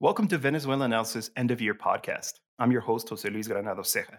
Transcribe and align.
Welcome 0.00 0.28
to 0.28 0.38
Venezuela 0.38 0.84
Analysis 0.84 1.28
End 1.36 1.50
of 1.50 1.60
Year 1.60 1.74
Podcast. 1.74 2.34
I'm 2.60 2.70
your 2.70 2.82
host, 2.82 3.08
Jose 3.08 3.28
Luis 3.28 3.48
Granado 3.48 3.80
Ceja. 3.80 4.18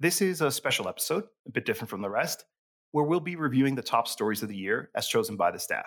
This 0.00 0.20
is 0.20 0.40
a 0.40 0.50
special 0.50 0.88
episode, 0.88 1.22
a 1.46 1.50
bit 1.52 1.64
different 1.64 1.90
from 1.90 2.02
the 2.02 2.10
rest, 2.10 2.44
where 2.90 3.04
we'll 3.04 3.20
be 3.20 3.36
reviewing 3.36 3.76
the 3.76 3.82
top 3.82 4.08
stories 4.08 4.42
of 4.42 4.48
the 4.48 4.56
year 4.56 4.90
as 4.96 5.06
chosen 5.06 5.36
by 5.36 5.52
the 5.52 5.60
staff. 5.60 5.86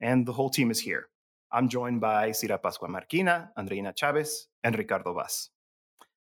And 0.00 0.24
the 0.24 0.32
whole 0.32 0.48
team 0.48 0.70
is 0.70 0.78
here. 0.78 1.08
I'm 1.50 1.68
joined 1.68 2.00
by 2.00 2.30
Cira 2.30 2.62
Pascual 2.62 2.88
Marquina, 2.88 3.48
Andreina 3.58 3.92
Chavez, 3.96 4.46
and 4.62 4.78
Ricardo 4.78 5.12
Vaz. 5.12 5.50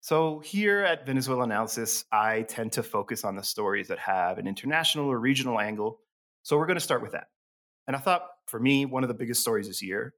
So, 0.02 0.38
here 0.38 0.84
at 0.84 1.04
Venezuela 1.04 1.46
Analysis, 1.46 2.06
I 2.12 2.44
tend 2.44 2.74
to 2.74 2.84
focus 2.84 3.24
on 3.24 3.36
the 3.36 3.42
stories 3.42 3.88
that 3.88 3.98
have 3.98 4.38
an 4.38 4.46
international 4.46 5.08
or 5.08 5.20
regional 5.20 5.60
angle. 5.60 5.98
So, 6.44 6.60
we're 6.60 6.68
going 6.68 6.78
to 6.78 6.80
start 6.80 7.02
with 7.02 7.14
that. 7.14 7.26
And 7.88 7.96
I 7.96 8.00
thought 8.00 8.28
for 8.46 8.60
me, 8.60 8.86
one 8.86 9.04
of 9.04 9.08
the 9.08 9.16
biggest 9.16 9.42
stories 9.42 9.68
this 9.68 9.82
year 9.82 10.14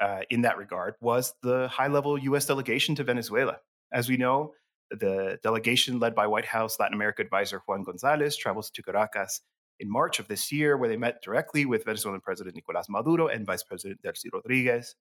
uh, 0.00 0.20
in 0.30 0.42
that 0.42 0.58
regard 0.58 0.94
was 1.00 1.34
the 1.42 1.68
high 1.68 1.88
level 1.88 2.18
US 2.18 2.46
delegation 2.46 2.94
to 2.96 3.04
Venezuela. 3.04 3.58
As 3.92 4.08
we 4.08 4.16
know, 4.16 4.52
the 4.90 5.38
delegation 5.42 5.98
led 5.98 6.14
by 6.14 6.26
White 6.26 6.46
House 6.46 6.78
Latin 6.78 6.94
America 6.94 7.22
advisor 7.22 7.62
Juan 7.66 7.82
Gonzalez 7.82 8.36
travels 8.36 8.70
to 8.70 8.82
Caracas 8.82 9.40
in 9.80 9.90
March 9.90 10.18
of 10.18 10.28
this 10.28 10.50
year, 10.50 10.76
where 10.76 10.88
they 10.88 10.96
met 10.96 11.22
directly 11.22 11.64
with 11.64 11.84
Venezuelan 11.84 12.20
President 12.20 12.56
Nicolas 12.56 12.86
Maduro 12.88 13.28
and 13.28 13.46
Vice 13.46 13.62
President 13.62 14.00
Delcy 14.02 14.26
Rodriguez. 14.32 14.94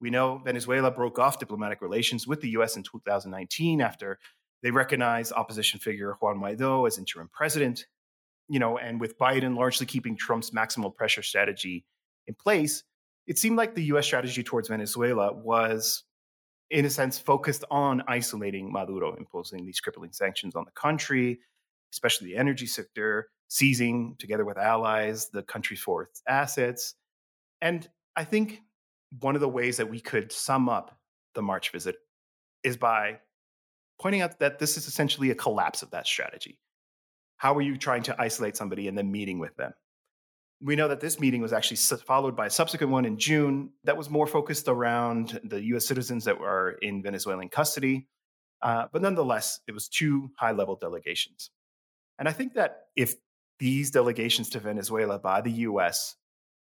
We 0.00 0.10
know 0.10 0.40
Venezuela 0.44 0.90
broke 0.90 1.18
off 1.18 1.38
diplomatic 1.38 1.80
relations 1.80 2.26
with 2.26 2.40
the 2.40 2.50
US 2.50 2.76
in 2.76 2.82
2019 2.82 3.80
after 3.80 4.18
they 4.62 4.70
recognized 4.70 5.32
opposition 5.32 5.80
figure 5.80 6.16
Juan 6.20 6.38
Guaido 6.38 6.86
as 6.86 6.98
interim 6.98 7.28
president. 7.32 7.86
You 8.48 8.60
know, 8.60 8.78
and 8.78 9.00
with 9.00 9.18
Biden 9.18 9.56
largely 9.56 9.86
keeping 9.86 10.16
Trump's 10.16 10.50
maximal 10.50 10.94
pressure 10.94 11.22
strategy 11.22 11.84
in 12.26 12.34
place, 12.34 12.84
it 13.26 13.38
seemed 13.38 13.56
like 13.56 13.74
the 13.74 13.84
US 13.84 14.06
strategy 14.06 14.42
towards 14.42 14.68
Venezuela 14.68 15.32
was, 15.32 16.04
in 16.70 16.84
a 16.84 16.90
sense, 16.90 17.18
focused 17.18 17.64
on 17.70 18.02
isolating 18.08 18.72
Maduro, 18.72 19.14
imposing 19.16 19.64
these 19.64 19.80
crippling 19.80 20.12
sanctions 20.12 20.54
on 20.54 20.64
the 20.64 20.72
country, 20.72 21.40
especially 21.92 22.28
the 22.28 22.36
energy 22.36 22.66
sector, 22.66 23.28
seizing, 23.48 24.16
together 24.18 24.44
with 24.44 24.58
allies, 24.58 25.28
the 25.30 25.42
country's 25.42 25.80
foreign 25.80 26.08
assets. 26.28 26.94
And 27.60 27.88
I 28.14 28.24
think 28.24 28.62
one 29.20 29.34
of 29.34 29.40
the 29.40 29.48
ways 29.48 29.76
that 29.76 29.90
we 29.90 30.00
could 30.00 30.32
sum 30.32 30.68
up 30.68 30.98
the 31.34 31.42
March 31.42 31.70
visit 31.70 31.96
is 32.62 32.76
by 32.76 33.18
pointing 34.00 34.20
out 34.20 34.38
that 34.40 34.58
this 34.58 34.76
is 34.76 34.86
essentially 34.86 35.30
a 35.30 35.34
collapse 35.34 35.82
of 35.82 35.90
that 35.90 36.06
strategy. 36.06 36.58
How 37.38 37.54
are 37.54 37.62
you 37.62 37.76
trying 37.76 38.02
to 38.04 38.20
isolate 38.20 38.56
somebody 38.56 38.88
and 38.88 38.96
then 38.96 39.10
meeting 39.10 39.38
with 39.38 39.56
them? 39.56 39.72
We 40.60 40.76
know 40.76 40.88
that 40.88 41.00
this 41.00 41.20
meeting 41.20 41.42
was 41.42 41.52
actually 41.52 41.76
followed 41.76 42.34
by 42.34 42.46
a 42.46 42.50
subsequent 42.50 42.92
one 42.92 43.04
in 43.04 43.18
June 43.18 43.70
that 43.84 43.96
was 43.96 44.08
more 44.08 44.26
focused 44.26 44.68
around 44.68 45.38
the 45.44 45.62
US 45.74 45.86
citizens 45.86 46.24
that 46.24 46.40
were 46.40 46.76
in 46.80 47.02
Venezuelan 47.02 47.48
custody. 47.50 48.08
Uh, 48.62 48.86
but 48.90 49.02
nonetheless, 49.02 49.60
it 49.68 49.72
was 49.72 49.88
two 49.88 50.30
high 50.38 50.52
level 50.52 50.76
delegations. 50.76 51.50
And 52.18 52.28
I 52.28 52.32
think 52.32 52.54
that 52.54 52.86
if 52.96 53.14
these 53.58 53.90
delegations 53.90 54.50
to 54.50 54.60
Venezuela 54.60 55.18
by 55.18 55.40
the 55.40 55.50
US 55.50 56.16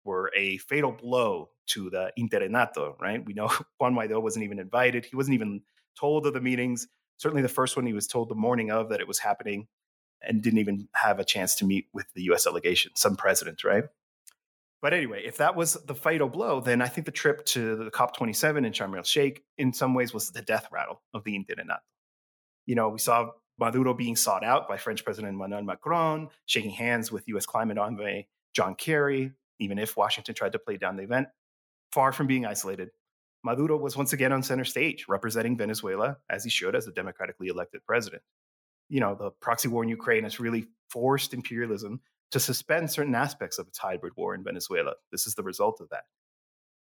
were 0.04 0.30
a 0.36 0.58
fatal 0.58 0.92
blow 0.92 1.50
to 1.68 1.90
the 1.90 2.12
Interinato, 2.18 2.98
right? 3.00 3.24
We 3.24 3.32
know 3.32 3.48
Juan 3.78 3.94
Guaido 3.94 4.22
wasn't 4.22 4.44
even 4.44 4.58
invited. 4.58 5.04
He 5.04 5.16
wasn't 5.16 5.34
even 5.34 5.62
told 5.98 6.26
of 6.26 6.34
the 6.34 6.40
meetings. 6.40 6.86
Certainly 7.18 7.42
the 7.42 7.48
first 7.48 7.76
one, 7.76 7.86
he 7.86 7.92
was 7.92 8.06
told 8.06 8.28
the 8.28 8.34
morning 8.34 8.70
of 8.70 8.88
that 8.90 9.00
it 9.00 9.08
was 9.08 9.18
happening 9.18 9.68
and 10.22 10.42
didn't 10.42 10.58
even 10.58 10.88
have 10.94 11.18
a 11.18 11.24
chance 11.24 11.54
to 11.56 11.64
meet 11.64 11.86
with 11.92 12.06
the 12.14 12.22
US 12.24 12.44
delegation, 12.44 12.92
some 12.94 13.16
president, 13.16 13.64
right? 13.64 13.84
But 14.82 14.94
anyway, 14.94 15.22
if 15.26 15.36
that 15.36 15.56
was 15.56 15.74
the 15.74 15.94
fatal 15.94 16.28
blow, 16.28 16.60
then 16.60 16.80
I 16.80 16.88
think 16.88 17.04
the 17.04 17.12
trip 17.12 17.44
to 17.46 17.76
the 17.76 17.90
COP27 17.90 18.66
in 18.66 18.72
Sharm 18.72 18.96
el 18.96 19.02
Sheikh 19.02 19.44
in 19.58 19.72
some 19.72 19.94
ways 19.94 20.14
was 20.14 20.30
the 20.30 20.42
death 20.42 20.68
rattle 20.72 21.02
of 21.12 21.24
the 21.24 21.32
Interinato. 21.32 21.78
You 22.66 22.76
know, 22.76 22.88
we 22.88 22.98
saw 22.98 23.30
Maduro 23.58 23.92
being 23.92 24.16
sought 24.16 24.44
out 24.44 24.68
by 24.68 24.78
French 24.78 25.04
President 25.04 25.34
Emmanuel 25.34 25.62
Macron, 25.62 26.28
shaking 26.46 26.70
hands 26.70 27.12
with 27.12 27.28
US 27.28 27.44
climate 27.44 27.76
envoy 27.76 28.24
John 28.54 28.74
Kerry, 28.74 29.32
even 29.58 29.78
if 29.78 29.96
Washington 29.96 30.34
tried 30.34 30.52
to 30.52 30.58
play 30.58 30.78
down 30.78 30.96
the 30.96 31.02
event. 31.02 31.28
Far 31.92 32.12
from 32.12 32.26
being 32.26 32.46
isolated, 32.46 32.88
Maduro 33.44 33.76
was 33.76 33.96
once 33.96 34.12
again 34.12 34.32
on 34.32 34.42
center 34.42 34.64
stage, 34.64 35.06
representing 35.08 35.58
Venezuela 35.58 36.16
as 36.30 36.44
he 36.44 36.50
should 36.50 36.74
as 36.74 36.86
a 36.86 36.92
democratically 36.92 37.48
elected 37.48 37.84
president 37.86 38.22
you 38.90 39.00
know, 39.00 39.14
the 39.14 39.30
proxy 39.30 39.68
war 39.68 39.82
in 39.82 39.88
Ukraine 39.88 40.24
has 40.24 40.38
really 40.38 40.66
forced 40.90 41.32
imperialism 41.32 42.00
to 42.32 42.40
suspend 42.40 42.90
certain 42.90 43.14
aspects 43.14 43.58
of 43.58 43.68
its 43.68 43.78
hybrid 43.78 44.12
war 44.16 44.34
in 44.34 44.44
Venezuela. 44.44 44.94
This 45.10 45.26
is 45.26 45.34
the 45.34 45.42
result 45.42 45.80
of 45.80 45.88
that. 45.90 46.04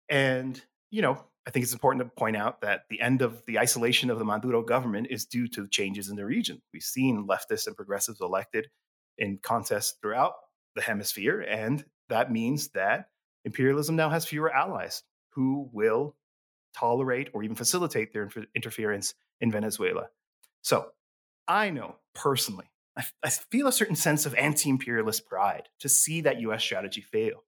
And, 0.10 0.62
you 0.90 1.02
know, 1.02 1.24
I 1.46 1.52
think 1.52 1.64
it's 1.64 1.74
important 1.74 2.04
to 2.04 2.16
point 2.16 2.38
out 2.38 2.62
that 2.62 2.84
the 2.90 3.02
end 3.02 3.22
of 3.22 3.44
the 3.46 3.60
isolation 3.60 4.10
of 4.10 4.18
the 4.18 4.26
Maduro 4.26 4.64
government 4.64 5.08
is 5.10 5.26
due 5.26 5.48
to 5.50 5.68
changes 5.68 6.10
in 6.10 6.16
the 6.16 6.26
region. 6.26 6.62
We've 6.74 6.82
seen 6.82 7.28
leftists 7.28 7.68
and 7.68 7.76
progressives 7.76 8.22
elected 8.22 8.70
in 9.18 9.40
contests 9.42 9.96
throughout 10.02 10.34
the 10.76 10.82
hemisphere, 10.82 11.42
and 11.42 11.84
that 12.08 12.32
means 12.32 12.70
that 12.70 13.10
imperialism 13.46 13.96
now 13.96 14.10
has 14.10 14.26
fewer 14.26 14.54
allies 14.54 15.04
who 15.32 15.70
will 15.74 16.16
tolerate 16.74 17.30
or 17.34 17.44
even 17.44 17.56
facilitate 17.56 18.14
their 18.14 18.30
interference 18.56 19.14
in 19.42 19.52
Venezuela. 19.52 20.08
So, 20.62 20.92
I 21.50 21.72
know 21.72 21.96
personally, 22.14 22.70
I, 22.96 23.04
I 23.24 23.30
feel 23.30 23.68
a 23.68 23.72
certain 23.72 23.96
sense 23.96 24.28
of 24.28 24.36
anti 24.36 24.70
imperialist 24.70 25.26
pride 25.26 25.68
to 25.80 25.90
see 25.90 26.22
that 26.22 26.40
US 26.42 26.64
strategy 26.64 27.02
fail. 27.02 27.44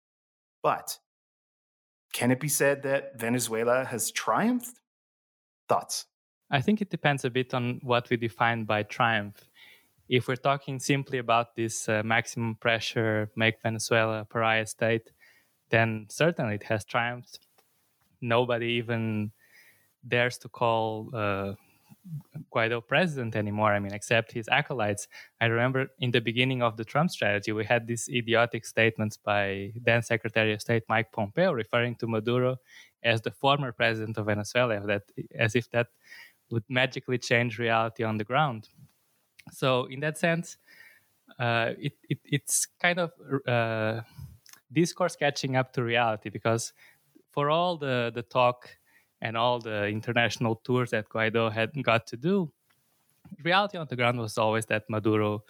But 0.64 0.98
can 2.12 2.32
it 2.32 2.40
be 2.40 2.48
said 2.48 2.84
that 2.84 3.20
Venezuela 3.20 3.86
has 3.86 4.12
triumphed? 4.12 4.80
Thoughts? 5.70 6.08
I 6.50 6.62
think 6.62 6.82
it 6.82 6.90
depends 6.90 7.24
a 7.24 7.30
bit 7.30 7.54
on 7.54 7.80
what 7.84 8.10
we 8.10 8.18
define 8.18 8.66
by 8.66 8.84
triumph. 8.84 9.38
If 10.10 10.28
we're 10.28 10.36
talking 10.36 10.80
simply 10.80 11.20
about 11.20 11.56
this 11.56 11.88
uh, 11.88 12.02
maximum 12.04 12.56
pressure, 12.56 13.30
make 13.38 13.62
Venezuela 13.62 14.22
a 14.22 14.26
pariah 14.26 14.66
state, 14.66 15.12
then 15.70 16.08
certainly 16.10 16.56
it 16.56 16.64
has 16.64 16.84
triumphed. 16.84 17.40
Nobody 18.20 18.74
even 18.74 19.32
dares 20.06 20.38
to 20.40 20.50
call 20.50 21.10
uh, 21.14 21.54
Guaido 22.54 22.86
president 22.86 23.36
anymore. 23.36 23.74
I 23.74 23.80
mean, 23.80 23.94
except 23.94 24.32
his 24.32 24.48
acolytes. 24.50 25.08
I 25.40 25.46
remember 25.46 25.88
in 26.00 26.12
the 26.12 26.22
beginning 26.22 26.62
of 26.62 26.78
the 26.78 26.84
Trump 26.84 27.12
strategy, 27.12 27.52
we 27.52 27.66
had 27.66 27.88
these 27.88 28.10
idiotic 28.10 28.66
statements 28.66 29.18
by 29.18 29.72
then 29.82 30.02
Secretary 30.02 30.54
of 30.54 30.62
State 30.62 30.84
Mike 30.90 31.12
Pompeo 31.12 31.52
referring 31.52 31.96
to 31.96 32.08
Maduro 32.08 32.58
as 33.04 33.22
the 33.22 33.32
former 33.32 33.72
president 33.72 34.18
of 34.18 34.26
Venezuela, 34.26 34.80
that 34.86 35.04
as 35.36 35.56
if 35.56 35.70
that 35.72 35.88
would 36.50 36.64
magically 36.70 37.18
change 37.18 37.58
reality 37.60 38.04
on 38.04 38.18
the 38.18 38.24
ground. 38.24 38.70
So, 39.52 39.86
in 39.86 40.00
that 40.02 40.18
sense, 40.18 40.58
uh, 41.40 41.72
it, 41.80 41.94
it, 42.10 42.20
it's 42.26 42.68
kind 42.82 43.00
of 43.00 43.12
uh, 43.48 44.02
discourse 44.72 45.16
catching 45.16 45.56
up 45.56 45.74
to 45.74 45.84
reality 45.84 46.30
because 46.30 46.74
for 47.32 47.50
all 47.50 47.78
the 47.78 48.12
the 48.14 48.22
talk 48.22 48.70
and 49.22 49.38
all 49.38 49.60
the 49.60 49.86
international 49.88 50.56
tours 50.64 50.92
that 50.92 51.10
Guaido 51.10 51.52
had 51.52 51.72
got 51.84 52.08
to 52.08 52.18
do, 52.18 52.52
reality 53.44 53.78
on 53.78 53.88
the 53.90 53.96
ground 53.96 54.20
was 54.20 54.38
always 54.38 54.66
that 54.68 54.90
Maduro 54.90 55.44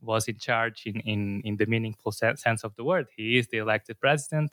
was 0.00 0.28
in 0.28 0.38
charge 0.38 0.86
in, 0.86 1.00
in, 1.00 1.40
in 1.44 1.56
the 1.56 1.66
meaningful 1.66 2.12
sense 2.12 2.64
of 2.64 2.74
the 2.76 2.84
word. 2.84 3.06
He 3.16 3.38
is 3.38 3.48
the 3.48 3.58
elected 3.58 4.00
president. 4.00 4.52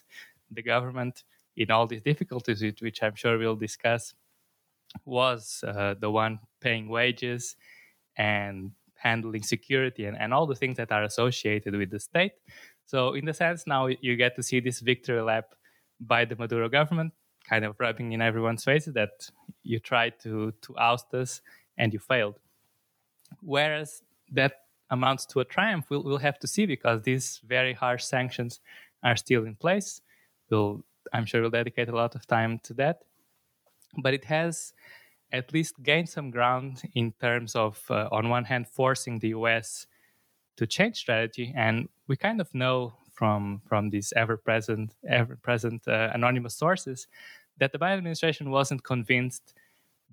The 0.52 0.62
government, 0.62 1.24
in 1.56 1.72
all 1.72 1.88
these 1.88 2.02
difficulties, 2.02 2.64
which 2.82 3.02
I'm 3.04 3.16
sure 3.16 3.38
we'll 3.38 3.56
discuss, 3.56 4.14
was 5.06 5.64
uh, 5.68 5.96
the 6.00 6.10
one 6.10 6.40
paying 6.62 6.90
wages 6.90 7.56
and 8.18 8.72
handling 8.96 9.44
security 9.44 10.06
and, 10.06 10.18
and 10.18 10.34
all 10.34 10.48
the 10.48 10.56
things 10.56 10.78
that 10.78 10.92
are 10.92 11.04
associated 11.04 11.76
with 11.76 11.92
the 11.92 12.00
state. 12.00 12.34
So, 12.86 13.14
in 13.14 13.26
the 13.26 13.34
sense, 13.34 13.66
now 13.68 13.88
you 13.88 14.16
get 14.16 14.36
to 14.36 14.44
see 14.44 14.60
this 14.60 14.80
victory 14.80 15.22
lap 15.22 15.56
by 16.00 16.26
the 16.26 16.36
Maduro 16.36 16.70
government 16.70 17.14
kind 17.50 17.66
of 17.66 17.76
rubbing 17.80 18.12
in 18.14 18.22
everyone's 18.22 18.64
faces 18.64 18.94
that 18.94 19.30
you 19.64 19.80
tried 19.80 20.20
to 20.20 20.54
to 20.62 20.78
oust 20.78 21.14
us 21.14 21.42
and 21.78 21.94
you 21.94 22.00
failed. 22.00 22.40
Whereas 23.42 24.04
that 24.32 24.62
amounts 24.90 25.26
to 25.28 25.40
a 25.40 25.46
triumph, 25.46 25.86
we'll, 25.90 26.04
we'll 26.04 26.18
have 26.18 26.40
to 26.40 26.48
see 26.48 26.66
because 26.66 27.02
these 27.02 27.42
very 27.46 27.74
harsh 27.74 28.04
sanctions 28.04 28.60
are 29.04 29.16
still 29.16 29.46
in 29.46 29.56
place. 29.56 30.02
We'll, 30.50 30.84
I'm 31.14 31.26
sure 31.26 31.42
we'll 31.42 31.50
dedicate 31.50 31.90
a 31.90 31.96
lot 31.96 32.16
of 32.16 32.26
time 32.28 32.60
to 32.64 32.74
that. 32.76 33.02
But 33.98 34.14
it 34.14 34.26
has 34.26 34.74
at 35.32 35.54
least 35.54 35.82
gained 35.82 36.10
some 36.10 36.32
ground 36.32 36.84
in 36.94 37.14
terms 37.14 37.56
of, 37.56 37.84
uh, 37.90 38.08
on 38.12 38.30
one 38.30 38.46
hand, 38.46 38.68
forcing 38.68 39.20
the 39.20 39.30
US 39.30 39.88
to 40.58 40.68
change 40.68 40.98
strategy. 40.98 41.54
And 41.56 41.90
we 42.08 42.16
kind 42.16 42.40
of 42.40 42.54
know 42.54 42.94
from 43.16 43.62
from 43.68 43.90
these 43.90 44.14
ever 44.16 44.38
present 44.38 44.96
ever 45.08 45.36
present 45.38 45.88
uh, 45.88 46.12
anonymous 46.14 46.56
sources 46.56 47.08
that 47.58 47.72
the 47.72 47.80
Biden 47.80 47.98
administration 47.98 48.52
wasn't 48.52 48.84
convinced 48.84 49.54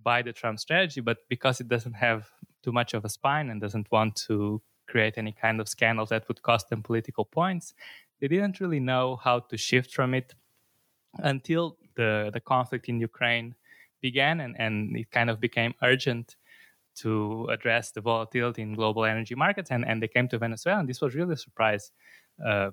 by 0.03 0.23
the 0.23 0.33
Trump 0.33 0.59
strategy, 0.59 1.01
but 1.01 1.19
because 1.29 1.61
it 1.61 1.69
doesn't 1.69 1.95
have 1.95 2.31
too 2.63 2.73
much 2.73 2.95
of 2.95 3.05
a 3.05 3.09
spine 3.09 3.51
and 3.51 3.61
doesn't 3.61 3.91
want 3.91 4.17
to 4.17 4.61
create 4.89 5.15
any 5.17 5.33
kind 5.33 5.61
of 5.61 5.69
scandals 5.69 6.09
that 6.11 6.27
would 6.29 6.43
cost 6.43 6.69
them 6.69 6.83
political 6.83 7.25
points, 7.25 7.75
they 8.21 8.29
didn't 8.29 8.61
really 8.61 8.81
know 8.81 9.17
how 9.17 9.41
to 9.41 9.57
shift 9.57 9.93
from 9.93 10.15
it 10.15 10.35
until 11.19 11.77
the, 11.95 12.31
the 12.33 12.41
conflict 12.41 12.89
in 12.89 13.01
Ukraine 13.01 13.55
began 14.01 14.41
and, 14.41 14.57
and 14.59 14.97
it 14.97 15.11
kind 15.11 15.31
of 15.31 15.41
became 15.41 15.75
urgent 15.83 16.37
to 16.95 17.47
address 17.51 17.91
the 17.91 18.01
volatility 18.01 18.63
in 18.63 18.75
global 18.75 19.05
energy 19.05 19.35
markets 19.35 19.71
and, 19.71 19.87
and 19.87 20.03
they 20.03 20.09
came 20.09 20.29
to 20.29 20.39
venezuela. 20.39 20.81
And 20.81 20.89
this 20.89 21.01
was 21.01 21.15
really 21.15 21.35
a 21.35 21.37
surprise 21.37 21.93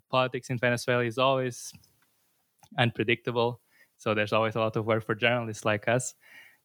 politics 0.10 0.50
in 0.50 0.58
venezuela 0.58 1.04
is 1.04 1.18
always 1.18 1.74
unpredictable 2.78 3.62
so 4.00 4.14
there's 4.14 4.34
always 4.34 4.56
a 4.56 4.60
lot 4.60 4.76
of 4.78 4.86
work 4.86 5.06
for 5.06 5.14
journalists 5.14 5.66
like 5.66 5.88
us. 5.88 6.16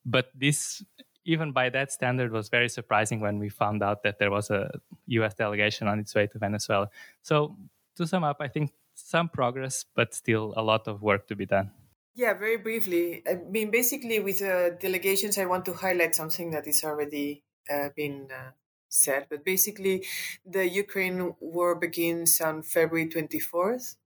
But 0.06 0.30
this 0.34 0.82
even 1.26 1.52
by 1.52 1.68
that 1.70 1.90
standard 1.90 2.30
was 2.30 2.48
very 2.48 2.68
surprising 2.68 3.18
when 3.20 3.38
we 3.38 3.48
found 3.48 3.82
out 3.82 4.02
that 4.04 4.18
there 4.18 4.30
was 4.30 4.50
a 4.50 4.70
us 5.08 5.34
delegation 5.34 5.88
on 5.88 5.98
its 5.98 6.14
way 6.14 6.26
to 6.28 6.38
venezuela. 6.38 6.88
So 7.22 7.56
to 7.96 8.06
sum 8.06 8.24
up 8.24 8.38
i 8.40 8.48
think 8.48 8.72
some 8.94 9.28
progress 9.28 9.84
but 9.94 10.12
still 10.14 10.52
a 10.56 10.62
lot 10.62 10.88
of 10.88 11.02
work 11.02 11.26
to 11.26 11.36
be 11.36 11.46
done. 11.46 11.70
Yeah, 12.16 12.34
very 12.34 12.58
briefly. 12.58 13.24
I 13.28 13.40
mean, 13.50 13.72
basically, 13.72 14.20
with 14.20 14.40
uh, 14.40 14.70
delegations, 14.78 15.36
I 15.36 15.46
want 15.46 15.64
to 15.64 15.72
highlight 15.72 16.14
something 16.14 16.52
that 16.52 16.64
is 16.68 16.84
already 16.84 17.42
uh, 17.68 17.88
been 17.96 18.28
uh, 18.30 18.50
said. 18.94 19.26
But 19.30 19.44
basically, 19.44 20.06
the 20.44 20.68
Ukraine 20.68 21.34
war 21.40 21.74
begins 21.74 22.40
on 22.40 22.62
February 22.62 23.08
24th. 23.08 23.96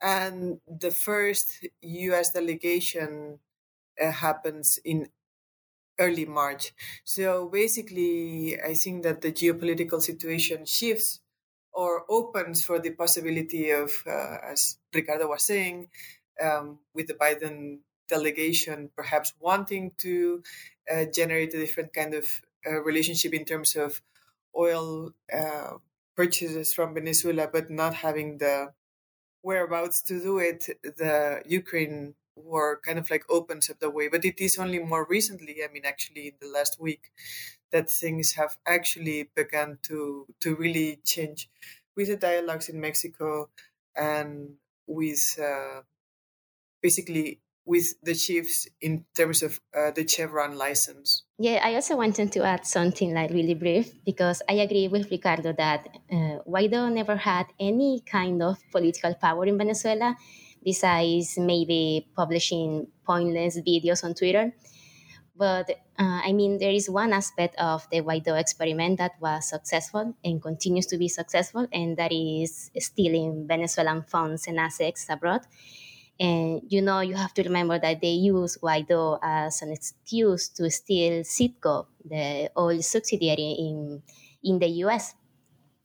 And 0.00 0.60
the 0.68 0.90
first 0.90 1.66
US 1.80 2.32
delegation 2.32 3.38
uh, 4.00 4.10
happens 4.10 4.78
in 4.84 5.08
early 5.98 6.24
March. 6.24 6.74
So 7.04 7.48
basically, 7.48 8.58
I 8.60 8.74
think 8.74 9.02
that 9.04 9.20
the 9.20 9.32
geopolitical 9.32 10.02
situation 10.02 10.66
shifts 10.66 11.20
or 11.72 12.04
opens 12.08 12.64
for 12.64 12.78
the 12.78 12.90
possibility 12.90 13.70
of, 13.70 13.90
uh, 14.06 14.36
as 14.52 14.78
Ricardo 14.92 15.28
was 15.28 15.42
saying, 15.44 15.88
um, 16.40 16.80
with 16.94 17.06
the 17.08 17.14
Biden 17.14 17.78
delegation 18.08 18.90
perhaps 18.94 19.32
wanting 19.40 19.92
to 19.98 20.42
uh, 20.92 21.04
generate 21.06 21.54
a 21.54 21.58
different 21.58 21.92
kind 21.92 22.14
of 22.14 22.26
relationship 22.72 23.32
in 23.34 23.44
terms 23.44 23.76
of 23.76 24.02
oil 24.56 25.12
uh, 25.32 25.78
purchases 26.16 26.72
from 26.74 26.94
Venezuela, 26.94 27.48
but 27.48 27.70
not 27.70 27.94
having 27.94 28.38
the 28.38 28.74
whereabouts 29.42 30.02
to 30.02 30.20
do 30.20 30.38
it, 30.38 30.66
the 30.82 31.42
Ukraine 31.46 32.14
war 32.36 32.80
kind 32.80 32.98
of 32.98 33.10
like 33.10 33.24
opens 33.30 33.70
up 33.70 33.78
the 33.80 33.90
way. 33.90 34.08
But 34.08 34.24
it 34.24 34.40
is 34.40 34.58
only 34.58 34.78
more 34.78 35.06
recently, 35.06 35.62
I 35.64 35.68
mean, 35.72 35.84
actually 35.84 36.28
in 36.28 36.34
the 36.40 36.48
last 36.48 36.80
week, 36.80 37.12
that 37.70 37.90
things 37.90 38.32
have 38.34 38.58
actually 38.66 39.24
begun 39.34 39.78
to 39.84 40.26
to 40.40 40.56
really 40.56 40.96
change 41.04 41.50
with 41.96 42.08
the 42.08 42.16
dialogues 42.16 42.68
in 42.68 42.80
Mexico 42.80 43.50
and 43.96 44.56
with 44.86 45.38
uh, 45.40 45.82
basically 46.82 47.40
with 47.66 47.94
the 48.02 48.14
chiefs 48.14 48.68
in 48.80 49.04
terms 49.16 49.42
of 49.42 49.60
uh, 49.76 49.90
the 49.90 50.06
Chevron 50.06 50.56
license. 50.56 51.22
Yeah, 51.38 51.60
I 51.64 51.74
also 51.74 51.96
wanted 51.96 52.30
to 52.32 52.44
add 52.44 52.66
something 52.66 53.14
like 53.14 53.30
really 53.30 53.54
brief 53.54 53.92
because 54.04 54.42
I 54.48 54.54
agree 54.54 54.88
with 54.88 55.10
Ricardo 55.10 55.52
that 55.54 55.88
uh, 56.12 56.44
Guaido 56.46 56.92
never 56.92 57.16
had 57.16 57.46
any 57.58 58.02
kind 58.04 58.42
of 58.42 58.58
political 58.70 59.14
power 59.14 59.46
in 59.46 59.56
Venezuela 59.56 60.16
besides 60.62 61.38
maybe 61.38 62.08
publishing 62.16 62.88
pointless 63.06 63.60
videos 63.60 64.04
on 64.04 64.14
Twitter. 64.14 64.52
But 65.36 65.70
uh, 65.98 66.20
I 66.24 66.32
mean, 66.32 66.58
there 66.58 66.70
is 66.70 66.88
one 66.88 67.12
aspect 67.12 67.56
of 67.58 67.88
the 67.90 68.02
Guaido 68.02 68.38
experiment 68.38 68.98
that 68.98 69.12
was 69.20 69.48
successful 69.48 70.14
and 70.22 70.40
continues 70.40 70.86
to 70.86 70.98
be 70.98 71.08
successful, 71.08 71.66
and 71.72 71.96
that 71.96 72.12
is 72.12 72.70
stealing 72.78 73.46
Venezuelan 73.48 74.02
funds 74.02 74.46
and 74.46 74.60
assets 74.60 75.06
abroad. 75.08 75.40
And 76.18 76.62
you 76.68 76.80
know, 76.80 77.00
you 77.00 77.14
have 77.14 77.34
to 77.34 77.42
remember 77.42 77.78
that 77.78 78.00
they 78.00 78.12
use 78.12 78.56
Guaido 78.56 79.18
as 79.22 79.62
an 79.62 79.72
excuse 79.72 80.48
to 80.50 80.70
steal 80.70 81.22
Citgo, 81.24 81.86
the 82.04 82.50
oil 82.56 82.80
subsidiary 82.82 83.56
in, 83.58 84.02
in 84.42 84.58
the 84.58 84.68
US. 84.84 85.14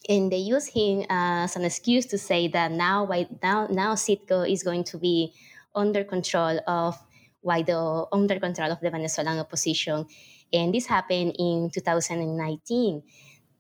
And 0.08 0.32
they 0.32 0.38
use 0.38 0.68
him 0.68 1.06
as 1.10 1.56
an 1.56 1.66
excuse 1.66 2.06
to 2.08 2.18
say 2.18 2.48
that 2.50 2.72
now, 2.72 3.08
now, 3.42 3.68
now 3.68 3.96
Citgo 3.96 4.50
is 4.50 4.64
going 4.64 4.84
to 4.86 4.98
be 4.98 5.34
under 5.76 6.04
control 6.04 6.60
of 6.68 6.98
Guaido, 7.44 8.08
under 8.12 8.40
control 8.40 8.72
of 8.72 8.80
the 8.82 8.90
Venezuelan 8.90 9.40
opposition. 9.40 10.06
And 10.54 10.74
this 10.74 10.86
happened 10.86 11.36
in 11.38 11.70
2019 11.74 13.04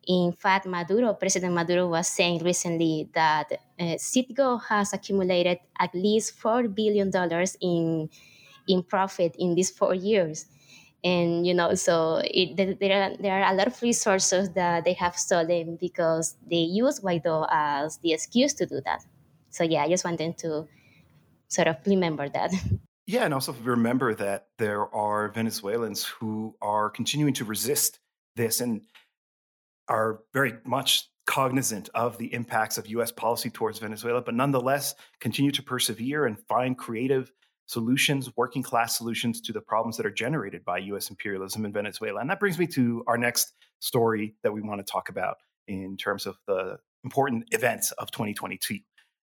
in 0.09 0.33
fact, 0.33 0.65
Maduro, 0.65 1.13
President 1.13 1.53
Maduro 1.53 1.87
was 1.87 2.07
saying 2.07 2.43
recently 2.43 3.07
that 3.13 3.45
uh, 3.79 3.93
Citgo 4.01 4.59
has 4.67 4.91
accumulated 4.91 5.59
at 5.79 5.93
least 5.93 6.35
$4 6.41 6.73
billion 6.73 7.11
in, 7.61 8.09
in 8.67 8.81
profit 8.81 9.35
in 9.37 9.53
these 9.53 9.69
four 9.69 9.93
years. 9.93 10.47
And, 11.03 11.45
you 11.45 11.53
know, 11.53 11.75
so 11.75 12.23
it, 12.25 12.57
there, 12.57 13.03
are, 13.03 13.17
there 13.17 13.39
are 13.39 13.53
a 13.53 13.55
lot 13.55 13.67
of 13.67 13.79
resources 13.83 14.49
that 14.53 14.83
they 14.83 14.93
have 14.93 15.15
stolen 15.15 15.77
because 15.79 16.35
they 16.49 16.57
use 16.57 16.99
Guaido 16.99 17.47
as 17.51 17.97
the 17.97 18.11
excuse 18.11 18.55
to 18.55 18.65
do 18.65 18.81
that. 18.85 19.05
So, 19.51 19.63
yeah, 19.63 19.83
I 19.83 19.89
just 19.89 20.03
wanted 20.03 20.39
to 20.39 20.67
sort 21.49 21.67
of 21.67 21.77
remember 21.85 22.27
that. 22.29 22.51
Yeah, 23.05 23.25
and 23.25 23.33
also 23.33 23.53
remember 23.63 24.13
that 24.13 24.49
there 24.59 24.85
are 24.93 25.29
Venezuelans 25.29 26.05
who 26.05 26.53
are 26.61 26.91
continuing 26.91 27.33
to 27.33 27.43
resist 27.43 27.97
this. 28.35 28.61
And 28.61 28.81
are 29.89 30.21
very 30.33 30.53
much 30.65 31.09
cognizant 31.25 31.89
of 31.93 32.17
the 32.17 32.33
impacts 32.33 32.77
of 32.77 32.87
US 32.87 33.11
policy 33.11 33.49
towards 33.49 33.79
Venezuela, 33.79 34.21
but 34.21 34.33
nonetheless 34.33 34.95
continue 35.19 35.51
to 35.51 35.61
persevere 35.61 36.25
and 36.25 36.39
find 36.47 36.77
creative 36.77 37.31
solutions, 37.67 38.35
working 38.35 38.63
class 38.63 38.97
solutions 38.97 39.39
to 39.41 39.53
the 39.53 39.61
problems 39.61 39.95
that 39.97 40.05
are 40.05 40.11
generated 40.11 40.65
by 40.65 40.79
US 40.79 41.09
imperialism 41.09 41.65
in 41.65 41.71
Venezuela. 41.71 42.19
And 42.19 42.29
that 42.29 42.39
brings 42.39 42.57
me 42.57 42.65
to 42.67 43.03
our 43.05 43.17
next 43.17 43.53
story 43.79 44.35
that 44.41 44.51
we 44.51 44.61
want 44.61 44.85
to 44.85 44.91
talk 44.91 45.09
about 45.09 45.37
in 45.67 45.97
terms 45.97 46.25
of 46.25 46.37
the 46.47 46.79
important 47.03 47.45
events 47.51 47.91
of 47.93 48.09
2022. 48.09 48.79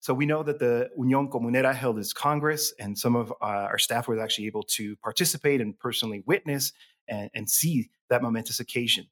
So 0.00 0.14
we 0.14 0.24
know 0.24 0.42
that 0.42 0.58
the 0.58 0.88
Unión 0.98 1.28
Comunera 1.28 1.74
held 1.74 1.98
its 1.98 2.14
Congress, 2.14 2.72
and 2.78 2.98
some 2.98 3.14
of 3.14 3.30
uh, 3.42 3.44
our 3.44 3.76
staff 3.76 4.08
was 4.08 4.18
actually 4.18 4.46
able 4.46 4.62
to 4.62 4.96
participate 4.96 5.60
and 5.60 5.78
personally 5.78 6.22
witness 6.26 6.72
and, 7.06 7.28
and 7.34 7.48
see 7.48 7.90
that 8.08 8.22
momentous 8.22 8.58
occasion. 8.60 9.06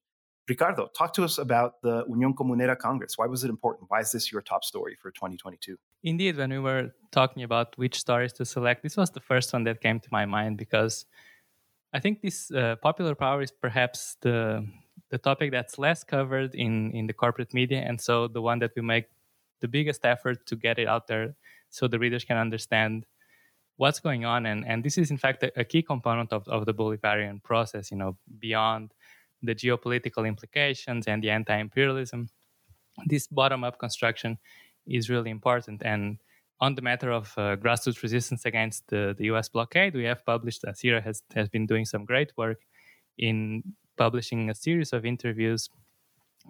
Ricardo, 0.48 0.88
talk 0.96 1.12
to 1.14 1.24
us 1.24 1.36
about 1.38 1.82
the 1.82 2.04
Unión 2.06 2.34
Comunera 2.34 2.76
Congress. 2.76 3.18
Why 3.18 3.26
was 3.26 3.44
it 3.44 3.50
important? 3.50 3.90
Why 3.90 4.00
is 4.00 4.12
this 4.12 4.32
your 4.32 4.40
top 4.40 4.64
story 4.64 4.96
for 5.00 5.10
2022? 5.10 5.76
Indeed, 6.02 6.36
when 6.36 6.50
we 6.50 6.58
were 6.58 6.94
talking 7.10 7.42
about 7.42 7.76
which 7.76 7.98
stories 7.98 8.32
to 8.34 8.44
select, 8.44 8.82
this 8.82 8.96
was 8.96 9.10
the 9.10 9.20
first 9.20 9.52
one 9.52 9.64
that 9.64 9.80
came 9.80 10.00
to 10.00 10.08
my 10.10 10.24
mind 10.24 10.56
because 10.56 11.04
I 11.92 12.00
think 12.00 12.22
this 12.22 12.50
uh, 12.50 12.76
popular 12.76 13.14
power 13.14 13.42
is 13.42 13.50
perhaps 13.50 14.16
the 14.20 14.66
the 15.10 15.16
topic 15.16 15.52
that's 15.52 15.78
less 15.78 16.04
covered 16.04 16.54
in 16.54 16.92
in 16.92 17.06
the 17.06 17.14
corporate 17.14 17.54
media, 17.54 17.80
and 17.80 18.00
so 18.00 18.28
the 18.28 18.42
one 18.42 18.58
that 18.58 18.72
we 18.76 18.82
make 18.82 19.06
the 19.60 19.68
biggest 19.68 20.04
effort 20.04 20.46
to 20.46 20.56
get 20.56 20.78
it 20.78 20.86
out 20.86 21.06
there 21.06 21.34
so 21.70 21.88
the 21.88 21.98
readers 21.98 22.24
can 22.24 22.36
understand 22.36 23.06
what's 23.76 24.00
going 24.00 24.24
on 24.24 24.44
and 24.44 24.66
and 24.66 24.84
this 24.84 24.98
is 24.98 25.10
in 25.10 25.16
fact 25.16 25.42
a, 25.42 25.60
a 25.60 25.64
key 25.64 25.82
component 25.82 26.32
of, 26.32 26.46
of 26.48 26.66
the 26.66 26.74
bolivarian 26.74 27.42
process 27.42 27.90
you 27.90 27.96
know 27.96 28.16
beyond 28.38 28.92
the 29.42 29.54
geopolitical 29.54 30.26
implications 30.26 31.06
and 31.06 31.22
the 31.22 31.30
anti-imperialism 31.30 32.28
this 33.06 33.26
bottom-up 33.26 33.78
construction 33.78 34.38
is 34.86 35.10
really 35.10 35.30
important. 35.30 35.82
And 35.84 36.18
on 36.60 36.74
the 36.74 36.82
matter 36.82 37.12
of 37.12 37.32
uh, 37.36 37.56
grassroots 37.56 38.02
resistance 38.02 38.44
against 38.44 38.88
the, 38.88 39.14
the 39.16 39.26
us 39.26 39.48
blockade 39.48 39.94
we 39.94 40.04
have 40.04 40.24
published 40.24 40.64
asira 40.64 41.02
has, 41.02 41.22
has 41.34 41.48
been 41.48 41.66
doing 41.66 41.84
some 41.84 42.04
great 42.04 42.32
work 42.36 42.62
in 43.16 43.62
publishing 43.96 44.50
a 44.50 44.54
series 44.54 44.92
of 44.92 45.04
interviews 45.04 45.70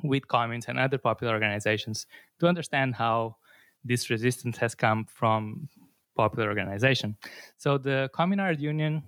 with 0.02 0.28
communes 0.28 0.66
and 0.68 0.78
other 0.78 0.99
popular 0.99 1.33
organizations 1.33 2.07
to 2.38 2.47
understand 2.47 2.95
how 2.95 3.37
this 3.85 4.11
resistance 4.11 4.57
has 4.59 4.75
come 4.75 5.04
from 5.04 5.68
popular 6.16 6.49
organization. 6.49 7.16
So 7.57 7.78
the 7.78 8.11
communard 8.14 8.61
union 8.61 9.02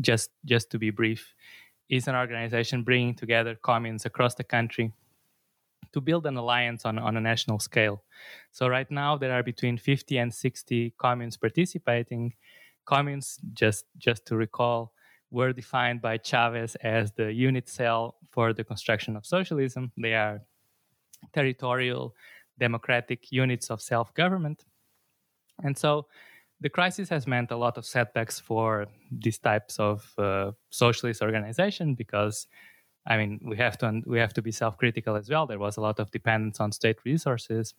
just 0.00 0.30
just 0.44 0.70
to 0.70 0.78
be 0.78 0.90
brief 0.90 1.34
is 1.88 2.08
an 2.08 2.14
organization 2.14 2.82
bringing 2.82 3.14
together 3.14 3.56
communes 3.62 4.04
across 4.06 4.34
the 4.34 4.44
country 4.44 4.92
to 5.92 6.00
build 6.00 6.26
an 6.26 6.36
alliance 6.36 6.84
on, 6.84 6.98
on 6.98 7.16
a 7.16 7.20
national 7.20 7.58
scale. 7.58 8.02
So, 8.50 8.66
right 8.68 8.90
now, 8.90 9.16
there 9.16 9.32
are 9.32 9.42
between 9.42 9.78
50 9.78 10.18
and 10.18 10.34
60 10.34 10.94
communes 10.98 11.36
participating. 11.36 12.34
Communes, 12.84 13.38
just, 13.52 13.86
just 13.96 14.26
to 14.26 14.36
recall, 14.36 14.92
were 15.30 15.52
defined 15.52 16.02
by 16.02 16.18
Chavez 16.18 16.74
as 16.76 17.12
the 17.12 17.32
unit 17.32 17.68
cell 17.68 18.16
for 18.30 18.52
the 18.52 18.64
construction 18.64 19.16
of 19.16 19.24
socialism. 19.24 19.92
They 19.96 20.14
are 20.14 20.42
territorial, 21.32 22.14
democratic 22.58 23.30
units 23.32 23.70
of 23.70 23.80
self 23.80 24.12
government. 24.14 24.64
And 25.62 25.78
so, 25.78 26.06
the 26.64 26.70
crisis 26.70 27.10
has 27.10 27.26
meant 27.26 27.50
a 27.50 27.56
lot 27.56 27.76
of 27.76 27.84
setbacks 27.84 28.40
for 28.40 28.86
these 29.12 29.38
types 29.38 29.78
of 29.78 30.10
uh, 30.16 30.50
socialist 30.70 31.20
organization 31.20 31.94
because 31.94 32.46
I 33.06 33.18
mean 33.18 33.38
we 33.44 33.58
have 33.58 33.76
to 33.78 34.02
we 34.06 34.18
have 34.18 34.32
to 34.32 34.42
be 34.42 34.50
self-critical 34.50 35.14
as 35.14 35.28
well. 35.28 35.46
There 35.46 35.58
was 35.58 35.76
a 35.76 35.82
lot 35.82 36.00
of 36.00 36.10
dependence 36.10 36.60
on 36.60 36.72
state 36.72 36.96
resources, 37.04 37.74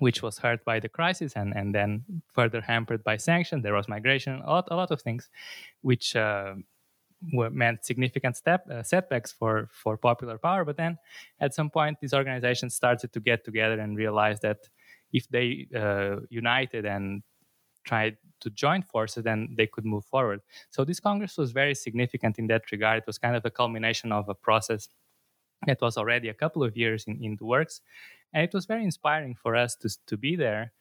which 0.00 0.20
was 0.20 0.38
hurt 0.38 0.64
by 0.64 0.80
the 0.80 0.88
crisis 0.88 1.34
and 1.36 1.54
and 1.54 1.72
then 1.72 2.04
further 2.34 2.60
hampered 2.60 3.04
by 3.04 3.18
sanctions. 3.18 3.62
There 3.62 3.78
was 3.78 3.88
migration, 3.88 4.42
a 4.44 4.50
lot 4.50 4.66
a 4.72 4.74
lot 4.74 4.90
of 4.90 5.00
things, 5.00 5.30
which 5.82 6.16
uh, 6.16 6.54
meant 7.62 7.84
significant 7.84 8.36
step 8.36 8.68
uh, 8.68 8.82
setbacks 8.82 9.30
for 9.30 9.68
for 9.70 9.96
popular 9.96 10.38
power. 10.38 10.64
But 10.64 10.76
then, 10.76 10.98
at 11.38 11.54
some 11.54 11.70
point, 11.70 11.98
these 12.00 12.14
organizations 12.14 12.74
started 12.74 13.12
to 13.12 13.20
get 13.20 13.44
together 13.44 13.78
and 13.78 13.96
realize 13.96 14.40
that 14.40 14.58
if 15.12 15.28
they 15.28 15.68
uh, 15.72 16.16
united 16.30 16.84
and 16.84 17.22
tried 17.84 18.16
to 18.40 18.50
join 18.50 18.82
forces, 18.82 19.24
then 19.24 19.54
they 19.56 19.66
could 19.66 19.84
move 19.84 20.04
forward. 20.04 20.40
So 20.70 20.84
this 20.84 21.00
Congress 21.00 21.36
was 21.38 21.52
very 21.52 21.74
significant 21.74 22.38
in 22.38 22.46
that 22.48 22.70
regard. 22.72 22.98
It 22.98 23.06
was 23.06 23.18
kind 23.18 23.36
of 23.36 23.44
a 23.44 23.50
culmination 23.50 24.12
of 24.12 24.28
a 24.28 24.34
process 24.34 24.88
that 25.66 25.80
was 25.80 25.96
already 25.96 26.28
a 26.28 26.34
couple 26.34 26.62
of 26.64 26.76
years 26.76 27.04
in, 27.06 27.22
in 27.22 27.36
the 27.36 27.44
works. 27.44 27.80
And 28.32 28.42
it 28.44 28.52
was 28.52 28.66
very 28.66 28.84
inspiring 28.84 29.34
for 29.34 29.54
us 29.54 29.76
to, 29.76 29.90
to 30.06 30.16
be 30.16 30.36
there. 30.36 30.72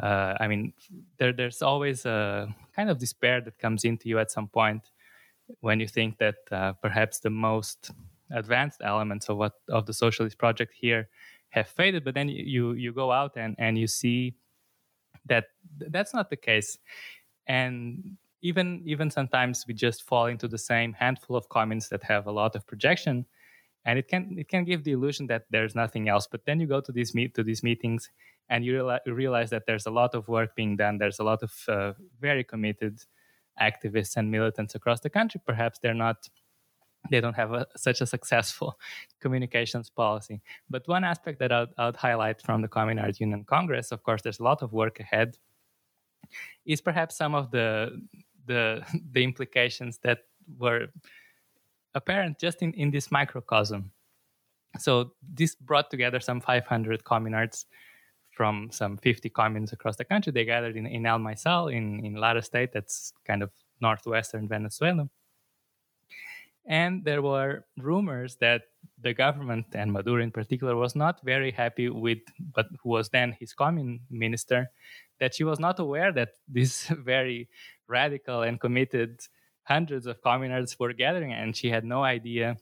Uh, 0.00 0.34
I 0.38 0.46
mean, 0.46 0.72
there, 1.18 1.32
there's 1.32 1.60
always 1.62 2.06
a 2.06 2.54
kind 2.74 2.88
of 2.88 2.98
despair 2.98 3.40
that 3.40 3.58
comes 3.58 3.84
into 3.84 4.08
you 4.08 4.18
at 4.18 4.30
some 4.30 4.48
point 4.48 4.90
when 5.60 5.80
you 5.80 5.88
think 5.88 6.18
that 6.18 6.36
uh, 6.50 6.72
perhaps 6.74 7.18
the 7.18 7.30
most 7.30 7.90
advanced 8.30 8.80
elements 8.82 9.28
of 9.28 9.36
what 9.36 9.54
of 9.68 9.84
the 9.84 9.92
socialist 9.92 10.38
project 10.38 10.72
here 10.74 11.08
have 11.50 11.68
faded. 11.68 12.04
But 12.04 12.14
then 12.14 12.28
you 12.28 12.72
you 12.72 12.92
go 12.92 13.12
out 13.12 13.36
and 13.36 13.54
and 13.58 13.76
you 13.76 13.86
see 13.86 14.34
that 15.26 15.46
that's 15.78 16.14
not 16.14 16.30
the 16.30 16.36
case. 16.36 16.78
And 17.46 18.16
even 18.42 18.82
even 18.84 19.10
sometimes 19.10 19.64
we 19.66 19.74
just 19.74 20.02
fall 20.02 20.26
into 20.26 20.48
the 20.48 20.58
same 20.58 20.92
handful 20.92 21.36
of 21.36 21.48
comments 21.48 21.88
that 21.88 22.02
have 22.02 22.26
a 22.26 22.32
lot 22.32 22.56
of 22.56 22.66
projection 22.66 23.26
and 23.84 23.98
it 23.98 24.08
can 24.08 24.36
it 24.38 24.48
can 24.48 24.64
give 24.64 24.84
the 24.84 24.92
illusion 24.92 25.26
that 25.26 25.44
there's 25.50 25.74
nothing 25.74 26.08
else. 26.08 26.26
But 26.30 26.44
then 26.44 26.60
you 26.60 26.66
go 26.66 26.80
to 26.80 26.92
these 26.92 27.14
meet 27.14 27.34
to 27.34 27.42
these 27.42 27.62
meetings 27.62 28.10
and 28.48 28.64
you 28.64 28.74
realize, 28.74 29.00
realize 29.06 29.50
that 29.50 29.64
there's 29.66 29.86
a 29.86 29.90
lot 29.90 30.14
of 30.14 30.28
work 30.28 30.54
being 30.54 30.76
done. 30.76 30.98
There's 30.98 31.18
a 31.18 31.24
lot 31.24 31.42
of 31.42 31.52
uh, 31.68 31.92
very 32.20 32.44
committed 32.44 33.00
activists 33.60 34.16
and 34.16 34.30
militants 34.30 34.74
across 34.74 35.00
the 35.00 35.10
country. 35.10 35.40
Perhaps 35.44 35.78
they're 35.80 35.94
not 35.94 36.28
they 37.10 37.20
don't 37.20 37.34
have 37.34 37.52
a, 37.52 37.66
such 37.76 38.00
a 38.00 38.06
successful 38.06 38.78
communications 39.20 39.90
policy. 39.90 40.40
But 40.70 40.86
one 40.86 41.04
aspect 41.04 41.38
that 41.40 41.52
I'd, 41.52 41.68
I'd 41.78 41.96
highlight 41.96 42.40
from 42.40 42.62
the 42.62 42.68
Communard 42.68 43.18
Union 43.20 43.44
Congress, 43.44 43.92
of 43.92 44.02
course, 44.02 44.22
there's 44.22 44.40
a 44.40 44.44
lot 44.44 44.62
of 44.62 44.72
work 44.72 45.00
ahead, 45.00 45.36
is 46.64 46.80
perhaps 46.80 47.16
some 47.16 47.34
of 47.34 47.50
the 47.50 48.00
the 48.46 48.82
the 49.12 49.22
implications 49.22 49.98
that 49.98 50.20
were 50.58 50.86
apparent 51.94 52.38
just 52.38 52.62
in, 52.62 52.72
in 52.74 52.90
this 52.90 53.10
microcosm. 53.10 53.90
So 54.78 55.12
this 55.22 55.54
brought 55.54 55.90
together 55.90 56.20
some 56.20 56.40
500 56.40 57.04
communards 57.04 57.66
from 58.30 58.70
some 58.72 58.96
50 58.96 59.28
communes 59.28 59.74
across 59.74 59.96
the 59.96 60.04
country. 60.06 60.32
They 60.32 60.46
gathered 60.46 60.76
in, 60.76 60.86
in 60.86 61.04
El 61.04 61.18
Maizal 61.18 61.70
in, 61.70 62.02
in 62.02 62.14
Lara 62.14 62.40
State, 62.40 62.72
that's 62.72 63.12
kind 63.26 63.42
of 63.42 63.50
northwestern 63.82 64.48
Venezuela 64.48 65.10
and 66.66 67.04
there 67.04 67.22
were 67.22 67.64
rumors 67.78 68.36
that 68.36 68.62
the 69.00 69.12
government 69.12 69.66
and 69.74 69.92
Maduro 69.92 70.22
in 70.22 70.30
particular 70.30 70.76
was 70.76 70.94
not 70.94 71.20
very 71.24 71.50
happy 71.50 71.88
with, 71.88 72.18
but 72.54 72.66
who 72.82 72.90
was 72.90 73.08
then 73.08 73.36
his 73.38 73.52
commune 73.52 74.00
minister, 74.10 74.70
that 75.18 75.34
she 75.34 75.44
was 75.44 75.58
not 75.58 75.80
aware 75.80 76.12
that 76.12 76.30
these 76.48 76.86
very 77.04 77.48
radical 77.88 78.42
and 78.42 78.60
committed 78.60 79.20
hundreds 79.64 80.06
of 80.06 80.20
communards 80.22 80.78
were 80.78 80.92
gathering, 80.92 81.32
and 81.32 81.56
she 81.56 81.68
had 81.68 81.84
no 81.84 82.04
idea 82.04 82.56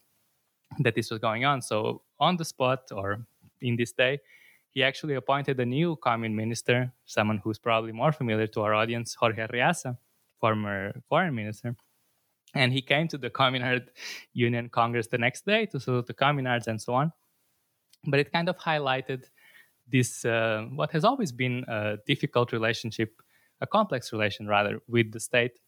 that 0.78 0.94
this 0.94 1.10
was 1.10 1.18
going 1.18 1.44
on. 1.44 1.60
So 1.60 2.02
on 2.18 2.36
the 2.36 2.44
spot, 2.44 2.90
or 2.92 3.26
in 3.60 3.76
this 3.76 3.92
day, 3.92 4.20
he 4.70 4.82
actually 4.82 5.14
appointed 5.14 5.58
a 5.60 5.66
new 5.66 5.96
commune 5.96 6.36
minister, 6.36 6.92
someone 7.04 7.38
who's 7.38 7.58
probably 7.58 7.92
more 7.92 8.12
familiar 8.12 8.46
to 8.46 8.60
our 8.62 8.72
audience, 8.72 9.14
Jorge 9.14 9.46
Arreaza, 9.46 9.98
former 10.40 10.92
foreign 11.08 11.34
minister 11.34 11.76
and 12.54 12.72
he 12.72 12.82
came 12.82 13.08
to 13.08 13.18
the 13.18 13.30
Communard 13.30 13.88
Union 14.32 14.68
Congress 14.68 15.06
the 15.06 15.18
next 15.18 15.46
day 15.46 15.66
to 15.66 15.78
salute 15.78 16.06
the 16.06 16.14
Communards 16.14 16.66
and 16.66 16.80
so 16.80 16.94
on. 16.94 17.12
But 18.06 18.20
it 18.20 18.32
kind 18.32 18.48
of 18.48 18.56
highlighted 18.58 19.24
this, 19.88 20.24
uh, 20.24 20.66
what 20.74 20.90
has 20.92 21.04
always 21.04 21.32
been 21.32 21.64
a 21.68 21.98
difficult 22.06 22.52
relationship, 22.52 23.20
a 23.60 23.66
complex 23.66 24.12
relation 24.12 24.46
rather, 24.46 24.80
with 24.88 25.12
the 25.12 25.20
state, 25.20 25.60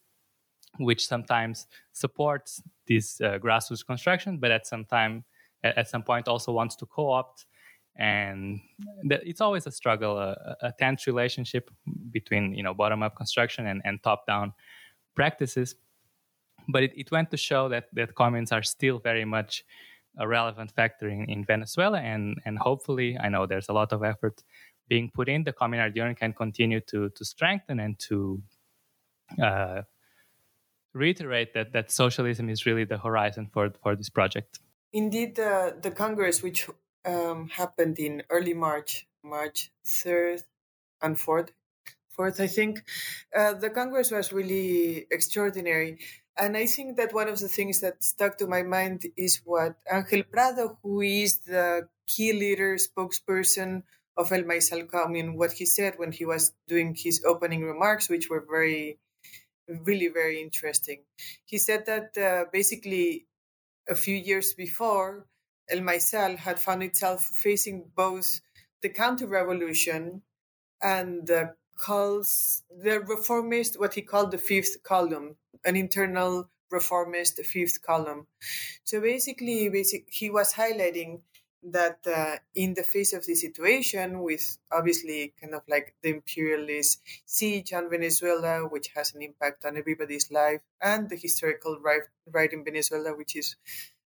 which 0.77 1.07
sometimes 1.07 1.67
supports 1.91 2.61
this 2.87 3.21
uh, 3.21 3.37
grassroots 3.37 3.85
construction, 3.85 4.37
but 4.37 4.51
at 4.51 4.65
some 4.65 4.85
time, 4.85 5.23
at 5.63 5.87
some 5.87 6.03
point, 6.03 6.27
also 6.27 6.51
wants 6.51 6.75
to 6.75 6.85
co-opt. 6.85 7.45
And 7.95 8.59
it's 9.03 9.39
always 9.39 9.67
a 9.67 9.71
struggle, 9.71 10.17
a, 10.17 10.57
a 10.61 10.73
tense 10.79 11.05
relationship 11.05 11.69
between 12.11 12.55
you 12.55 12.63
know 12.63 12.73
bottom-up 12.73 13.15
construction 13.15 13.67
and, 13.67 13.81
and 13.85 14.01
top-down 14.01 14.53
practices 15.15 15.75
but 16.67 16.83
it, 16.83 16.91
it 16.95 17.11
went 17.11 17.31
to 17.31 17.37
show 17.37 17.69
that 17.69 17.85
that 17.93 18.15
communes 18.15 18.51
are 18.51 18.63
still 18.63 18.99
very 18.99 19.25
much 19.25 19.63
a 20.17 20.27
relevant 20.27 20.71
factor 20.71 21.09
in, 21.09 21.25
in 21.29 21.43
Venezuela, 21.45 21.99
and 21.99 22.39
and 22.45 22.57
hopefully, 22.59 23.17
I 23.19 23.29
know 23.29 23.45
there's 23.45 23.69
a 23.69 23.73
lot 23.73 23.93
of 23.93 24.03
effort 24.03 24.43
being 24.87 25.09
put 25.13 25.29
in. 25.29 25.43
The 25.43 25.53
Communard 25.53 25.95
Union 25.95 26.15
can 26.15 26.33
continue 26.33 26.81
to 26.81 27.09
to 27.09 27.25
strengthen 27.25 27.79
and 27.79 27.97
to 28.07 28.41
uh, 29.41 29.81
reiterate 30.93 31.53
that 31.53 31.73
that 31.73 31.91
socialism 31.91 32.49
is 32.49 32.65
really 32.65 32.85
the 32.85 32.97
horizon 32.97 33.49
for 33.51 33.71
for 33.81 33.95
this 33.95 34.09
project. 34.09 34.59
Indeed, 34.91 35.39
uh, 35.39 35.71
the 35.81 35.89
Congress, 35.91 36.43
which 36.43 36.69
um, 37.05 37.49
happened 37.49 37.97
in 37.97 38.21
early 38.29 38.53
March, 38.53 39.07
March 39.23 39.71
third 39.85 40.43
and 41.01 41.19
fourth, 41.19 41.51
fourth, 42.09 42.39
I 42.39 42.47
think, 42.47 42.83
uh, 43.35 43.53
the 43.53 43.69
Congress 43.69 44.11
was 44.11 44.31
really 44.31 45.07
extraordinary 45.11 45.97
and 46.37 46.57
I 46.57 46.65
think 46.65 46.97
that 46.97 47.13
one 47.13 47.27
of 47.27 47.39
the 47.39 47.47
things 47.47 47.79
that 47.81 48.03
stuck 48.03 48.37
to 48.37 48.47
my 48.47 48.63
mind 48.63 49.05
is 49.15 49.41
what 49.45 49.75
Angel 49.91 50.23
Prado, 50.23 50.77
who 50.81 51.01
is 51.01 51.39
the 51.39 51.87
key 52.07 52.33
leader, 52.33 52.77
spokesperson 52.77 53.83
of 54.17 54.31
El 54.31 54.43
Maizal 54.43 54.87
Commune, 54.87 55.37
what 55.37 55.53
he 55.53 55.65
said 55.65 55.93
when 55.97 56.11
he 56.11 56.25
was 56.25 56.53
doing 56.67 56.95
his 56.95 57.23
opening 57.23 57.63
remarks, 57.63 58.09
which 58.09 58.29
were 58.29 58.45
very, 58.49 58.97
really 59.67 60.07
very 60.07 60.41
interesting. 60.41 61.03
He 61.45 61.57
said 61.57 61.85
that 61.85 62.17
uh, 62.17 62.45
basically 62.51 63.25
a 63.87 63.95
few 63.95 64.15
years 64.15 64.53
before, 64.53 65.25
El 65.69 65.79
Maizal 65.79 66.37
had 66.37 66.59
found 66.59 66.83
itself 66.83 67.23
facing 67.23 67.85
both 67.95 68.41
the 68.81 68.89
counter 68.89 69.27
revolution 69.27 70.21
and 70.81 71.27
the 71.27 71.55
calls 71.75 72.63
the 72.69 72.99
reformist 72.99 73.79
what 73.79 73.93
he 73.93 74.01
called 74.01 74.31
the 74.31 74.37
fifth 74.37 74.83
column 74.83 75.35
an 75.65 75.75
internal 75.75 76.49
reformist 76.69 77.37
fifth 77.45 77.81
column. 77.81 78.27
So 78.83 78.99
basically 79.01 79.69
basic, 79.69 80.07
he 80.09 80.29
was 80.29 80.53
highlighting 80.53 81.21
that 81.65 81.99
uh, 82.05 82.37
in 82.55 82.73
the 82.73 82.83
face 82.83 83.13
of 83.13 83.25
the 83.25 83.35
situation 83.35 84.19
with 84.21 84.57
obviously 84.71 85.33
kind 85.39 85.53
of 85.55 85.61
like 85.69 85.95
the 86.01 86.09
imperialist 86.09 87.01
siege 87.25 87.71
on 87.71 87.89
venezuela 87.89 88.67
which 88.67 88.89
has 88.93 89.15
an 89.15 89.21
impact 89.21 89.63
on 89.63 89.77
everybody's 89.77 90.29
life 90.29 90.59
and 90.81 91.09
the 91.09 91.15
historical 91.15 91.79
right, 91.79 92.01
right 92.29 92.51
in 92.51 92.65
venezuela 92.65 93.15
which 93.15 93.37
is 93.37 93.55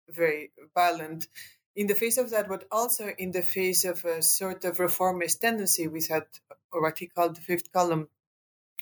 very 0.10 0.50
violent 0.74 1.28
in 1.76 1.88
the 1.88 1.96
face 1.96 2.18
of 2.18 2.30
that, 2.30 2.48
but 2.48 2.66
also 2.72 3.08
in 3.18 3.32
the 3.32 3.42
face 3.42 3.86
of 3.86 4.06
a 4.06 4.22
sort 4.22 4.66
of 4.66 4.80
reformist 4.80 5.42
tendency 5.42 5.88
we 5.88 6.02
had, 6.04 6.26
or 6.72 6.82
what 6.82 7.00
he 7.00 7.08
called 7.08 7.36
the 7.36 7.42
fifth 7.42 7.72
column 7.72 8.08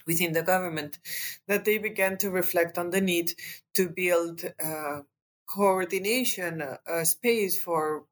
within 0.06 0.32
the 0.32 0.42
government, 0.42 0.98
that 1.46 1.64
they 1.64 1.78
began 1.78 2.18
to 2.18 2.30
reflect 2.30 2.76
on 2.78 2.90
the 2.90 3.00
need 3.00 3.32
to 3.74 3.88
build 3.88 4.44
uh, 4.62 5.00
coordination, 5.46 6.62
uh, 6.62 7.04
space 7.04 7.60
for 7.60 8.04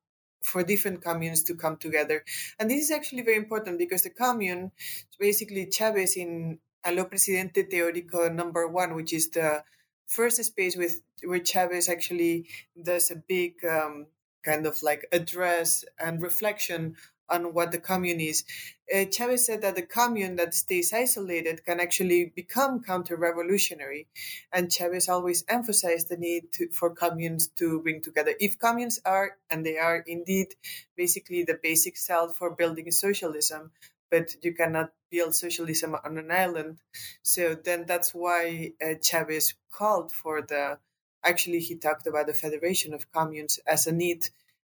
for 0.42 0.62
different 0.62 1.02
communes 1.02 1.42
to 1.44 1.54
come 1.54 1.76
together. 1.76 2.25
And 2.58 2.70
this 2.70 2.84
is 2.84 2.90
actually 2.90 3.22
very 3.22 3.37
important 3.37 3.78
because 3.78 4.04
the 4.04 4.10
commune 4.10 4.72
basically 5.18 5.66
Chavez 5.66 6.16
in 6.16 6.58
Aló 6.87 7.06
Presidente 7.06 7.64
Teórico 7.64 8.34
number 8.34 8.66
one, 8.66 8.94
which 8.94 9.12
is 9.12 9.28
the 9.30 9.62
first 10.06 10.42
space 10.42 10.76
with 10.76 11.02
where 11.22 11.40
Chavez 11.40 11.90
actually 11.90 12.49
does 12.82 13.10
a 13.10 13.16
big 13.16 13.62
um, 13.64 14.06
kind 14.42 14.66
of 14.66 14.82
like 14.82 15.06
address 15.12 15.85
and 15.99 16.23
reflection 16.23 16.97
on 17.28 17.54
what 17.54 17.70
the 17.70 17.78
commune 17.78 18.20
is. 18.20 18.44
Uh, 18.92 19.04
Chavez 19.04 19.47
said 19.47 19.62
that 19.62 19.76
the 19.76 19.82
commune 19.82 20.35
that 20.35 20.52
stays 20.52 20.92
isolated 20.92 21.64
can 21.64 21.78
actually 21.78 22.32
become 22.35 22.82
counter-revolutionary, 22.82 24.09
and 24.52 24.73
Chavez 24.73 25.09
always 25.09 25.44
emphasized 25.49 26.09
the 26.09 26.16
need 26.16 26.50
to, 26.52 26.68
for 26.70 26.90
communes 26.90 27.47
to 27.47 27.80
bring 27.82 28.02
together. 28.02 28.35
If 28.40 28.59
communes 28.59 28.99
are, 29.04 29.37
and 29.49 29.64
they 29.64 29.78
are 29.78 30.02
indeed, 30.09 30.56
basically 30.97 31.44
the 31.44 31.59
basic 31.62 31.97
cell 31.97 32.32
for 32.32 32.50
building 32.50 32.90
socialism, 32.90 33.70
but 34.11 34.35
you 34.42 34.52
cannot 34.52 34.92
build 35.09 35.37
socialism 35.37 35.94
on 36.04 36.18
an 36.18 36.32
island. 36.32 36.78
So 37.23 37.54
then 37.54 37.85
that's 37.87 38.12
why 38.12 38.73
uh, 38.85 38.94
Chavez 39.00 39.54
called 39.70 40.11
for 40.11 40.42
the 40.42 40.78
actually 41.25 41.61
he 41.61 41.77
talked 41.77 42.07
about 42.07 42.27
the 42.27 42.35
federation 42.35 42.95
of 42.95 43.11
communes 43.12 43.61
as 43.67 43.87
a 43.87 43.93
need 43.93 44.29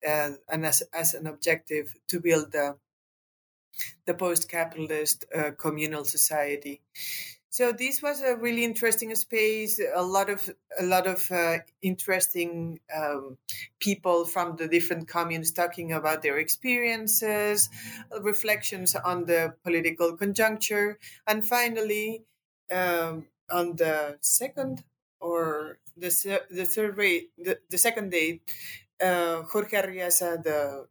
uh, 0.08 0.32
and 0.50 0.66
as, 0.66 0.84
as 0.94 1.14
an 1.14 1.28
objective 1.28 1.96
to 2.08 2.20
build 2.20 2.52
the, 2.52 2.78
the 4.06 4.14
post-capitalist 4.14 5.26
uh, 5.36 5.52
communal 5.58 6.06
society 6.06 6.82
So 7.50 7.72
this 7.72 8.02
was 8.02 8.22
a 8.22 8.36
really 8.36 8.64
interesting 8.66 9.16
space. 9.16 9.82
A 9.96 10.04
lot 10.04 10.30
of 10.30 10.50
a 10.80 10.84
lot 10.84 11.08
of 11.08 11.32
uh, 11.32 11.60
interesting 11.82 12.80
um, 12.96 13.38
people 13.80 14.26
from 14.26 14.58
the 14.58 14.68
different 14.68 15.08
communes 15.08 15.52
talking 15.54 15.94
about 15.94 16.22
their 16.24 16.40
experiences, 16.40 17.70
reflections 18.22 18.96
on 18.96 19.26
the 19.26 19.56
political 19.64 20.18
conjuncture, 20.18 21.00
and 21.28 21.46
finally, 21.48 22.26
um, 22.72 23.28
on 23.50 23.76
the 23.78 24.18
second 24.22 24.84
or 25.20 25.80
the 25.98 26.42
the 26.50 26.66
third 26.66 26.98
day, 26.98 27.28
the, 27.38 27.60
the 27.70 27.78
second 27.78 28.12
day, 28.12 28.42
uh, 29.02 29.44
Jorge 29.44 29.82
Arreaza, 29.82 30.42
the 30.44 30.88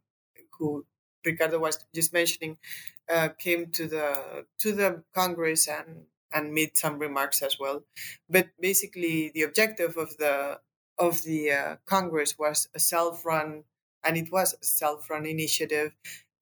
who 0.57 0.85
Ricardo 1.25 1.59
was 1.59 1.83
just 1.93 2.13
mentioning, 2.13 2.57
uh, 3.09 3.29
came 3.37 3.71
to 3.71 3.87
the 3.87 4.45
to 4.59 4.71
the 4.71 5.03
Congress 5.13 5.67
and 5.67 6.05
and 6.31 6.53
made 6.53 6.75
some 6.75 6.97
remarks 6.99 7.41
as 7.41 7.59
well. 7.59 7.83
But 8.29 8.49
basically, 8.59 9.31
the 9.33 9.43
objective 9.43 9.97
of 9.97 10.17
the 10.17 10.59
of 10.97 11.23
the 11.23 11.51
uh, 11.51 11.75
Congress 11.85 12.37
was 12.37 12.69
a 12.75 12.79
self-run, 12.79 13.63
and 14.03 14.17
it 14.17 14.31
was 14.31 14.53
a 14.53 14.65
self-run 14.65 15.25
initiative 15.25 15.95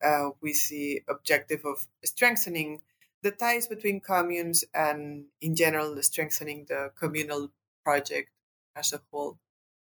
uh, 0.04 0.30
with 0.42 0.70
the 0.70 1.04
objective 1.10 1.66
of 1.66 1.88
strengthening 2.04 2.82
the 3.24 3.32
ties 3.32 3.68
between 3.68 4.02
communes 4.02 4.66
and, 4.74 5.26
in 5.42 5.56
general, 5.56 6.02
strengthening 6.02 6.66
the 6.68 6.92
communal 7.00 7.52
project 7.86 8.30
as 8.76 8.94
a 8.94 9.02
whole. 9.12 9.38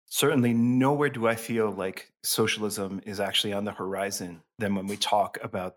Certainly, 0.09 0.53
nowhere 0.53 1.09
do 1.09 1.27
I 1.27 1.35
feel 1.35 1.69
like 1.69 2.11
socialism 2.23 3.01
is 3.05 3.19
actually 3.19 3.53
on 3.53 3.65
the 3.65 3.73
horizon 3.73 4.41
than 4.57 4.73
when 4.73 4.87
we 4.87 4.95
talk 4.95 5.37
about 5.43 5.75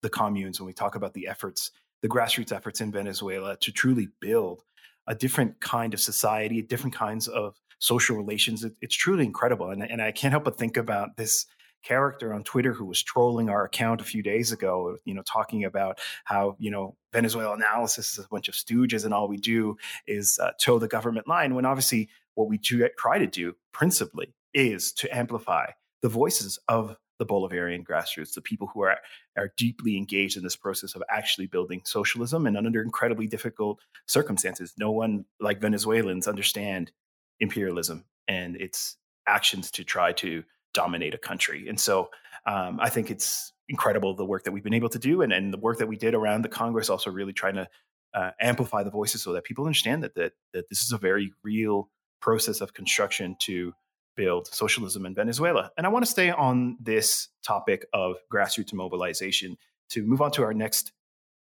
the 0.00 0.08
communes, 0.08 0.58
when 0.58 0.66
we 0.66 0.72
talk 0.72 0.94
about 0.94 1.12
the 1.12 1.28
efforts 1.28 1.70
the 2.02 2.08
grassroots 2.08 2.52
efforts 2.52 2.80
in 2.80 2.92
Venezuela 2.92 3.56
to 3.56 3.72
truly 3.72 4.08
build 4.20 4.62
a 5.06 5.14
different 5.14 5.60
kind 5.60 5.94
of 5.94 6.00
society, 6.00 6.60
different 6.60 6.94
kinds 6.94 7.28
of 7.28 7.60
social 7.78 8.16
relations. 8.16 8.64
It, 8.64 8.74
it's 8.80 8.94
truly 8.94 9.24
incredible. 9.24 9.70
And, 9.70 9.82
and 9.82 10.02
I 10.02 10.12
can't 10.12 10.32
help 10.32 10.44
but 10.44 10.58
think 10.58 10.76
about 10.76 11.16
this 11.16 11.46
character 11.82 12.32
on 12.32 12.44
Twitter 12.44 12.72
who 12.72 12.84
was 12.84 13.02
trolling 13.02 13.48
our 13.48 13.64
account 13.64 14.00
a 14.00 14.04
few 14.04 14.22
days 14.22 14.52
ago, 14.52 14.96
you 15.04 15.14
know, 15.14 15.22
talking 15.22 15.64
about 15.64 15.98
how, 16.24 16.54
you 16.60 16.70
know, 16.70 16.96
Venezuela 17.12 17.54
analysis 17.54 18.18
is 18.18 18.24
a 18.24 18.28
bunch 18.28 18.48
of 18.48 18.54
stooges 18.54 19.04
and 19.04 19.12
all 19.12 19.26
we 19.26 19.36
do 19.36 19.76
is 20.06 20.38
uh, 20.40 20.52
toe 20.60 20.78
the 20.78 20.86
government 20.86 21.26
line 21.26 21.56
when 21.56 21.64
obviously 21.64 22.08
what 22.34 22.48
we 22.48 22.58
try 22.58 23.18
to 23.18 23.26
do 23.26 23.54
principally 23.72 24.34
is 24.54 24.92
to 24.92 25.16
amplify 25.16 25.66
the 26.02 26.08
voices 26.08 26.58
of 26.68 26.96
the 27.18 27.26
Bolivarian 27.26 27.84
grassroots, 27.84 28.34
the 28.34 28.40
people 28.40 28.68
who 28.74 28.82
are 28.82 28.96
are 29.36 29.52
deeply 29.56 29.96
engaged 29.96 30.36
in 30.36 30.42
this 30.42 30.56
process 30.56 30.94
of 30.96 31.02
actually 31.08 31.46
building 31.46 31.80
socialism 31.84 32.46
and 32.46 32.56
under 32.56 32.82
incredibly 32.82 33.28
difficult 33.28 33.78
circumstances. 34.06 34.74
No 34.76 34.90
one 34.90 35.24
like 35.38 35.60
Venezuelans 35.60 36.26
understand 36.26 36.90
imperialism 37.38 38.04
and 38.26 38.56
its 38.56 38.96
actions 39.26 39.70
to 39.72 39.84
try 39.84 40.12
to 40.12 40.42
dominate 40.74 41.14
a 41.14 41.18
country. 41.18 41.68
And 41.68 41.78
so 41.78 42.10
um, 42.46 42.80
I 42.80 42.88
think 42.88 43.10
it's 43.10 43.52
incredible 43.68 44.14
the 44.14 44.24
work 44.24 44.44
that 44.44 44.52
we've 44.52 44.64
been 44.64 44.74
able 44.74 44.88
to 44.88 44.98
do 44.98 45.22
and, 45.22 45.32
and 45.32 45.52
the 45.52 45.58
work 45.58 45.78
that 45.78 45.86
we 45.86 45.96
did 45.96 46.14
around 46.14 46.42
the 46.42 46.48
Congress 46.48 46.90
also 46.90 47.10
really 47.10 47.32
trying 47.32 47.54
to 47.54 47.68
uh, 48.14 48.30
amplify 48.40 48.82
the 48.82 48.90
voices 48.90 49.22
so 49.22 49.32
that 49.32 49.44
people 49.44 49.64
understand 49.64 50.02
that, 50.02 50.14
that 50.14 50.32
that 50.52 50.68
this 50.68 50.82
is 50.82 50.92
a 50.92 50.98
very 50.98 51.32
real 51.42 51.88
process 52.22 52.62
of 52.62 52.72
construction 52.72 53.36
to 53.40 53.74
build 54.16 54.46
socialism 54.46 55.04
in 55.06 55.14
Venezuela. 55.14 55.70
And 55.76 55.86
I 55.86 55.90
want 55.90 56.04
to 56.04 56.10
stay 56.10 56.30
on 56.30 56.76
this 56.80 57.28
topic 57.44 57.86
of 57.92 58.16
grassroots 58.32 58.72
mobilization 58.72 59.56
to 59.90 60.02
move 60.02 60.22
on 60.22 60.30
to 60.32 60.42
our 60.42 60.54
next 60.54 60.92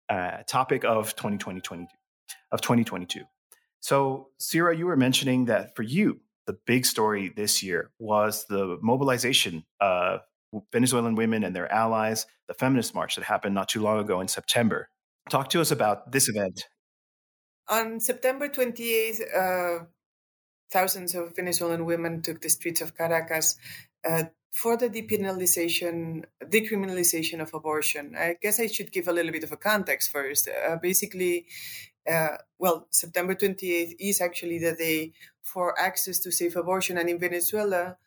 uh, 0.09 0.43
topic 0.47 0.83
of 0.83 1.15
2020, 1.15 1.87
of 2.51 2.61
2022. 2.61 3.21
So, 3.79 4.29
Cira, 4.39 4.77
you 4.77 4.85
were 4.85 4.97
mentioning 4.97 5.45
that 5.45 5.75
for 5.75 5.83
you, 5.83 6.19
the 6.47 6.57
big 6.65 6.85
story 6.85 7.31
this 7.35 7.63
year 7.63 7.91
was 7.99 8.45
the 8.45 8.77
mobilization 8.81 9.65
of 9.79 10.21
Venezuelan 10.71 11.15
women 11.15 11.43
and 11.43 11.55
their 11.55 11.71
allies, 11.71 12.25
the 12.47 12.53
feminist 12.53 12.93
march 12.93 13.15
that 13.15 13.23
happened 13.23 13.55
not 13.55 13.69
too 13.69 13.81
long 13.81 13.99
ago 13.99 14.21
in 14.21 14.27
September. 14.27 14.89
Talk 15.29 15.49
to 15.49 15.61
us 15.61 15.71
about 15.71 16.11
this 16.11 16.29
event. 16.29 16.67
On 17.67 17.99
September 17.99 18.47
28th, 18.47 19.21
uh, 19.35 19.85
thousands 20.71 21.15
of 21.15 21.35
Venezuelan 21.35 21.85
women 21.85 22.21
took 22.21 22.41
the 22.41 22.49
streets 22.49 22.81
of 22.81 22.97
Caracas 22.97 23.55
uh, 24.07 24.23
for 24.51 24.77
the 24.77 24.89
depenalization, 24.89 26.23
decriminalization 26.43 27.41
of 27.41 27.53
abortion. 27.53 28.15
I 28.17 28.37
guess 28.41 28.59
I 28.59 28.67
should 28.67 28.91
give 28.91 29.07
a 29.07 29.11
little 29.11 29.31
bit 29.31 29.43
of 29.43 29.51
a 29.51 29.57
context 29.57 30.11
first. 30.11 30.47
Uh, 30.47 30.77
basically, 30.81 31.45
uh, 32.09 32.37
well, 32.57 32.87
September 32.89 33.35
28th 33.35 33.95
is 33.99 34.21
actually 34.21 34.59
the 34.59 34.73
day 34.73 35.11
for 35.41 35.77
access 35.79 36.19
to 36.19 36.31
safe 36.31 36.55
abortion, 36.55 36.97
and 36.97 37.09
in 37.09 37.19
Venezuela, 37.19 37.97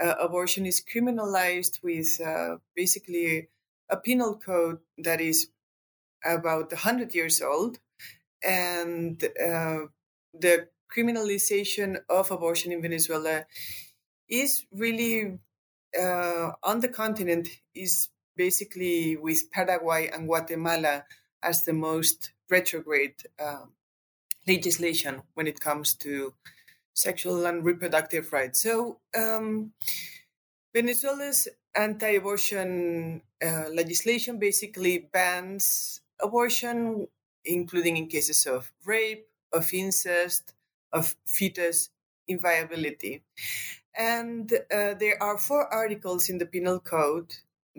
uh, 0.00 0.14
abortion 0.20 0.66
is 0.66 0.82
criminalized 0.82 1.82
with 1.82 2.20
uh, 2.20 2.56
basically 2.74 3.48
a 3.88 3.96
penal 3.96 4.36
code 4.36 4.78
that 4.98 5.20
is 5.20 5.48
about 6.24 6.72
100 6.72 7.14
years 7.14 7.40
old, 7.40 7.78
and 8.42 9.22
uh, 9.24 9.86
the 10.34 10.68
criminalization 10.94 11.98
of 12.08 12.30
abortion 12.30 12.72
in 12.72 12.82
Venezuela 12.82 13.44
is 14.28 14.66
really 14.72 15.38
uh, 15.98 16.52
on 16.62 16.80
the 16.80 16.88
continent 16.88 17.48
is 17.74 18.08
basically 18.36 19.16
with 19.16 19.50
Paraguay 19.50 20.08
and 20.12 20.26
Guatemala 20.26 21.04
as 21.42 21.64
the 21.64 21.72
most 21.72 22.32
retrograde 22.50 23.14
uh, 23.38 23.66
legislation 24.46 25.22
when 25.34 25.46
it 25.46 25.60
comes 25.60 25.94
to 25.94 26.34
sexual 26.94 27.46
and 27.46 27.64
reproductive 27.64 28.32
rights. 28.32 28.60
So 28.60 28.98
um, 29.16 29.72
Venezuela's 30.74 31.48
anti-abortion 31.74 33.22
uh, 33.44 33.68
legislation 33.72 34.38
basically 34.38 35.08
bans 35.12 36.00
abortion, 36.20 37.08
including 37.44 37.96
in 37.96 38.06
cases 38.06 38.46
of 38.46 38.72
rape, 38.84 39.26
of 39.52 39.72
incest, 39.72 40.54
of 40.92 41.16
fetus 41.26 41.90
inviolability. 42.28 43.22
And 43.96 44.52
uh, 44.52 44.94
there 44.94 45.22
are 45.22 45.38
four 45.38 45.72
articles 45.72 46.30
in 46.30 46.38
the 46.38 46.46
penal 46.46 46.80
code 46.80 47.34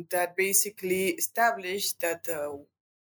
that 0.09 0.35
basically 0.35 1.09
establish 1.09 1.93
that 1.93 2.27
uh, 2.29 2.57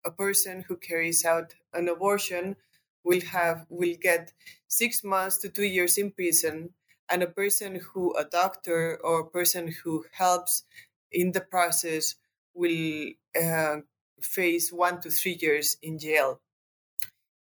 a 0.06 0.12
person 0.12 0.64
who 0.68 0.78
carries 0.78 1.26
out 1.26 1.56
an 1.74 1.88
abortion 1.88 2.56
will 3.04 3.22
have 3.22 3.66
will 3.70 3.96
get 4.02 4.34
six 4.68 5.04
months 5.04 5.38
to 5.38 5.50
two 5.50 5.64
years 5.64 5.98
in 5.98 6.12
prison, 6.12 6.72
and 7.10 7.22
a 7.22 7.28
person 7.28 7.80
who 7.94 8.16
a 8.18 8.26
doctor 8.26 9.00
or 9.04 9.20
a 9.20 9.30
person 9.30 9.74
who 9.84 10.06
helps 10.12 10.64
in 11.12 11.32
the 11.32 11.42
process 11.42 12.16
will 12.54 13.10
uh, 13.40 13.78
face 14.22 14.72
one 14.72 15.00
to 15.02 15.10
three 15.12 15.38
years 15.40 15.78
in 15.82 16.00
jail. 16.00 16.40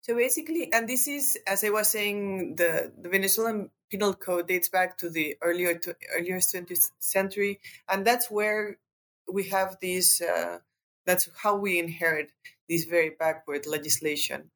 So 0.06 0.14
basically, 0.14 0.72
and 0.72 0.88
this 0.88 1.08
is, 1.08 1.36
as 1.48 1.64
I 1.64 1.70
was 1.70 1.88
saying, 1.88 2.54
the, 2.54 2.92
the 2.96 3.08
Venezuelan 3.08 3.70
penal 3.90 4.14
code 4.14 4.46
dates 4.46 4.68
back 4.68 4.98
to 4.98 5.10
the 5.10 5.36
earlier 5.42 5.76
to, 5.78 5.96
earlier 6.16 6.36
20th 6.36 6.92
century, 7.00 7.58
and 7.88 8.06
that's 8.06 8.30
where 8.30 8.78
we 9.28 9.48
have 9.48 9.78
these. 9.80 10.20
Uh, 10.20 10.58
that's 11.06 11.28
how 11.42 11.56
we 11.56 11.80
inherit 11.80 12.30
this 12.68 12.84
very 12.84 13.16
backward 13.18 13.66
legislation. 13.66 14.52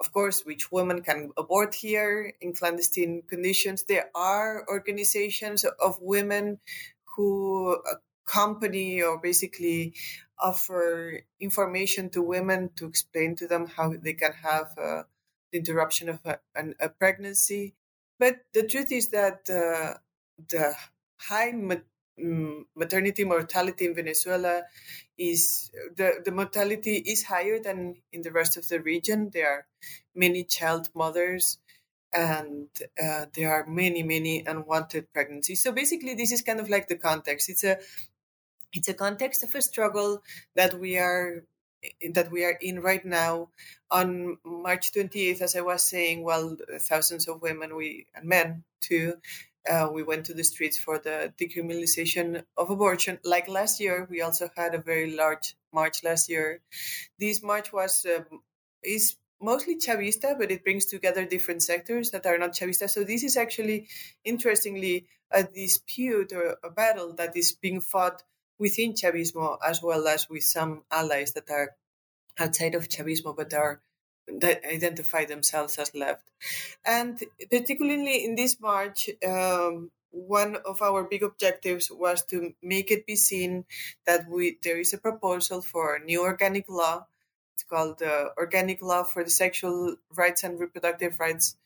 Of 0.00 0.10
course, 0.10 0.46
which 0.46 0.72
women 0.72 1.02
can 1.02 1.32
abort 1.36 1.74
here 1.74 2.32
in 2.40 2.54
clandestine 2.54 3.24
conditions. 3.28 3.84
There 3.84 4.08
are 4.14 4.64
organizations 4.68 5.64
of 5.64 5.98
women 6.00 6.60
who 7.14 7.76
accompany 8.26 9.02
or 9.02 9.18
basically 9.18 9.94
offer 10.38 11.20
information 11.40 12.10
to 12.10 12.22
women 12.22 12.70
to 12.76 12.86
explain 12.86 13.36
to 13.36 13.46
them 13.46 13.66
how 13.66 13.94
they 14.02 14.14
can 14.14 14.32
have 14.32 14.74
uh, 14.78 15.02
the 15.52 15.58
interruption 15.58 16.08
of 16.08 16.20
a, 16.24 16.38
an, 16.54 16.74
a, 16.80 16.88
pregnancy. 16.88 17.74
But 18.18 18.38
the 18.52 18.66
truth 18.66 18.90
is 18.92 19.08
that 19.10 19.48
uh, 19.48 19.98
the 20.48 20.74
high 21.18 21.52
mm, 21.52 22.64
maternity 22.74 23.24
mortality 23.24 23.86
in 23.86 23.94
Venezuela 23.94 24.62
is 25.16 25.70
the, 25.96 26.20
the 26.24 26.32
mortality 26.32 26.96
is 26.96 27.24
higher 27.24 27.58
than 27.58 27.96
in 28.12 28.22
the 28.22 28.32
rest 28.32 28.56
of 28.56 28.68
the 28.68 28.80
region. 28.80 29.30
There 29.32 29.48
are 29.48 29.66
many 30.14 30.44
child 30.44 30.88
mothers 30.94 31.58
and 32.14 32.68
uh, 33.02 33.26
there 33.34 33.52
are 33.52 33.66
many 33.66 34.02
many 34.02 34.44
unwanted 34.46 35.12
pregnancies 35.12 35.60
so 35.60 35.72
basically 35.72 36.14
this 36.14 36.30
is 36.30 36.42
kind 36.42 36.60
of 36.60 36.70
like 36.70 36.86
the 36.86 36.96
context 36.96 37.48
it's 37.50 37.64
a 37.64 37.76
it's 38.74 38.88
a 38.88 38.94
context 38.94 39.42
of 39.42 39.54
a 39.54 39.62
struggle 39.62 40.22
that 40.56 40.78
we 40.78 40.98
are 40.98 41.44
that 42.14 42.30
we 42.30 42.44
are 42.44 42.56
in 42.60 42.80
right 42.80 43.04
now. 43.04 43.48
On 43.90 44.38
March 44.44 44.92
28th, 44.92 45.42
as 45.42 45.54
I 45.54 45.60
was 45.60 45.82
saying, 45.82 46.24
well, 46.24 46.56
thousands 46.80 47.28
of 47.28 47.42
women 47.42 47.76
we 47.76 48.06
and 48.14 48.26
men 48.26 48.64
too, 48.80 49.14
uh, 49.70 49.88
we 49.92 50.02
went 50.02 50.26
to 50.26 50.34
the 50.34 50.44
streets 50.44 50.78
for 50.78 50.98
the 50.98 51.32
decriminalization 51.38 52.44
of 52.56 52.70
abortion. 52.70 53.18
Like 53.24 53.48
last 53.48 53.80
year, 53.80 54.06
we 54.10 54.20
also 54.20 54.50
had 54.56 54.74
a 54.74 54.78
very 54.78 55.14
large 55.14 55.56
march 55.72 56.02
last 56.02 56.28
year. 56.28 56.60
This 57.18 57.42
march 57.42 57.72
was 57.72 58.06
uh, 58.06 58.24
is 58.82 59.16
mostly 59.40 59.76
Chavista, 59.76 60.38
but 60.38 60.50
it 60.50 60.64
brings 60.64 60.86
together 60.86 61.24
different 61.24 61.62
sectors 61.62 62.10
that 62.10 62.26
are 62.26 62.38
not 62.38 62.54
Chavista. 62.54 62.88
So 62.88 63.04
this 63.04 63.22
is 63.22 63.36
actually, 63.36 63.88
interestingly, 64.24 65.06
a 65.30 65.44
dispute 65.44 66.32
or 66.32 66.56
a 66.62 66.70
battle 66.70 67.12
that 67.14 67.36
is 67.36 67.52
being 67.52 67.80
fought 67.80 68.22
within 68.58 68.92
Chavismo 68.92 69.58
as 69.66 69.82
well 69.82 70.06
as 70.06 70.28
with 70.28 70.44
some 70.44 70.82
allies 70.90 71.32
that 71.32 71.50
are 71.50 71.72
outside 72.38 72.74
of 72.74 72.88
Chavismo 72.88 73.36
but 73.36 73.52
are 73.54 73.80
that 74.26 74.64
identify 74.64 75.24
themselves 75.24 75.78
as 75.78 75.94
left. 75.94 76.30
And 76.84 77.22
particularly 77.50 78.24
in 78.24 78.34
this 78.34 78.58
march, 78.60 79.10
um, 79.26 79.90
one 80.10 80.56
of 80.64 80.80
our 80.80 81.04
big 81.04 81.22
objectives 81.22 81.90
was 81.90 82.24
to 82.26 82.54
make 82.62 82.90
it 82.90 83.06
be 83.06 83.16
seen 83.16 83.64
that 84.06 84.28
we 84.28 84.58
there 84.62 84.78
is 84.78 84.92
a 84.92 84.98
proposal 84.98 85.60
for 85.60 85.96
a 85.96 86.04
new 86.04 86.22
organic 86.22 86.68
law. 86.68 87.06
It's 87.54 87.64
called 87.64 87.98
the 87.98 88.30
Organic 88.36 88.82
Law 88.82 89.04
for 89.04 89.22
the 89.22 89.30
Sexual 89.30 89.96
Rights 90.16 90.42
and 90.42 90.58
Reproductive 90.58 91.20
Rights 91.20 91.56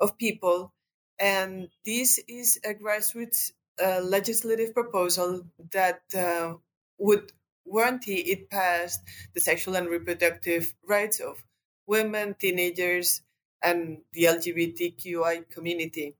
of 0.00 0.16
People, 0.16 0.72
and 1.18 1.68
this 1.84 2.18
is 2.26 2.58
a 2.64 2.74
grassroots 2.74 3.52
uh, 3.82 4.00
legislative 4.00 4.74
proposal 4.74 5.46
that 5.72 6.02
uh, 6.16 6.54
would 6.98 7.32
guarantee 7.70 8.20
it 8.20 8.50
passed 8.50 9.00
the 9.34 9.40
sexual 9.40 9.76
and 9.76 9.88
reproductive 9.88 10.74
rights 10.86 11.20
of 11.20 11.42
women, 11.86 12.34
teenagers, 12.38 13.22
and 13.62 13.98
the 14.12 14.24
LGBTQI 14.24 15.50
community. 15.50 16.14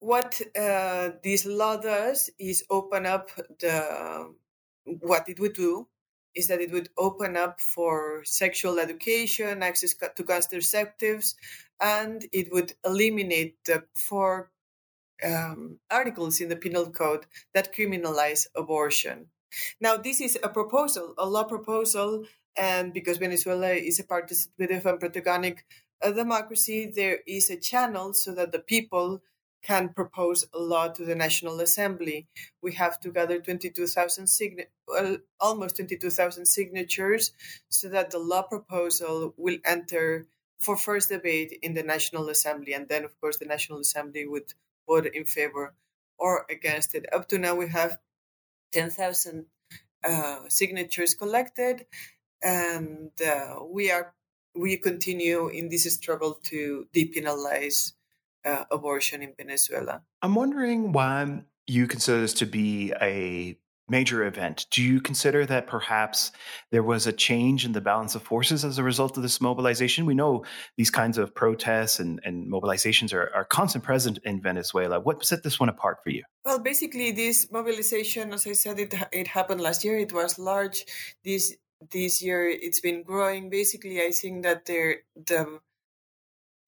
What 0.00 0.40
uh, 0.58 1.10
this 1.22 1.46
law 1.46 1.76
does 1.76 2.30
is 2.38 2.64
open 2.70 3.06
up 3.06 3.30
the 3.60 4.34
what 4.84 5.28
it 5.28 5.40
would 5.40 5.54
do 5.54 5.88
is 6.34 6.48
that 6.48 6.60
it 6.60 6.70
would 6.70 6.90
open 6.98 7.36
up 7.36 7.60
for 7.60 8.22
sexual 8.24 8.78
education, 8.78 9.62
access 9.62 9.94
to 9.94 10.22
contraceptives, 10.22 11.34
and 11.80 12.26
it 12.30 12.52
would 12.52 12.74
eliminate 12.84 13.56
the 13.64 13.84
four 13.94 14.50
um, 15.24 15.78
articles 15.90 16.40
in 16.40 16.48
the 16.48 16.56
penal 16.56 16.90
code 16.90 17.26
that 17.54 17.74
criminalize 17.74 18.46
abortion. 18.54 19.28
Now, 19.80 19.96
this 19.96 20.20
is 20.20 20.38
a 20.42 20.48
proposal, 20.48 21.14
a 21.18 21.26
law 21.26 21.44
proposal, 21.44 22.26
and 22.56 22.92
because 22.92 23.18
Venezuela 23.18 23.70
is 23.70 23.98
a 23.98 24.04
participative 24.04 24.84
and 24.84 25.00
protagonic 25.00 25.64
uh, 26.02 26.12
democracy, 26.12 26.92
there 26.94 27.20
is 27.26 27.50
a 27.50 27.56
channel 27.56 28.12
so 28.12 28.34
that 28.34 28.52
the 28.52 28.58
people 28.58 29.22
can 29.62 29.88
propose 29.88 30.46
a 30.54 30.58
law 30.58 30.88
to 30.88 31.04
the 31.04 31.14
National 31.14 31.60
Assembly. 31.60 32.28
We 32.62 32.74
have 32.74 33.00
to 33.00 33.10
gather 33.10 33.40
22,000 33.40 34.26
sign- 34.28 34.66
well, 34.86 35.18
almost 35.40 35.76
22,000 35.76 36.46
signatures 36.46 37.32
so 37.68 37.88
that 37.88 38.10
the 38.10 38.18
law 38.18 38.42
proposal 38.42 39.34
will 39.36 39.58
enter 39.64 40.28
for 40.58 40.76
first 40.76 41.08
debate 41.08 41.58
in 41.62 41.74
the 41.74 41.82
National 41.82 42.28
Assembly. 42.28 42.72
And 42.74 42.88
then, 42.88 43.04
of 43.04 43.20
course, 43.20 43.38
the 43.38 43.44
National 43.44 43.80
Assembly 43.80 44.26
would 44.26 44.54
vote 44.86 45.06
in 45.06 45.24
favor 45.24 45.74
or 46.18 46.46
against 46.50 46.94
it. 46.94 47.06
Up 47.12 47.28
to 47.28 47.38
now, 47.38 47.54
we 47.54 47.68
have 47.68 47.98
10,000 48.72 49.46
uh, 50.04 50.38
signatures 50.48 51.14
collected, 51.14 51.86
and 52.42 53.10
uh, 53.24 53.56
we 53.68 53.90
are 53.90 54.14
we 54.54 54.76
continue 54.76 55.48
in 55.48 55.68
this 55.68 55.84
struggle 55.92 56.38
to 56.44 56.86
depenalize 56.94 57.92
uh, 58.44 58.64
abortion 58.70 59.22
in 59.22 59.34
Venezuela. 59.36 60.02
I'm 60.22 60.34
wondering 60.34 60.92
why 60.92 61.42
you 61.66 61.86
consider 61.86 62.20
this 62.20 62.32
to 62.34 62.46
be 62.46 62.92
a 63.00 63.58
major 63.88 64.24
event. 64.24 64.66
Do 64.70 64.82
you 64.82 65.00
consider 65.00 65.46
that 65.46 65.66
perhaps 65.66 66.32
there 66.70 66.82
was 66.82 67.06
a 67.06 67.12
change 67.12 67.64
in 67.64 67.72
the 67.72 67.80
balance 67.80 68.14
of 68.14 68.22
forces 68.22 68.64
as 68.64 68.78
a 68.78 68.82
result 68.82 69.16
of 69.16 69.22
this 69.22 69.40
mobilization? 69.40 70.06
We 70.06 70.14
know 70.14 70.44
these 70.76 70.90
kinds 70.90 71.18
of 71.18 71.34
protests 71.34 72.00
and, 72.00 72.20
and 72.24 72.50
mobilizations 72.50 73.12
are, 73.14 73.30
are 73.34 73.44
constant 73.44 73.84
present 73.84 74.18
in 74.24 74.40
Venezuela. 74.40 75.00
What 75.00 75.24
set 75.24 75.42
this 75.42 75.60
one 75.60 75.68
apart 75.68 75.98
for 76.02 76.10
you? 76.10 76.24
Well, 76.44 76.58
basically, 76.58 77.12
this 77.12 77.50
mobilization, 77.50 78.32
as 78.32 78.46
I 78.46 78.52
said, 78.52 78.78
it 78.78 78.94
it 79.12 79.28
happened 79.28 79.60
last 79.60 79.84
year. 79.84 79.98
It 79.98 80.12
was 80.12 80.38
large. 80.38 80.84
This 81.24 81.56
this 81.92 82.22
year, 82.22 82.48
it's 82.48 82.80
been 82.80 83.02
growing. 83.02 83.50
Basically, 83.50 84.00
I 84.00 84.10
think 84.10 84.42
that 84.44 84.66
there 84.66 84.96
the 85.14 85.60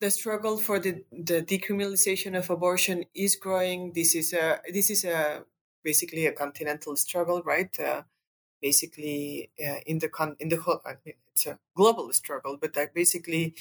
the 0.01 0.11
struggle 0.11 0.59
for 0.59 0.79
the, 0.79 1.05
the 1.11 1.43
decriminalization 1.43 2.39
of 2.39 2.51
abortion 2.51 3.05
is 3.15 3.37
growing. 3.37 3.93
This 3.95 4.15
is 4.15 4.33
a 4.33 4.61
this 4.73 4.91
is 4.91 5.05
a 5.05 5.45
basically 5.91 6.27
a 6.27 6.33
continental 6.33 6.95
struggle, 6.97 7.41
right? 7.55 7.75
Uh, 7.81 8.03
basically, 8.61 9.51
uh, 9.67 9.81
in 9.87 9.99
the 9.99 10.11
con- 10.19 10.37
in 10.39 10.49
the 10.51 10.61
whole, 10.61 10.83
I 10.85 10.95
mean, 11.03 11.15
it's 11.33 11.47
a 11.47 11.59
global 11.75 12.13
struggle, 12.13 12.59
but 12.61 12.77
uh, 12.77 12.87
basically, 12.95 13.55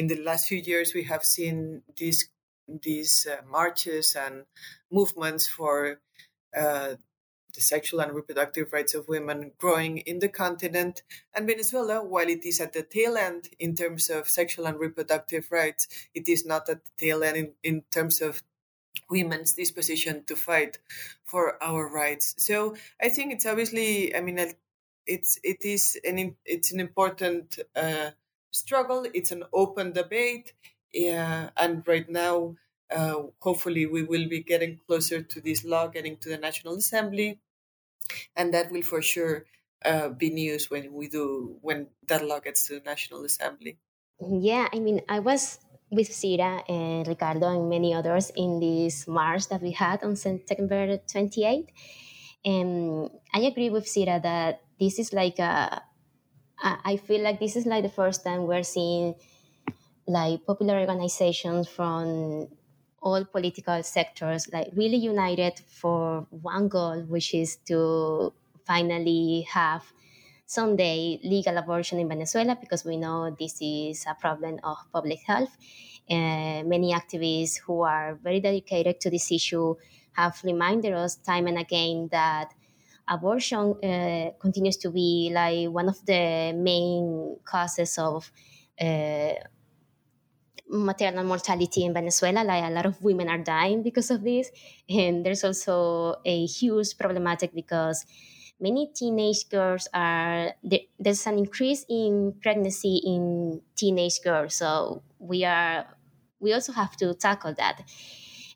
in 0.00 0.08
the 0.08 0.20
last 0.28 0.48
few 0.48 0.58
years, 0.58 0.92
we 0.92 1.04
have 1.12 1.24
seen 1.24 1.82
these 1.96 2.28
these 2.88 3.14
marches 3.48 4.16
and 4.24 4.44
movements 4.90 5.44
for 5.56 6.00
the 7.54 7.60
sexual 7.60 8.00
and 8.00 8.12
reproductive 8.12 8.72
rights 8.72 8.94
of 8.94 9.08
women 9.08 9.52
growing 9.58 9.98
in 10.10 10.18
the 10.18 10.28
continent. 10.28 11.02
And 11.34 11.46
Venezuela, 11.46 12.04
while 12.04 12.28
it 12.28 12.44
is 12.44 12.60
at 12.60 12.72
the 12.72 12.82
tail 12.82 13.16
end 13.16 13.48
in 13.58 13.74
terms 13.74 14.10
of 14.10 14.28
sexual 14.28 14.66
and 14.66 14.78
reproductive 14.78 15.44
rights, 15.50 15.88
it 16.14 16.28
is 16.28 16.46
not 16.46 16.68
at 16.68 16.84
the 16.84 16.90
tail 16.98 17.22
end 17.22 17.36
in, 17.36 17.48
in 17.62 17.82
terms 17.90 18.20
of 18.20 18.42
women's 19.10 19.54
disposition 19.54 20.24
to 20.24 20.36
fight 20.36 20.78
for 21.24 21.62
our 21.62 21.88
rights. 21.88 22.34
So 22.42 22.76
I 23.00 23.08
think 23.08 23.32
it's 23.32 23.46
obviously, 23.46 24.14
I 24.14 24.20
mean, 24.20 24.38
it's 25.06 25.38
it 25.42 25.64
is 25.64 25.98
an 26.04 26.36
it's 26.44 26.72
an 26.72 26.80
important 26.80 27.58
uh, 27.74 28.10
struggle. 28.50 29.06
It's 29.14 29.32
an 29.32 29.44
open 29.52 29.92
debate, 29.92 30.52
yeah, 30.92 31.50
and 31.56 31.86
right 31.86 32.08
now, 32.08 32.56
uh, 32.90 33.22
hopefully, 33.40 33.86
we 33.86 34.02
will 34.04 34.28
be 34.28 34.40
getting 34.42 34.78
closer 34.86 35.22
to 35.22 35.40
this 35.40 35.64
law 35.64 35.88
getting 35.88 36.16
to 36.18 36.28
the 36.28 36.38
National 36.38 36.74
Assembly, 36.76 37.40
and 38.36 38.52
that 38.54 38.70
will 38.70 38.82
for 38.82 39.02
sure 39.02 39.46
uh, 39.84 40.08
be 40.10 40.30
news 40.30 40.70
when 40.70 40.92
we 40.92 41.08
do 41.08 41.58
when 41.62 41.90
that 42.08 42.24
law 42.24 42.40
gets 42.40 42.66
to 42.68 42.74
the 42.74 42.80
National 42.84 43.24
Assembly. 43.24 43.78
Yeah, 44.20 44.68
I 44.72 44.78
mean, 44.78 45.02
I 45.08 45.18
was 45.18 45.58
with 45.92 46.08
Cira 46.08 46.64
and 46.68 47.06
Ricardo 47.06 47.52
and 47.52 47.68
many 47.68 47.92
others 47.92 48.32
in 48.34 48.58
this 48.58 49.06
march 49.06 49.48
that 49.48 49.60
we 49.60 49.72
had 49.72 50.02
on 50.02 50.16
September 50.16 50.96
28. 50.96 51.70
And 52.44 53.10
I 53.34 53.40
agree 53.40 53.70
with 53.70 53.84
Cira 53.84 54.20
that 54.22 54.62
this 54.80 54.98
is 54.98 55.12
like 55.12 55.38
a, 55.38 55.82
I 56.64 56.96
feel 56.96 57.22
like 57.22 57.38
this 57.38 57.56
is 57.56 57.66
like 57.66 57.82
the 57.82 57.90
first 57.90 58.24
time 58.24 58.46
we're 58.46 58.62
seeing 58.62 59.14
like 60.06 60.44
popular 60.46 60.80
organizations 60.80 61.68
from 61.68 62.48
all 63.00 63.24
political 63.24 63.82
sectors 63.82 64.48
like 64.52 64.68
really 64.74 64.96
united 64.96 65.60
for 65.68 66.26
one 66.30 66.68
goal, 66.68 67.02
which 67.02 67.34
is 67.34 67.56
to 67.66 68.32
finally 68.64 69.42
have 69.50 69.92
someday 70.52 71.18
legal 71.24 71.56
abortion 71.56 71.98
in 71.98 72.08
Venezuela 72.08 72.56
because 72.60 72.84
we 72.84 72.96
know 72.96 73.34
this 73.38 73.56
is 73.60 74.04
a 74.06 74.14
problem 74.14 74.58
of 74.62 74.76
public 74.92 75.20
health. 75.26 75.56
Uh, 76.10 76.62
many 76.74 76.92
activists 76.92 77.58
who 77.64 77.82
are 77.82 78.16
very 78.22 78.40
dedicated 78.40 79.00
to 79.00 79.08
this 79.10 79.30
issue 79.32 79.74
have 80.12 80.38
reminded 80.44 80.92
us 80.92 81.16
time 81.16 81.46
and 81.46 81.58
again 81.58 82.08
that 82.10 82.52
abortion 83.08 83.74
uh, 83.82 84.30
continues 84.38 84.76
to 84.76 84.90
be 84.90 85.30
like 85.32 85.68
one 85.68 85.88
of 85.88 86.04
the 86.06 86.52
main 86.54 87.36
causes 87.44 87.96
of 87.98 88.30
uh, 88.80 89.32
maternal 90.68 91.24
mortality 91.24 91.84
in 91.84 91.92
Venezuela. 91.92 92.44
Like 92.44 92.64
a 92.64 92.70
lot 92.70 92.86
of 92.86 93.02
women 93.02 93.28
are 93.28 93.38
dying 93.38 93.82
because 93.82 94.10
of 94.10 94.22
this, 94.22 94.50
and 94.88 95.24
there's 95.24 95.44
also 95.44 96.16
a 96.24 96.46
huge 96.46 96.96
problematic 96.98 97.54
because 97.54 98.04
many 98.62 98.90
teenage 98.94 99.50
girls 99.50 99.88
are 99.92 100.54
there's 100.98 101.26
an 101.26 101.38
increase 101.38 101.84
in 101.90 102.34
pregnancy 102.40 103.02
in 103.04 103.60
teenage 103.74 104.22
girls. 104.22 104.54
So 104.54 105.02
we 105.18 105.44
are 105.44 105.84
we 106.40 106.52
also 106.54 106.72
have 106.72 106.96
to 106.96 107.14
tackle 107.14 107.54
that. 107.54 107.82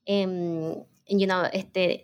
Um, 0.09 0.85
and 1.09 1.21
you 1.21 1.27
know 1.27 1.49
the, 1.73 2.03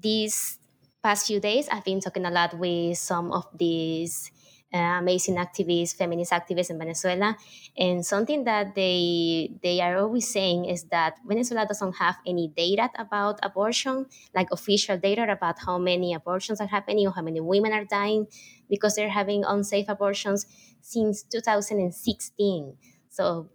these 0.00 0.58
past 1.02 1.26
few 1.26 1.40
days 1.40 1.68
i've 1.70 1.84
been 1.84 2.00
talking 2.00 2.24
a 2.26 2.30
lot 2.30 2.56
with 2.58 2.98
some 2.98 3.32
of 3.32 3.46
these 3.56 4.30
uh, 4.72 4.98
amazing 5.02 5.36
activists, 5.36 5.96
feminist 5.96 6.32
activists 6.32 6.70
in 6.70 6.78
Venezuela. 6.78 7.36
And 7.76 8.04
something 8.06 8.44
that 8.44 8.74
they 8.74 9.50
they 9.62 9.80
are 9.80 9.96
always 9.98 10.28
saying 10.28 10.66
is 10.66 10.84
that 10.94 11.18
Venezuela 11.26 11.66
doesn't 11.66 11.94
have 11.96 12.18
any 12.26 12.48
data 12.48 12.88
about 12.96 13.40
abortion, 13.42 14.06
like 14.34 14.48
official 14.52 14.98
data 14.98 15.26
about 15.30 15.58
how 15.58 15.78
many 15.78 16.14
abortions 16.14 16.60
are 16.60 16.68
happening 16.68 17.06
or 17.06 17.12
how 17.12 17.22
many 17.22 17.40
women 17.40 17.72
are 17.72 17.84
dying 17.84 18.26
because 18.68 18.94
they're 18.94 19.10
having 19.10 19.44
unsafe 19.44 19.88
abortions 19.88 20.46
since 20.80 21.22
2016. 21.24 22.76
So 23.08 23.50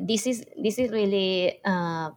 this 0.00 0.26
is 0.26 0.44
this 0.62 0.78
is 0.78 0.90
really 0.90 1.60
uh, 1.64 2.10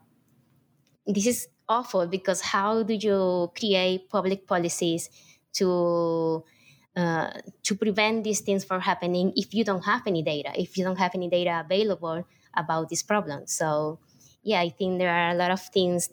this 1.06 1.28
is 1.28 1.48
awful 1.68 2.08
because 2.08 2.42
how 2.42 2.84
do 2.84 2.94
you 2.94 3.52
create 3.58 4.10
public 4.10 4.48
policies 4.48 5.10
to 5.54 6.44
uh, 6.96 7.32
to 7.64 7.76
prevent 7.76 8.24
these 8.24 8.42
things 8.42 8.64
from 8.64 8.82
happening 8.82 9.34
if 9.36 9.54
you 9.54 9.64
don't 9.64 9.84
have 9.86 10.02
any 10.06 10.22
data, 10.24 10.52
if 10.56 10.78
you 10.78 10.84
don't 10.84 11.00
have 11.00 11.12
any 11.16 11.30
data 11.30 11.64
available 11.66 12.26
about 12.56 12.90
this 12.90 13.04
problem. 13.04 13.48
So, 13.48 14.00
yeah, 14.44 14.62
I 14.62 14.70
think 14.70 15.00
there 15.00 15.10
are 15.10 15.32
a 15.32 15.36
lot 15.36 15.52
of 15.52 15.62
things 15.62 16.10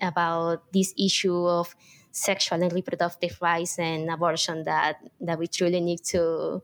about 0.00 0.72
this 0.72 0.94
issue 0.98 1.46
of 1.46 1.74
sexual 2.12 2.62
and 2.62 2.72
reproductive 2.72 3.38
rights 3.40 3.78
and 3.78 4.10
abortion 4.10 4.64
that, 4.64 4.98
that 5.20 5.38
we 5.38 5.46
truly 5.46 5.80
need 5.80 6.02
to 6.04 6.62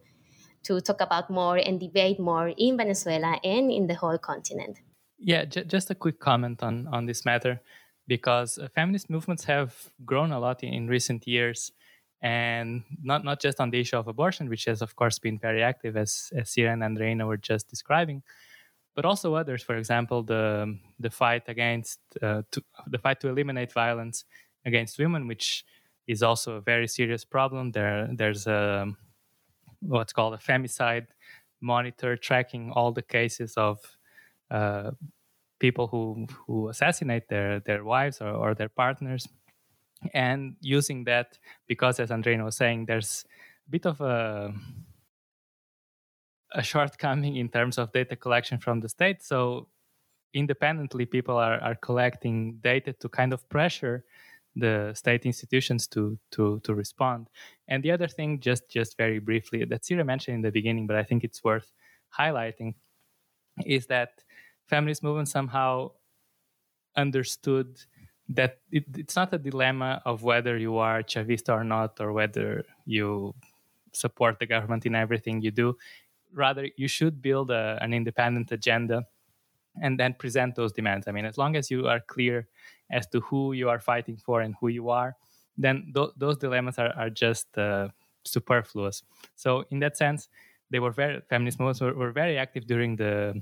to 0.64 0.80
talk 0.80 1.00
about 1.00 1.30
more 1.30 1.58
and 1.58 1.78
debate 1.78 2.18
more 2.18 2.48
in 2.48 2.76
Venezuela 2.76 3.38
and 3.44 3.70
in 3.70 3.86
the 3.86 3.94
whole 3.94 4.18
continent. 4.18 4.80
Yeah, 5.16 5.44
j- 5.44 5.62
just 5.62 5.90
a 5.90 5.94
quick 5.94 6.18
comment 6.18 6.60
on 6.60 6.88
on 6.88 7.06
this 7.06 7.24
matter, 7.24 7.60
because 8.08 8.58
uh, 8.58 8.66
feminist 8.74 9.08
movements 9.08 9.44
have 9.44 9.90
grown 10.04 10.32
a 10.32 10.40
lot 10.40 10.64
in, 10.64 10.74
in 10.74 10.88
recent 10.88 11.26
years, 11.26 11.70
and 12.22 12.82
not 13.02 13.24
not 13.24 13.40
just 13.40 13.60
on 13.60 13.70
the 13.70 13.80
issue 13.80 13.96
of 13.96 14.08
abortion, 14.08 14.48
which 14.48 14.64
has 14.64 14.82
of 14.82 14.96
course 14.96 15.18
been 15.18 15.38
very 15.38 15.62
active, 15.62 15.96
as 15.96 16.32
as 16.36 16.50
Cira 16.50 16.72
and 16.72 16.82
Andreina 16.82 17.26
were 17.26 17.36
just 17.36 17.68
describing, 17.68 18.22
but 18.94 19.04
also 19.04 19.34
others. 19.34 19.62
For 19.62 19.76
example, 19.76 20.22
the 20.22 20.78
the 20.98 21.10
fight 21.10 21.44
against 21.48 22.00
uh, 22.22 22.42
to, 22.50 22.62
the 22.86 22.98
fight 22.98 23.20
to 23.20 23.28
eliminate 23.28 23.72
violence 23.72 24.24
against 24.64 24.98
women, 24.98 25.28
which 25.28 25.64
is 26.06 26.22
also 26.22 26.54
a 26.54 26.60
very 26.60 26.88
serious 26.88 27.24
problem. 27.24 27.72
There 27.72 28.08
there's 28.12 28.46
a 28.46 28.86
what's 29.80 30.12
called 30.12 30.34
a 30.34 30.38
femicide 30.38 31.06
monitor 31.60 32.16
tracking 32.16 32.70
all 32.72 32.92
the 32.92 33.02
cases 33.02 33.54
of 33.56 33.78
uh, 34.50 34.92
people 35.58 35.86
who 35.88 36.26
who 36.46 36.68
assassinate 36.68 37.28
their 37.28 37.60
their 37.60 37.84
wives 37.84 38.20
or, 38.20 38.30
or 38.30 38.54
their 38.54 38.68
partners 38.68 39.28
and 40.12 40.56
using 40.60 41.04
that 41.04 41.38
because 41.66 41.98
as 41.98 42.10
andreina 42.10 42.44
was 42.44 42.56
saying 42.56 42.84
there's 42.86 43.24
a 43.66 43.70
bit 43.70 43.86
of 43.86 44.00
a 44.00 44.52
a 46.56 46.62
shortcoming 46.62 47.36
in 47.36 47.48
terms 47.48 47.78
of 47.78 47.92
data 47.92 48.16
collection 48.16 48.58
from 48.58 48.80
the 48.80 48.88
state. 48.88 49.22
So 49.22 49.68
independently 50.34 51.06
people 51.06 51.36
are, 51.36 51.60
are 51.60 51.74
collecting 51.76 52.58
data 52.62 52.92
to 52.94 53.08
kind 53.08 53.32
of 53.32 53.48
pressure 53.48 54.04
the 54.54 54.92
state 54.94 55.26
institutions 55.26 55.86
to 55.86 56.18
to 56.30 56.60
to 56.60 56.74
respond. 56.74 57.28
And 57.68 57.82
the 57.82 57.90
other 57.90 58.08
thing 58.08 58.40
just 58.40 58.68
just 58.70 58.96
very 58.96 59.18
briefly 59.18 59.64
that 59.64 59.82
Cira 59.82 60.04
mentioned 60.04 60.36
in 60.36 60.42
the 60.42 60.50
beginning 60.50 60.86
but 60.86 60.96
i 60.96 61.02
think 61.02 61.24
it's 61.24 61.44
worth 61.44 61.72
highlighting 62.18 62.74
is 63.66 63.86
that 63.86 64.24
feminist 64.66 65.02
movement 65.02 65.28
somehow 65.28 65.90
understood 66.96 67.78
that 68.28 68.58
it, 68.72 68.84
it's 68.96 69.16
not 69.16 69.32
a 69.32 69.38
dilemma 69.38 70.02
of 70.04 70.22
whether 70.22 70.56
you 70.56 70.76
are 70.78 71.02
Chavista 71.02 71.50
or 71.50 71.64
not, 71.64 72.00
or 72.00 72.12
whether 72.12 72.64
you 72.84 73.34
support 73.92 74.38
the 74.38 74.46
government 74.46 74.86
in 74.86 74.94
everything 74.94 75.40
you 75.40 75.50
do. 75.50 75.76
Rather, 76.32 76.68
you 76.76 76.88
should 76.88 77.22
build 77.22 77.50
a, 77.50 77.78
an 77.80 77.94
independent 77.94 78.50
agenda 78.52 79.06
and 79.82 79.98
then 79.98 80.14
present 80.14 80.54
those 80.54 80.72
demands. 80.72 81.06
I 81.06 81.12
mean, 81.12 81.24
as 81.24 81.38
long 81.38 81.56
as 81.56 81.70
you 81.70 81.86
are 81.86 82.00
clear 82.00 82.48
as 82.90 83.06
to 83.08 83.20
who 83.20 83.52
you 83.52 83.68
are 83.68 83.78
fighting 83.78 84.16
for 84.16 84.40
and 84.40 84.54
who 84.60 84.68
you 84.68 84.90
are, 84.90 85.16
then 85.56 85.92
th- 85.94 86.10
those 86.16 86.36
dilemmas 86.36 86.78
are, 86.78 86.92
are 86.96 87.10
just 87.10 87.56
uh, 87.56 87.88
superfluous. 88.24 89.02
So, 89.36 89.64
in 89.70 89.78
that 89.80 89.96
sense, 89.96 90.28
they 90.70 90.78
were 90.78 90.90
very 90.90 91.20
feminist 91.28 91.60
movements 91.60 91.80
were, 91.80 91.94
were 91.94 92.12
very 92.12 92.38
active 92.38 92.66
during 92.66 92.96
the 92.96 93.40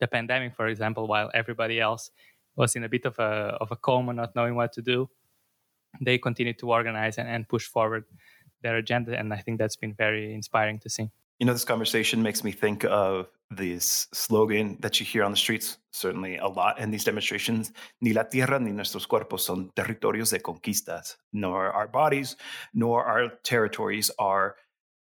the 0.00 0.06
pandemic, 0.06 0.54
for 0.54 0.68
example, 0.68 1.06
while 1.06 1.30
everybody 1.34 1.78
else 1.78 2.10
was 2.56 2.76
in 2.76 2.84
a 2.84 2.88
bit 2.88 3.06
of 3.06 3.18
a 3.18 3.56
of 3.60 3.70
a 3.72 3.76
coma, 3.76 4.12
not 4.12 4.34
knowing 4.34 4.54
what 4.54 4.72
to 4.74 4.82
do, 4.82 5.08
they 6.00 6.18
continued 6.18 6.58
to 6.58 6.70
organize 6.70 7.18
and, 7.18 7.28
and 7.28 7.48
push 7.48 7.66
forward 7.66 8.04
their 8.62 8.76
agenda, 8.76 9.18
and 9.18 9.32
I 9.32 9.38
think 9.38 9.58
that's 9.58 9.76
been 9.76 9.94
very 9.94 10.34
inspiring 10.34 10.78
to 10.80 10.88
see. 10.88 11.10
You 11.38 11.46
know, 11.46 11.52
this 11.52 11.64
conversation 11.64 12.22
makes 12.22 12.44
me 12.44 12.52
think 12.52 12.84
of 12.84 13.26
this 13.50 14.06
slogan 14.12 14.78
that 14.80 15.00
you 15.00 15.06
hear 15.06 15.24
on 15.24 15.32
the 15.32 15.36
streets, 15.36 15.78
certainly 15.90 16.36
a 16.36 16.46
lot 16.46 16.78
in 16.78 16.90
these 16.90 17.04
demonstrations 17.04 17.72
Ni 18.00 18.12
la 18.12 18.22
tierra 18.22 18.60
ni 18.60 18.70
nuestros 18.70 19.06
cuerpos 19.06 19.40
son 19.40 19.70
territorios 19.74 20.30
de 20.30 20.38
conquistas, 20.38 21.16
nor 21.32 21.72
our 21.72 21.88
bodies 21.88 22.36
nor 22.72 23.04
our 23.04 23.28
territories 23.42 24.10
are 24.18 24.54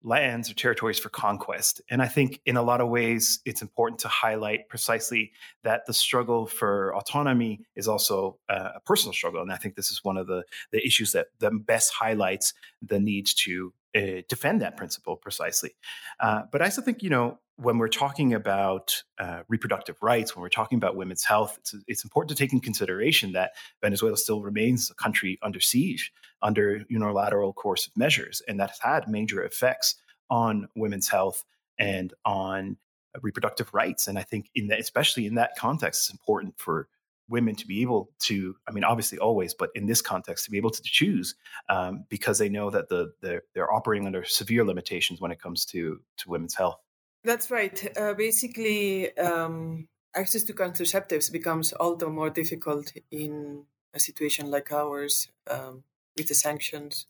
lands 0.04 0.50
or 0.50 0.54
territories 0.54 1.00
for 1.00 1.10
conquest. 1.10 1.82
And 1.90 2.02
I 2.02 2.08
think 2.08 2.40
in 2.46 2.56
a 2.56 2.62
lot 2.62 2.82
of 2.82 2.90
ways, 2.90 3.40
it's 3.46 3.62
important 3.62 4.00
to 4.02 4.08
highlight 4.08 4.70
precisely 4.70 5.32
that 5.64 5.86
the 5.86 5.94
struggle 5.94 6.46
for 6.46 6.96
autonomy 6.96 7.62
is 7.76 7.88
also 7.88 8.38
uh, 8.48 8.70
a 8.76 8.80
personal 8.80 9.14
struggle. 9.14 9.42
And 9.42 9.52
I 9.52 9.58
think 9.58 9.76
this 9.76 9.92
is 9.92 10.04
one 10.04 10.18
of 10.18 10.28
the, 10.28 10.44
the 10.72 10.86
issues 10.86 11.12
that, 11.14 11.28
that 11.40 11.52
best 11.66 11.94
highlights 11.94 12.54
the 12.82 13.00
need 13.00 13.28
to 13.38 13.74
uh, 13.96 14.22
defend 14.30 14.62
that 14.62 14.78
principle 14.78 15.16
precisely. 15.16 15.76
Uh, 16.20 16.44
but 16.52 16.62
I 16.62 16.66
also 16.66 16.82
think, 16.82 17.02
you 17.02 17.10
know, 17.10 17.40
when 17.56 17.80
we're 17.80 17.88
talking 17.88 18.34
about 18.36 19.04
uh, 19.18 19.42
reproductive 19.48 19.98
rights, 20.04 20.36
when 20.36 20.44
we're 20.44 20.50
talking 20.50 20.78
about 20.78 20.96
women's 20.96 21.24
health, 21.24 21.58
it's, 21.58 21.76
it's 21.88 22.04
important 22.04 22.30
to 22.30 22.36
take 22.36 22.54
in 22.54 22.60
consideration 22.60 23.32
that 23.32 23.54
Venezuela 23.82 24.16
still 24.16 24.42
remains 24.42 24.92
a 24.92 24.94
country 24.94 25.40
under 25.42 25.60
siege, 25.60 26.14
under 26.42 26.84
unilateral 26.90 27.54
coercive 27.54 27.94
measures, 27.96 28.42
and 28.48 28.60
that's 28.60 28.82
had 28.82 29.08
major 29.08 29.44
effects 29.44 29.96
on 30.30 30.68
women's 30.76 31.08
health 31.08 31.44
and 31.80 32.14
on 32.26 32.78
reproductive 33.22 33.74
rights. 33.74 34.08
And 34.08 34.18
I 34.18 34.24
think, 34.24 34.50
in 34.56 34.72
especially 34.72 35.26
in 35.26 35.36
that 35.36 35.52
context, 35.58 36.04
it's 36.04 36.12
important 36.12 36.56
for 36.58 36.88
women 37.30 37.56
to 37.56 37.68
be 37.68 37.82
able 37.82 38.10
to 38.20 38.56
i 38.68 38.72
mean 38.72 38.84
obviously 38.84 39.18
always 39.18 39.54
but 39.54 39.70
in 39.76 39.86
this 39.86 40.02
context 40.02 40.46
to 40.46 40.52
be 40.52 40.58
able 40.58 40.70
to 40.70 40.82
choose 40.84 41.36
um, 41.70 42.06
because 42.10 42.38
they 42.38 42.50
know 42.50 42.70
that 42.70 42.90
the 42.90 43.12
they're, 43.22 43.44
they're 43.54 43.74
operating 43.74 44.06
under 44.06 44.24
severe 44.24 44.64
limitations 44.64 45.20
when 45.20 45.32
it 45.32 45.42
comes 45.42 45.66
to 45.66 46.00
to 46.18 46.30
women's 46.30 46.56
health 46.56 46.80
that's 47.24 47.52
right 47.52 47.98
uh, 47.98 48.14
basically 48.14 49.16
um, 49.18 49.88
access 50.16 50.44
to 50.44 50.54
contraceptives 50.54 51.32
becomes 51.32 51.74
all 51.74 51.96
the 51.96 52.08
more 52.08 52.30
difficult 52.30 52.94
in 53.12 53.64
a 53.94 54.00
situation 54.00 54.50
like 54.50 54.72
ours 54.72 55.28
um, 55.50 55.84
with 56.18 56.28
the 56.28 56.36
sanctions 56.36 57.08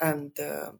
and 0.00 0.38
uh, 0.40 0.70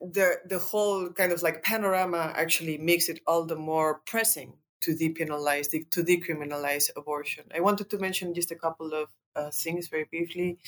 the 0.00 0.40
the 0.46 0.58
whole 0.58 1.10
kind 1.10 1.32
of 1.32 1.42
like 1.42 1.62
panorama 1.62 2.32
actually 2.34 2.78
makes 2.78 3.08
it 3.08 3.20
all 3.26 3.44
the 3.44 3.56
more 3.56 4.00
pressing 4.06 4.54
to 4.80 4.94
depenalize, 4.94 5.68
to 5.70 6.02
decriminalize 6.02 6.88
abortion. 6.96 7.44
I 7.54 7.60
wanted 7.60 7.90
to 7.90 7.98
mention 7.98 8.32
just 8.32 8.50
a 8.50 8.54
couple 8.54 8.94
of 8.94 9.08
uh, 9.36 9.50
things 9.50 9.88
very 9.88 10.04
briefly. 10.04 10.58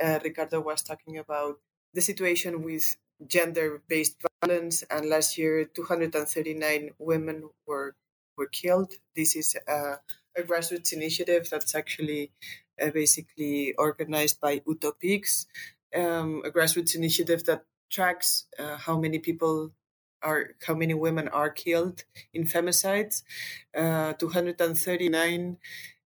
Uh, 0.00 0.20
Ricardo 0.22 0.60
was 0.60 0.82
talking 0.82 1.18
about 1.18 1.58
the 1.92 2.00
situation 2.00 2.62
with 2.62 2.96
gender-based 3.26 4.22
violence, 4.42 4.84
and 4.88 5.08
last 5.08 5.36
year 5.36 5.64
239 5.64 6.90
women 6.98 7.50
were 7.66 7.96
were 8.36 8.46
killed. 8.46 8.92
This 9.16 9.34
is 9.34 9.56
a, 9.66 9.98
a 10.36 10.42
grassroots 10.42 10.92
initiative 10.92 11.48
that's 11.50 11.74
actually 11.74 12.30
uh, 12.80 12.90
basically 12.90 13.74
organized 13.74 14.40
by 14.40 14.60
Utopix, 14.60 15.46
um, 15.94 16.42
a 16.44 16.50
grassroots 16.50 16.94
initiative 16.94 17.44
that 17.44 17.64
tracks 17.90 18.46
uh, 18.58 18.76
how 18.76 18.98
many 18.98 19.18
people 19.18 19.72
are 20.22 20.54
how 20.66 20.74
many 20.74 20.94
women 20.94 21.28
are 21.28 21.50
killed 21.50 22.04
in 22.34 22.44
femicides. 22.44 23.22
Uh, 23.76 24.12
239. 24.14 25.58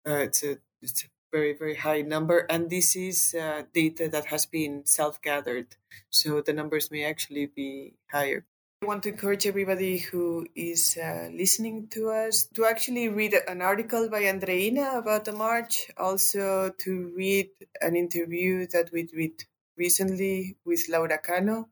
Uh, 0.07 0.11
it's 0.13 0.43
a 0.43 0.59
it's 0.83 1.05
a 1.05 1.09
very 1.33 1.53
very 1.53 1.77
high 1.77 2.03
number, 2.03 2.47
and 2.51 2.71
this 2.71 2.97
is 2.97 3.35
uh, 3.35 3.63
data 3.75 4.09
that 4.09 4.27
has 4.27 4.47
been 4.47 4.85
self 4.87 5.21
gathered, 5.23 5.77
so 6.11 6.41
the 6.41 6.53
numbers 6.53 6.91
may 6.91 7.05
actually 7.05 7.47
be 7.47 7.95
higher. 8.11 8.45
I 8.81 8.87
want 8.87 9.03
to 9.03 9.09
encourage 9.11 9.47
everybody 9.47 9.99
who 9.99 10.47
is 10.55 10.97
uh, 10.97 11.29
listening 11.33 11.89
to 11.89 12.11
us 12.11 12.49
to 12.55 12.65
actually 12.65 13.09
read 13.09 13.35
an 13.47 13.61
article 13.61 14.09
by 14.09 14.23
Andreina 14.23 14.97
about 14.97 15.25
the 15.25 15.33
march, 15.33 15.91
also 15.97 16.71
to 16.79 17.13
read 17.17 17.51
an 17.81 17.97
interview 17.97 18.67
that 18.69 18.91
we 18.93 19.03
did 19.03 19.45
recently 19.77 20.57
with 20.65 20.89
Laura 20.89 21.19
Cano 21.19 21.69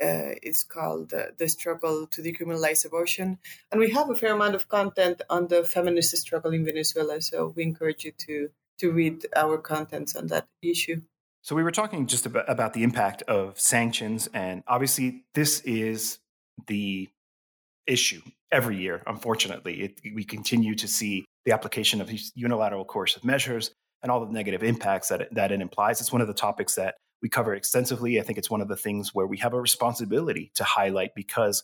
uh, 0.00 0.34
it's 0.42 0.64
called 0.64 1.12
uh, 1.14 1.26
The 1.38 1.48
Struggle 1.48 2.06
to 2.08 2.22
Decriminalize 2.22 2.84
Abortion. 2.84 3.38
And 3.70 3.80
we 3.80 3.90
have 3.90 4.10
a 4.10 4.14
fair 4.14 4.34
amount 4.34 4.54
of 4.54 4.68
content 4.68 5.22
on 5.30 5.48
the 5.48 5.64
feminist 5.64 6.16
struggle 6.16 6.52
in 6.52 6.64
Venezuela. 6.64 7.20
So 7.20 7.52
we 7.54 7.62
encourage 7.62 8.04
you 8.04 8.12
to, 8.26 8.50
to 8.78 8.92
read 8.92 9.26
our 9.36 9.58
contents 9.58 10.16
on 10.16 10.26
that 10.28 10.46
issue. 10.62 11.02
So 11.42 11.54
we 11.54 11.62
were 11.62 11.70
talking 11.70 12.06
just 12.06 12.26
about, 12.26 12.48
about 12.48 12.72
the 12.72 12.82
impact 12.82 13.22
of 13.22 13.60
sanctions. 13.60 14.28
And 14.32 14.62
obviously, 14.66 15.24
this 15.34 15.60
is 15.60 16.18
the 16.66 17.08
issue 17.86 18.22
every 18.50 18.76
year, 18.76 19.02
unfortunately. 19.06 19.82
It, 19.82 20.00
we 20.14 20.24
continue 20.24 20.74
to 20.76 20.88
see 20.88 21.24
the 21.44 21.52
application 21.52 22.00
of 22.00 22.06
these 22.06 22.32
unilateral 22.34 22.84
coercive 22.84 23.24
measures 23.24 23.70
and 24.02 24.10
all 24.10 24.24
the 24.24 24.32
negative 24.32 24.62
impacts 24.62 25.08
that 25.08 25.22
it, 25.22 25.34
that 25.34 25.52
it 25.52 25.60
implies. 25.60 26.00
It's 26.00 26.12
one 26.12 26.22
of 26.22 26.28
the 26.28 26.34
topics 26.34 26.74
that 26.76 26.94
we 27.22 27.28
cover 27.28 27.54
extensively. 27.54 28.20
I 28.20 28.22
think 28.22 28.38
it's 28.38 28.50
one 28.50 28.60
of 28.60 28.68
the 28.68 28.76
things 28.76 29.14
where 29.14 29.26
we 29.26 29.38
have 29.38 29.54
a 29.54 29.60
responsibility 29.60 30.52
to 30.56 30.64
highlight 30.64 31.10
because 31.14 31.62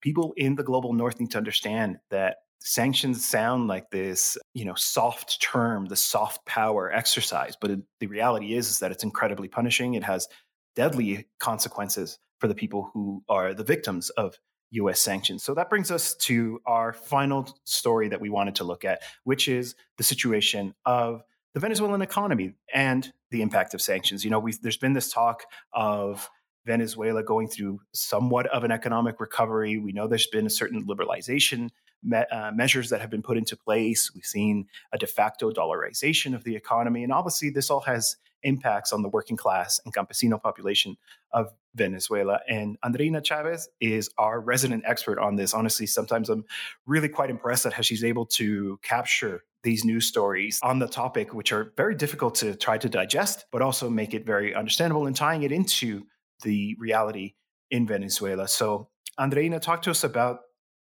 people 0.00 0.32
in 0.36 0.56
the 0.56 0.62
global 0.62 0.92
north 0.92 1.20
need 1.20 1.30
to 1.32 1.38
understand 1.38 1.98
that 2.10 2.36
sanctions 2.60 3.24
sound 3.24 3.68
like 3.68 3.90
this 3.90 4.38
you 4.54 4.64
know 4.64 4.74
soft 4.74 5.40
term 5.42 5.84
the 5.86 5.94
soft 5.94 6.44
power 6.46 6.90
exercise 6.90 7.54
but 7.60 7.70
it, 7.70 7.80
the 8.00 8.06
reality 8.06 8.54
is, 8.54 8.70
is 8.70 8.78
that 8.78 8.90
it's 8.90 9.04
incredibly 9.04 9.46
punishing 9.46 9.94
it 9.94 10.02
has 10.02 10.26
deadly 10.74 11.26
consequences 11.38 12.18
for 12.38 12.48
the 12.48 12.54
people 12.54 12.90
who 12.92 13.22
are 13.28 13.54
the 13.54 13.64
victims 13.64 14.10
of 14.10 14.38
US 14.70 15.00
sanctions. 15.00 15.42
So 15.42 15.54
that 15.54 15.70
brings 15.70 15.90
us 15.90 16.14
to 16.14 16.60
our 16.66 16.92
final 16.92 17.48
story 17.64 18.08
that 18.08 18.20
we 18.20 18.30
wanted 18.30 18.56
to 18.56 18.64
look 18.64 18.84
at, 18.84 19.02
which 19.24 19.48
is 19.48 19.74
the 19.96 20.04
situation 20.04 20.74
of 20.84 21.22
the 21.54 21.60
Venezuelan 21.60 22.02
economy 22.02 22.54
and 22.74 23.10
the 23.30 23.42
impact 23.42 23.74
of 23.74 23.80
sanctions. 23.80 24.24
You 24.24 24.30
know, 24.30 24.46
there's 24.60 24.76
been 24.76 24.92
this 24.92 25.10
talk 25.10 25.44
of 25.72 26.28
Venezuela 26.66 27.22
going 27.22 27.48
through 27.48 27.80
somewhat 27.92 28.46
of 28.48 28.64
an 28.64 28.72
economic 28.72 29.20
recovery. 29.20 29.78
We 29.78 29.92
know 29.92 30.08
there's 30.08 30.26
been 30.26 30.46
a 30.46 30.50
certain 30.50 30.84
liberalization 30.86 31.70
me- 32.02 32.24
uh, 32.30 32.50
measures 32.52 32.90
that 32.90 33.00
have 33.00 33.10
been 33.10 33.22
put 33.22 33.38
into 33.38 33.56
place. 33.56 34.12
We've 34.14 34.24
seen 34.24 34.66
a 34.92 34.98
de 34.98 35.06
facto 35.06 35.50
dollarization 35.50 36.34
of 36.34 36.44
the 36.44 36.56
economy. 36.56 37.04
And 37.04 37.12
obviously, 37.12 37.50
this 37.50 37.70
all 37.70 37.80
has 37.80 38.16
impacts 38.46 38.92
on 38.92 39.02
the 39.02 39.08
working 39.08 39.36
class 39.36 39.80
and 39.84 39.94
campesino 39.94 40.40
population 40.40 40.96
of 41.32 41.52
Venezuela. 41.74 42.40
And 42.48 42.80
Andreina 42.80 43.22
Chavez 43.22 43.68
is 43.80 44.08
our 44.16 44.40
resident 44.40 44.84
expert 44.86 45.18
on 45.18 45.36
this. 45.36 45.52
Honestly, 45.52 45.86
sometimes 45.86 46.30
I'm 46.30 46.44
really 46.86 47.08
quite 47.08 47.28
impressed 47.28 47.66
at 47.66 47.72
how 47.74 47.82
she's 47.82 48.04
able 48.04 48.26
to 48.26 48.78
capture 48.82 49.42
these 49.62 49.84
news 49.84 50.06
stories 50.06 50.60
on 50.62 50.78
the 50.78 50.86
topic, 50.86 51.34
which 51.34 51.52
are 51.52 51.72
very 51.76 51.94
difficult 51.94 52.36
to 52.36 52.54
try 52.54 52.78
to 52.78 52.88
digest, 52.88 53.46
but 53.50 53.62
also 53.62 53.90
make 53.90 54.14
it 54.14 54.24
very 54.24 54.54
understandable 54.54 55.06
and 55.06 55.16
tying 55.16 55.42
it 55.42 55.52
into 55.52 56.06
the 56.42 56.76
reality 56.78 57.34
in 57.70 57.86
Venezuela. 57.86 58.46
So, 58.46 58.88
Andreina, 59.18 59.60
talk 59.60 59.82
to 59.82 59.90
us 59.90 60.04
about 60.04 60.40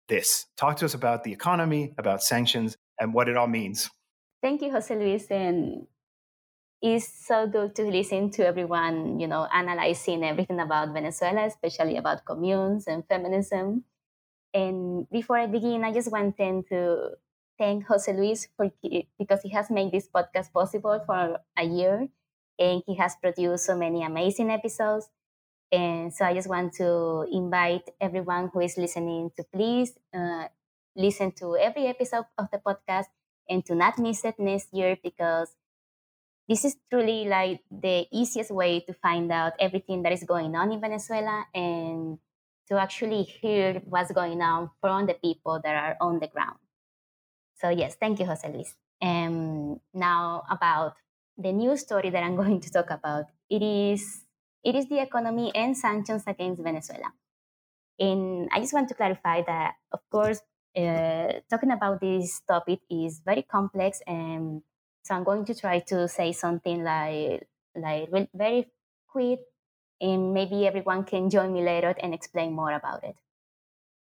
this. 0.09 0.47
Talk 0.57 0.77
to 0.77 0.85
us 0.85 0.95
about 0.95 1.25
the 1.25 1.33
economy, 1.33 1.93
about 1.99 2.23
sanctions, 2.23 2.77
and 3.01 3.13
what 3.13 3.29
it 3.29 3.37
all 3.37 3.49
means. 3.49 3.91
Thank 4.43 4.63
you, 4.63 4.71
Jose 4.71 4.95
Luis. 4.95 5.27
And 5.31 5.87
it's 6.81 7.09
so 7.09 7.47
good 7.47 7.75
to 7.77 7.83
listen 7.85 8.31
to 8.33 8.47
everyone, 8.47 9.19
you 9.21 9.27
know, 9.27 9.47
analyzing 9.53 10.25
everything 10.25 10.61
about 10.61 10.93
Venezuela, 10.95 11.47
especially 11.47 11.97
about 11.97 12.25
communes 12.25 12.87
and 12.87 13.07
feminism. 13.09 13.85
And 14.55 15.09
before 15.11 15.39
I 15.39 15.47
begin, 15.47 15.85
I 15.85 15.93
just 15.93 16.11
wanted 16.13 16.69
to 16.71 17.13
thank 17.59 17.87
Jose 17.87 18.13
Luis 18.13 18.49
for 18.57 18.71
because 19.19 19.43
he 19.43 19.51
has 19.51 19.71
made 19.71 19.93
this 19.93 20.09
podcast 20.09 20.53
possible 20.53 21.01
for 21.07 21.39
a 21.57 21.65
year, 21.65 22.09
and 22.59 22.83
he 22.87 22.97
has 22.97 23.17
produced 23.17 23.67
so 23.67 23.77
many 23.77 24.03
amazing 24.05 24.51
episodes. 24.51 25.09
And 25.71 26.15
so 26.15 26.25
I 26.25 26.35
just 26.35 26.49
want 26.49 26.73
to 26.75 27.27
invite 27.31 27.91
everyone 28.01 28.51
who 28.53 28.61
is 28.61 28.79
listening 28.79 29.31
to 29.37 29.45
please 29.53 29.93
uh, 30.15 30.49
listen 30.97 31.33
to 31.33 31.57
every 31.57 31.87
episode 31.87 32.25
of 32.39 32.49
the 32.51 32.59
podcast 32.59 33.07
and 33.49 33.65
to 33.67 33.75
not 33.75 33.99
miss 33.99 34.25
it 34.25 34.39
next 34.39 34.73
year 34.73 34.97
because 35.03 35.53
this 36.49 36.65
is 36.65 36.77
truly 36.91 37.27
like 37.27 37.61
the 37.71 38.07
easiest 38.13 38.51
way 38.51 38.81
to 38.81 38.95
find 38.95 39.31
out 39.33 39.53
everything 39.61 40.03
that 40.03 40.13
is 40.13 40.25
going 40.25 40.55
on 40.57 40.73
in 40.73 40.81
Venezuela 40.81 41.47
and 41.55 42.19
to 42.69 42.79
actually 42.81 43.23
hear 43.23 43.83
what's 43.85 44.13
going 44.13 44.41
on 44.43 44.71
from 44.81 45.07
the 45.07 45.15
people 45.15 45.61
that 45.63 45.75
are 45.75 45.97
on 46.01 46.21
the 46.21 46.29
ground. 46.29 46.59
So 47.57 47.69
yes, 47.71 47.97
thank 47.97 48.21
you, 48.21 48.27
Jose 48.27 48.47
Luis. 48.51 48.75
And 49.01 49.81
now 49.95 50.45
about 50.51 50.95
the 51.37 51.53
new 51.53 51.77
story 51.77 52.11
that 52.11 52.23
I'm 52.23 52.37
going 52.43 52.61
to 52.61 52.71
talk 52.71 52.91
about. 52.91 53.27
It 53.51 53.63
is 53.63 54.25
it 54.65 54.75
is 54.75 54.89
the 54.89 55.01
economy 55.01 55.53
and 55.55 55.77
sanctions 55.77 56.25
against 56.27 56.63
Venezuela. 56.63 57.13
And 57.99 58.49
I 58.53 58.61
just 58.61 58.73
want 58.75 58.89
to 58.89 58.95
clarify 58.95 59.43
that, 59.43 59.75
of 59.93 60.01
course, 60.11 60.41
uh, 60.77 61.41
talking 61.51 61.73
about 61.73 62.01
this 62.01 62.41
topic 62.49 62.81
is 62.91 63.21
very 63.25 63.43
complex, 63.43 64.01
and 64.07 64.63
so 65.09 65.15
I'm 65.15 65.25
going 65.25 65.47
to 65.47 65.55
try 65.55 65.79
to 65.81 66.07
say 66.07 66.33
something 66.33 66.85
like 66.85 67.49
like 67.75 68.11
very 68.35 68.71
quick, 69.09 69.41
and 70.01 70.35
maybe 70.35 70.67
everyone 70.67 71.05
can 71.05 71.31
join 71.31 71.53
me 71.55 71.63
later 71.63 71.95
and 71.99 72.13
explain 72.13 72.53
more 72.53 72.73
about 72.73 73.05
it. 73.05 73.17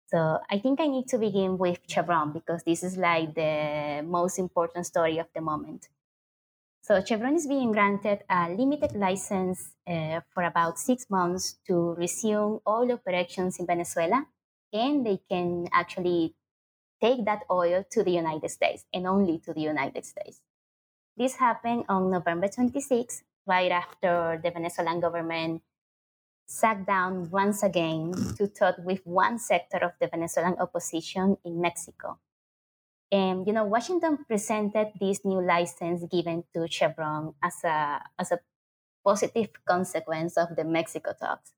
So 0.08 0.40
I 0.50 0.60
think 0.60 0.80
I 0.80 0.88
need 0.88 1.08
to 1.10 1.18
begin 1.18 1.58
with 1.58 1.80
Chevron 1.88 2.32
because 2.32 2.64
this 2.64 2.84
is 2.84 2.96
like 2.98 3.34
the 3.36 4.04
most 4.06 4.40
important 4.40 4.86
story 4.86 5.18
of 5.18 5.28
the 5.34 5.42
moment. 5.42 5.90
So 6.82 7.04
Chevron 7.04 7.36
is 7.36 7.48
being 7.48 7.72
granted 7.74 8.24
a 8.30 8.50
limited 8.50 8.94
license 8.96 9.74
uh, 9.88 10.22
for 10.30 10.44
about 10.44 10.80
six 10.80 11.10
months 11.10 11.58
to 11.68 11.96
resume 11.96 12.62
oil 12.68 12.92
operations 12.94 13.60
in 13.60 13.66
Venezuela, 13.66 14.28
and 14.72 15.06
they 15.06 15.20
can 15.30 15.68
actually 15.74 16.36
take 17.02 17.26
that 17.26 17.44
oil 17.52 17.86
to 17.92 18.04
the 18.04 18.12
United 18.12 18.50
States 18.50 18.86
and 18.94 19.08
only 19.08 19.40
to 19.40 19.54
the 19.54 19.62
United 19.62 20.06
States. 20.06 20.42
This 21.18 21.36
happened 21.36 21.86
on 21.88 22.12
November 22.12 22.48
26, 22.48 23.24
right 23.48 23.72
after 23.72 24.40
the 24.44 24.52
Venezuelan 24.52 25.00
government 25.00 25.62
sat 26.46 26.86
down 26.86 27.30
once 27.32 27.64
again 27.64 28.12
to 28.38 28.48
talk 28.48 28.76
with 28.80 29.02
one 29.06 29.40
sector 29.40 29.78
of 29.78 29.94
the 30.00 30.08
Venezuelan 30.08 30.58
opposition 30.60 31.38
in 31.44 31.62
Mexico. 31.62 32.20
And 33.12 33.48
you 33.48 33.54
know, 33.54 33.64
Washington 33.64 34.26
presented 34.28 34.92
this 35.00 35.24
new 35.24 35.42
license 35.42 36.04
given 36.12 36.44
to 36.54 36.68
Chevron 36.68 37.34
as 37.42 37.64
a 37.64 38.02
as 38.20 38.32
a 38.32 38.40
positive 39.04 39.50
consequence 39.66 40.36
of 40.38 40.56
the 40.56 40.66
Mexico 40.66 41.14
talks. 41.14 41.54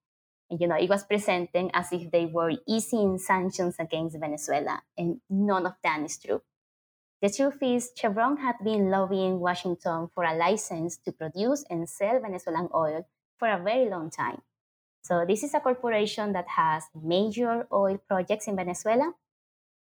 And, 0.50 0.62
you 0.62 0.68
know, 0.68 0.76
it 0.76 0.90
was 0.90 1.04
presented 1.04 1.72
as 1.74 1.92
if 1.92 2.12
they 2.12 2.26
were 2.26 2.52
easing 2.68 3.18
sanctions 3.18 3.76
against 3.80 4.20
Venezuela, 4.20 4.82
and 4.98 5.20
none 5.30 5.66
of 5.66 5.74
that 5.84 6.02
is 6.02 6.18
true. 6.18 6.42
The 7.22 7.30
truth 7.30 7.58
is, 7.62 7.92
Chevron 7.96 8.38
had 8.38 8.56
been 8.64 8.90
lobbying 8.90 9.40
Washington 9.40 10.10
for 10.14 10.24
a 10.24 10.36
license 10.36 10.98
to 11.06 11.12
produce 11.12 11.66
and 11.70 11.90
sell 11.90 12.20
Venezuelan 12.20 12.70
oil 12.74 13.08
for 13.38 13.50
a 13.50 13.62
very 13.62 13.90
long 13.90 14.10
time. 14.12 14.42
So, 15.02 15.26
this 15.28 15.44
is 15.44 15.54
a 15.54 15.60
corporation 15.60 16.34
that 16.34 16.48
has 16.50 16.84
major 16.94 17.68
oil 17.72 17.98
projects 18.08 18.48
in 18.48 18.56
Venezuela 18.56 19.14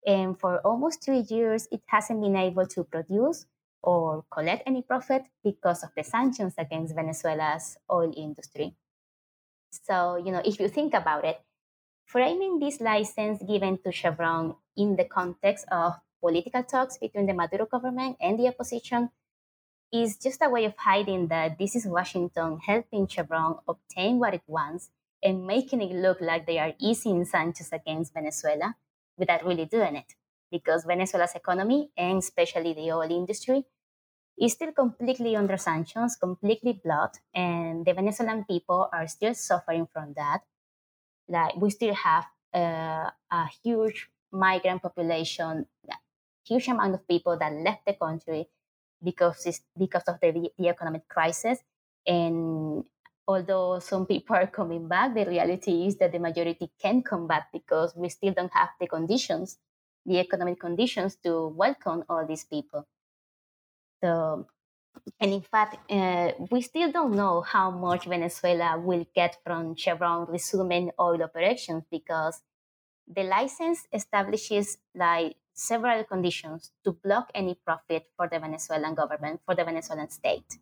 and 0.06 0.39
for 0.39 0.60
almost 0.60 1.04
three 1.04 1.26
years, 1.30 1.68
it 1.72 1.82
hasn't 1.88 2.22
been 2.22 2.36
able 2.36 2.65
to 2.68 2.84
produce 2.84 3.46
or 3.82 4.26
collect 4.32 4.63
any 4.65 4.82
profit 4.82 5.24
because 5.44 5.84
of 5.84 5.89
the 5.96 6.04
sanctions 6.04 6.54
against 6.58 6.96
Venezuela's 6.96 7.78
oil 7.92 8.13
industry. 8.15 8.76
So, 9.72 10.15
you 10.15 10.32
know, 10.32 10.42
if 10.44 10.60
you 10.60 10.68
think 10.68 10.94
about 10.94 11.26
it, 11.26 11.42
framing 12.06 12.60
this 12.60 12.82
license 12.82 13.42
given 13.44 13.78
to 13.84 13.92
Chevron 13.92 14.56
in 14.76 14.96
the 14.96 15.06
context 15.06 15.65
of 15.72 15.94
political 16.20 16.64
talks 16.64 16.98
between 16.98 17.26
the 17.26 17.34
Maduro 17.34 17.66
government 17.66 18.18
and 18.22 18.40
the 18.40 18.48
opposition 18.48 19.10
is 19.92 20.18
just 20.18 20.42
a 20.42 20.50
way 20.50 20.66
of 20.66 20.76
hiding 20.78 21.28
that 21.28 21.58
this 21.58 21.76
is 21.76 21.86
Washington 21.86 22.60
helping 22.66 23.08
Chevron 23.08 23.58
obtain 23.68 24.20
what 24.20 24.34
it 24.34 24.44
wants 24.48 24.90
and 25.24 25.46
making 25.46 25.82
it 25.82 25.92
look 25.92 26.22
like 26.22 26.46
they 26.46 26.60
are 26.60 26.74
easing 26.80 27.26
sanctions 27.26 27.70
against 27.72 28.14
Venezuela 28.14 28.76
without 29.18 29.46
really 29.46 29.66
doing 29.66 29.96
it 29.96 30.14
because 30.52 30.86
Venezuela's 30.86 31.36
economy 31.36 31.90
and 31.98 32.20
especially 32.20 32.74
the 32.74 32.92
oil 32.92 33.10
industry 33.10 33.66
is 34.40 34.54
still 34.54 34.72
completely 34.72 35.36
under 35.36 35.58
sanctions, 35.58 36.16
completely 36.16 36.80
blocked, 36.84 37.20
and 37.36 37.86
the 37.86 37.94
Venezuelan 37.94 38.46
people 38.46 38.88
are 38.94 39.08
still 39.08 39.34
suffering 39.34 39.88
from 39.92 40.14
that. 40.16 40.42
Like 41.28 41.56
we 41.58 41.70
still 41.70 41.94
have 41.94 42.26
uh, 42.54 43.10
a 43.32 43.48
huge 43.62 44.10
migrant 44.32 44.82
population, 44.82 45.68
huge 46.50 46.68
amount 46.68 46.96
of 46.96 47.08
people 47.08 47.38
that 47.38 47.54
left 47.54 47.86
the 47.86 47.94
country 47.94 48.48
because 49.04 49.62
because 49.78 50.04
of 50.04 50.20
the, 50.22 50.52
the 50.58 50.68
economic 50.70 51.08
crisis, 51.08 51.60
and 52.06 52.84
although 53.28 53.80
some 53.80 54.06
people 54.06 54.36
are 54.36 54.48
coming 54.48 54.88
back, 54.88 55.14
the 55.14 55.26
reality 55.26 55.86
is 55.86 55.98
that 55.98 56.12
the 56.12 56.20
majority 56.20 56.72
can 56.82 57.04
come 57.04 57.28
back 57.28 57.52
because 57.54 57.96
we 57.96 58.10
still 58.10 58.34
don't 58.34 58.54
have 58.54 58.70
the 58.80 58.88
conditions, 58.88 59.60
the 60.06 60.20
economic 60.20 60.60
conditions 60.60 61.16
to 61.24 61.48
welcome 61.48 62.04
all 62.10 62.26
these 62.26 62.44
people. 62.44 62.88
So, 64.04 64.48
and 65.20 65.34
in 65.34 65.42
fact, 65.42 65.92
uh, 65.92 66.32
we 66.50 66.62
still 66.62 66.92
don't 66.92 67.14
know 67.16 67.42
how 67.42 67.70
much 67.70 68.06
Venezuela 68.06 68.80
will 68.80 69.06
get 69.14 69.38
from 69.46 69.76
Chevron 69.76 70.26
resuming 70.28 70.92
oil 71.00 71.22
operations 71.22 71.84
because 71.92 72.42
the 73.08 73.24
license 73.24 73.88
establishes 73.94 74.78
like 74.96 75.36
several 75.60 76.04
conditions 76.06 76.72
to 76.84 76.94
block 76.94 77.30
any 77.36 77.56
profit 77.66 78.08
for 78.16 78.28
the 78.28 78.40
Venezuelan 78.40 78.96
government, 78.96 79.42
for 79.46 79.56
the 79.56 79.64
Venezuelan 79.64 80.10
state. 80.10 80.58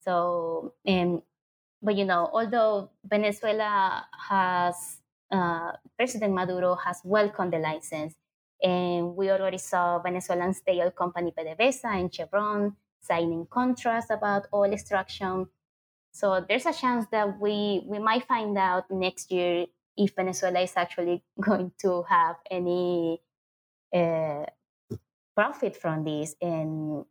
So, 0.00 0.74
um, 0.86 1.22
but 1.82 1.96
you 1.96 2.04
know, 2.04 2.28
although 2.32 2.90
Venezuela 3.04 4.06
has 4.28 4.98
uh, 5.30 5.72
President 5.96 6.34
Maduro 6.34 6.74
has 6.74 7.00
welcomed 7.04 7.52
the 7.52 7.58
license, 7.58 8.14
and 8.62 9.14
we 9.16 9.30
already 9.30 9.58
saw 9.58 9.98
Venezuelan 10.00 10.54
state 10.54 10.80
oil 10.80 10.90
company 10.90 11.32
PDVSA 11.36 12.00
and 12.00 12.12
Chevron 12.12 12.76
signing 13.00 13.46
contracts 13.48 14.10
about 14.10 14.46
oil 14.52 14.72
extraction. 14.72 15.46
So 16.12 16.44
there's 16.46 16.66
a 16.66 16.72
chance 16.72 17.06
that 17.12 17.40
we 17.40 17.82
we 17.86 17.98
might 17.98 18.26
find 18.26 18.58
out 18.58 18.90
next 18.90 19.30
year 19.30 19.66
if 19.96 20.14
Venezuela 20.16 20.60
is 20.60 20.72
actually 20.76 21.22
going 21.40 21.72
to 21.82 22.02
have 22.08 22.36
any 22.50 23.20
uh, 23.94 24.44
profit 25.34 25.76
from 25.76 26.04
this, 26.04 26.34
and 26.40 27.04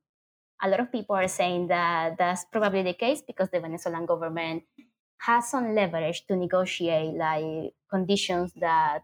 a 0.61 0.69
lot 0.69 0.79
of 0.79 0.91
people 0.91 1.15
are 1.15 1.27
saying 1.27 1.67
that 1.67 2.17
that's 2.17 2.45
probably 2.45 2.83
the 2.83 2.93
case 2.93 3.21
because 3.21 3.49
the 3.49 3.59
Venezuelan 3.59 4.05
government 4.05 4.63
has 5.19 5.49
some 5.49 5.75
leverage 5.75 6.25
to 6.27 6.35
negotiate 6.35 7.13
like 7.15 7.73
conditions 7.89 8.53
that 8.55 9.03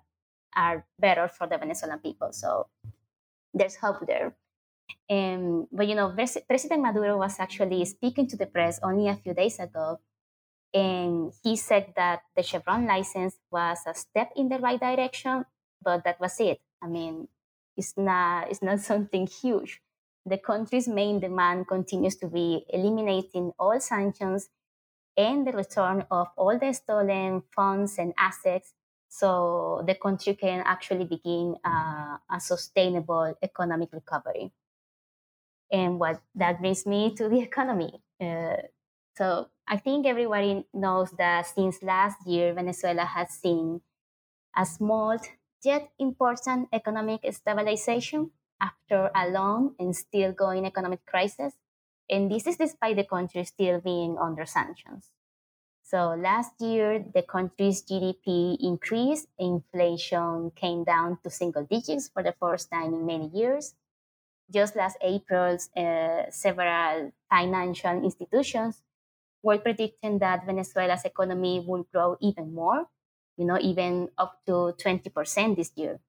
are 0.55 0.85
better 0.99 1.27
for 1.27 1.47
the 1.47 1.57
Venezuelan 1.57 1.99
people. 1.99 2.31
So 2.31 2.67
there's 3.53 3.75
hope 3.75 4.07
there. 4.07 4.35
Um, 5.09 5.67
but 5.71 5.87
you 5.87 5.95
know, 5.95 6.13
President 6.47 6.81
Maduro 6.81 7.17
was 7.17 7.39
actually 7.39 7.83
speaking 7.85 8.27
to 8.27 8.37
the 8.37 8.45
press 8.45 8.79
only 8.81 9.07
a 9.07 9.15
few 9.15 9.33
days 9.33 9.59
ago, 9.59 9.99
and 10.73 11.31
he 11.43 11.55
said 11.55 11.93
that 11.95 12.21
the 12.35 12.43
Chevron 12.43 12.85
license 12.85 13.37
was 13.51 13.79
a 13.87 13.93
step 13.93 14.31
in 14.35 14.49
the 14.49 14.59
right 14.59 14.79
direction, 14.79 15.45
but 15.81 16.03
that 16.03 16.19
was 16.19 16.39
it. 16.39 16.59
I 16.81 16.87
mean, 16.87 17.27
it's 17.77 17.97
not 17.97 18.49
it's 18.49 18.61
not 18.61 18.79
something 18.91 19.27
huge. 19.27 19.81
The 20.25 20.37
country's 20.37 20.87
main 20.87 21.19
demand 21.19 21.67
continues 21.67 22.15
to 22.17 22.27
be 22.27 22.65
eliminating 22.69 23.53
all 23.59 23.79
sanctions 23.79 24.49
and 25.15 25.45
the 25.45 25.51
return 25.51 26.05
of 26.11 26.27
all 26.35 26.57
the 26.57 26.73
stolen 26.73 27.43
funds 27.55 27.97
and 27.97 28.13
assets 28.17 28.73
so 29.07 29.83
the 29.87 29.95
country 29.95 30.33
can 30.35 30.61
actually 30.65 31.05
begin 31.05 31.55
uh, 31.63 32.17
a 32.29 32.39
sustainable 32.39 33.33
economic 33.41 33.93
recovery. 33.93 34.51
And 35.71 35.99
what 35.99 36.21
that 36.35 36.59
brings 36.59 36.85
me 36.85 37.15
to 37.15 37.29
the 37.29 37.39
economy. 37.49 38.01
Uh, 38.19 38.57
so 39.15 39.47
I 39.67 39.77
think 39.77 40.05
everybody 40.05 40.65
knows 40.73 41.11
that 41.11 41.47
since 41.47 41.81
last 41.81 42.27
year, 42.27 42.53
Venezuela 42.53 43.05
has 43.05 43.29
seen 43.29 43.81
a 44.55 44.65
small 44.65 45.17
yet 45.65 45.91
important 45.99 46.69
economic 46.71 47.21
stabilization 47.31 48.31
after 48.61 49.11
a 49.15 49.29
long 49.29 49.75
and 49.79 49.95
still 49.95 50.31
going 50.31 50.65
economic 50.65 51.05
crisis. 51.05 51.53
And 52.09 52.31
this 52.31 52.47
is 52.47 52.57
despite 52.57 52.95
the 52.97 53.03
country 53.03 53.43
still 53.43 53.81
being 53.81 54.17
under 54.21 54.45
sanctions. 54.45 55.09
So 55.83 56.15
last 56.17 56.59
year, 56.61 57.03
the 57.13 57.21
country's 57.21 57.83
GDP 57.83 58.57
increased, 58.59 59.27
inflation 59.37 60.51
came 60.55 60.83
down 60.83 61.19
to 61.23 61.29
single 61.29 61.63
digits 61.63 62.09
for 62.09 62.23
the 62.23 62.33
first 62.39 62.71
time 62.71 62.93
in 62.93 63.05
many 63.05 63.27
years. 63.27 63.75
Just 64.51 64.75
last 64.75 64.97
April, 65.01 65.57
uh, 65.77 66.23
several 66.29 67.11
financial 67.29 68.03
institutions 68.03 68.81
were 69.43 69.59
predicting 69.59 70.17
that 70.19 70.45
Venezuela's 70.45 71.05
economy 71.05 71.63
will 71.65 71.85
grow 71.93 72.17
even 72.19 72.53
more, 72.53 72.87
you 73.37 73.45
know, 73.45 73.57
even 73.59 74.09
up 74.17 74.41
to 74.45 74.73
20% 74.77 75.55
this 75.55 75.71
year. 75.75 75.99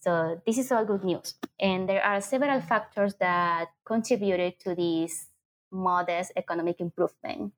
So 0.00 0.40
this 0.46 0.56
is 0.56 0.72
all 0.72 0.84
good 0.84 1.04
news. 1.04 1.34
And 1.60 1.88
there 1.88 2.02
are 2.02 2.20
several 2.20 2.60
factors 2.60 3.14
that 3.20 3.68
contributed 3.84 4.58
to 4.60 4.74
this 4.74 5.28
modest 5.70 6.32
economic 6.36 6.80
improvement. 6.80 7.52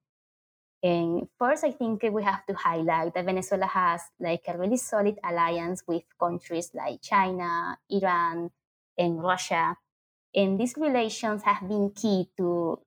And 0.83 1.29
first, 1.39 1.63
I 1.63 1.71
think 1.71 2.03
we 2.03 2.25
have 2.25 2.45
to 2.47 2.55
highlight 2.55 3.15
that 3.15 3.25
Venezuela 3.25 3.67
has 3.67 4.03
like 4.19 4.43
a 4.49 4.59
really 4.59 4.77
solid 4.77 5.19
alliance 5.23 5.85
with 5.87 6.03
countries 6.19 6.73
like 6.75 7.01
China, 7.01 7.79
Iran, 7.89 8.51
and 8.99 9.23
Russia. 9.23 9.77
And 10.35 10.59
these 10.59 10.75
relations 10.77 11.43
have 11.45 11.69
been 11.69 11.93
key 11.95 12.31
to 12.39 12.81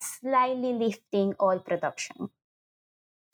slightly 0.00 0.72
lifting 0.72 1.34
oil 1.40 1.60
production. 1.60 2.30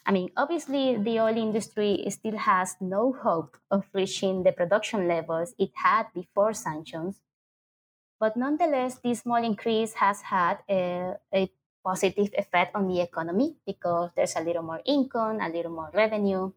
I 0.08 0.10
mean, 0.10 0.30
obviously, 0.38 0.96
the 0.96 1.20
oil 1.20 1.36
industry 1.36 2.02
still 2.08 2.38
has 2.38 2.76
no 2.80 3.12
hope 3.12 3.58
of 3.70 3.84
reaching 3.92 4.42
the 4.42 4.52
production 4.52 5.06
levels 5.06 5.54
it 5.58 5.68
had 5.76 6.06
before 6.14 6.54
sanctions. 6.54 7.20
But 8.18 8.34
nonetheless, 8.34 8.98
this 9.04 9.20
small 9.20 9.44
increase 9.44 9.92
has 10.00 10.22
had 10.22 10.64
a, 10.68 11.12
a 11.32 11.52
positive 11.84 12.30
effect 12.38 12.74
on 12.74 12.88
the 12.88 13.02
economy 13.02 13.56
because 13.66 14.10
there's 14.16 14.34
a 14.34 14.40
little 14.40 14.62
more 14.62 14.80
income, 14.86 15.40
a 15.42 15.48
little 15.50 15.72
more 15.72 15.90
revenue. 15.92 16.52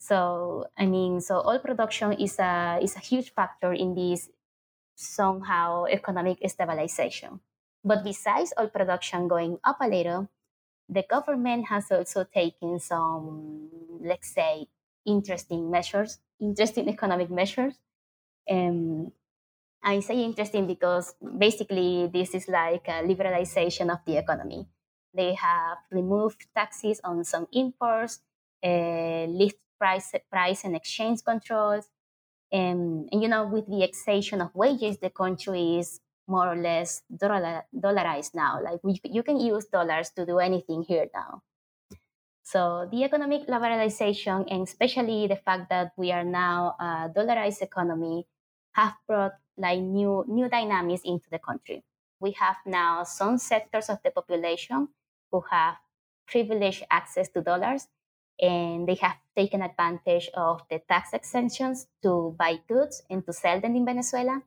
So 0.00 0.68
I 0.76 0.86
mean, 0.86 1.20
so 1.20 1.42
oil 1.44 1.58
production 1.58 2.12
is 2.14 2.38
a 2.38 2.78
is 2.80 2.96
a 2.96 3.04
huge 3.04 3.34
factor 3.34 3.74
in 3.74 3.94
this 3.94 4.30
somehow 4.96 5.84
economic 5.84 6.38
stabilization. 6.48 7.40
But 7.84 8.04
besides 8.04 8.54
oil 8.58 8.68
production 8.68 9.28
going 9.28 9.58
up 9.62 9.76
a 9.80 9.86
little, 9.86 10.30
the 10.88 11.04
government 11.08 11.66
has 11.68 11.90
also 11.90 12.24
taken 12.24 12.78
some, 12.80 13.70
let's 14.00 14.30
say, 14.32 14.66
interesting 15.06 15.70
measures, 15.70 16.18
interesting 16.40 16.88
economic 16.96 17.30
measures. 17.30 17.74
Um, 18.50 19.12
I 19.82 20.00
say 20.00 20.24
interesting 20.24 20.66
because 20.66 21.14
basically 21.38 22.08
this 22.08 22.34
is 22.34 22.48
like 22.48 22.88
a 22.88 23.02
liberalization 23.04 23.92
of 23.92 24.00
the 24.06 24.18
economy. 24.18 24.68
They 25.14 25.34
have 25.34 25.78
removed 25.90 26.48
taxes 26.54 27.00
on 27.04 27.24
some 27.24 27.46
imports, 27.52 28.20
uh, 28.64 29.24
lift 29.26 29.58
price, 29.78 30.14
price 30.30 30.64
and 30.64 30.76
exchange 30.76 31.24
controls, 31.24 31.90
and, 32.52 33.08
and 33.12 33.22
you 33.22 33.28
know 33.28 33.46
with 33.46 33.66
the 33.66 33.82
extension 33.84 34.40
of 34.40 34.54
wages, 34.54 34.98
the 34.98 35.10
country 35.10 35.78
is 35.78 36.00
more 36.28 36.52
or 36.52 36.56
less 36.56 37.02
dollar, 37.08 37.64
dollarized 37.74 38.34
now. 38.34 38.60
Like 38.62 38.80
we, 38.84 39.00
you 39.04 39.22
can 39.22 39.40
use 39.40 39.66
dollars 39.66 40.10
to 40.16 40.26
do 40.26 40.38
anything 40.38 40.82
here 40.82 41.08
now. 41.14 41.42
So 42.44 42.88
the 42.90 43.04
economic 43.04 43.46
liberalization, 43.46 44.46
and 44.50 44.62
especially 44.62 45.26
the 45.26 45.36
fact 45.36 45.68
that 45.70 45.92
we 45.96 46.12
are 46.12 46.24
now 46.24 46.76
a 46.78 47.08
dollarized 47.08 47.62
economy, 47.62 48.26
have 48.72 48.94
brought 49.06 49.32
like 49.56 49.80
new 49.80 50.24
new 50.28 50.48
dynamics 50.48 51.02
into 51.04 51.28
the 51.30 51.38
country. 51.38 51.84
We 52.20 52.32
have 52.32 52.56
now 52.64 53.04
some 53.04 53.38
sectors 53.38 53.88
of 53.88 53.98
the 54.04 54.10
population 54.10 54.88
who 55.30 55.42
have 55.50 55.76
privileged 56.26 56.84
access 56.90 57.28
to 57.30 57.42
dollars 57.42 57.88
and 58.40 58.86
they 58.86 58.94
have 58.94 59.16
taken 59.36 59.62
advantage 59.62 60.30
of 60.34 60.62
the 60.70 60.80
tax 60.88 61.12
exemptions 61.12 61.86
to 62.02 62.34
buy 62.38 62.60
goods 62.68 63.02
and 63.10 63.24
to 63.26 63.32
sell 63.32 63.60
them 63.60 63.74
in 63.76 63.84
Venezuela. 63.84 64.42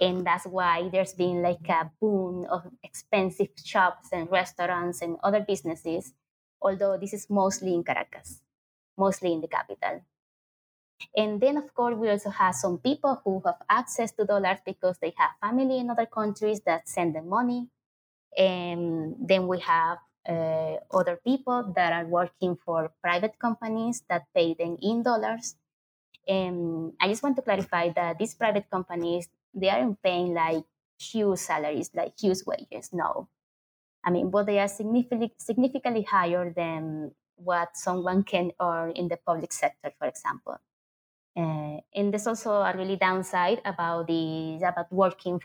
And 0.00 0.26
that's 0.26 0.46
why 0.46 0.88
there's 0.90 1.14
been 1.14 1.42
like 1.42 1.68
a 1.68 1.90
boom 2.00 2.46
of 2.50 2.70
expensive 2.82 3.48
shops 3.64 4.08
and 4.12 4.30
restaurants 4.30 5.02
and 5.02 5.18
other 5.22 5.40
businesses, 5.40 6.14
although 6.62 6.96
this 6.98 7.12
is 7.12 7.28
mostly 7.30 7.74
in 7.74 7.84
Caracas, 7.84 8.42
mostly 8.96 9.32
in 9.32 9.40
the 9.40 9.48
capital. 9.48 10.02
And 11.16 11.40
then, 11.40 11.56
of 11.56 11.72
course, 11.74 11.96
we 11.96 12.08
also 12.10 12.30
have 12.30 12.54
some 12.54 12.78
people 12.78 13.20
who 13.24 13.42
have 13.44 13.56
access 13.68 14.12
to 14.12 14.24
dollars 14.24 14.58
because 14.64 14.98
they 14.98 15.14
have 15.16 15.30
family 15.40 15.78
in 15.78 15.90
other 15.90 16.06
countries 16.06 16.60
that 16.66 16.88
send 16.88 17.14
them 17.14 17.28
money. 17.28 17.68
And 18.36 19.16
then 19.20 19.48
we 19.48 19.60
have 19.60 19.98
uh, 20.28 20.76
other 20.92 21.18
people 21.24 21.72
that 21.76 21.92
are 21.92 22.06
working 22.06 22.56
for 22.64 22.92
private 23.02 23.38
companies 23.38 24.04
that 24.10 24.24
pay 24.34 24.54
them 24.54 24.78
in 24.82 25.02
dollars. 25.02 25.56
And 26.28 26.94
I 27.00 27.08
just 27.08 27.22
want 27.22 27.36
to 27.36 27.42
clarify 27.42 27.90
that 27.90 28.18
these 28.18 28.34
private 28.34 28.70
companies, 28.70 29.28
they 29.54 29.70
aren't 29.70 30.02
paying 30.02 30.34
like 30.34 30.64
huge 31.00 31.38
salaries, 31.38 31.90
like 31.94 32.18
huge 32.18 32.38
wages. 32.46 32.92
No. 32.92 33.28
I 34.04 34.10
mean, 34.10 34.30
but 34.30 34.46
they 34.46 34.58
are 34.60 34.68
significantly, 34.68 35.34
significantly 35.38 36.02
higher 36.02 36.52
than 36.52 37.14
what 37.36 37.76
someone 37.76 38.22
can 38.24 38.52
earn 38.60 38.92
in 38.92 39.08
the 39.08 39.18
public 39.18 39.52
sector, 39.52 39.92
for 39.98 40.06
example. 40.08 40.58
Uh, 41.36 41.80
and 41.94 42.12
there's 42.12 42.26
also 42.26 42.52
a 42.62 42.76
really 42.76 42.96
downside 42.96 43.60
about 43.64 44.06
the 44.08 44.56
about 44.64 44.92
working 44.92 45.40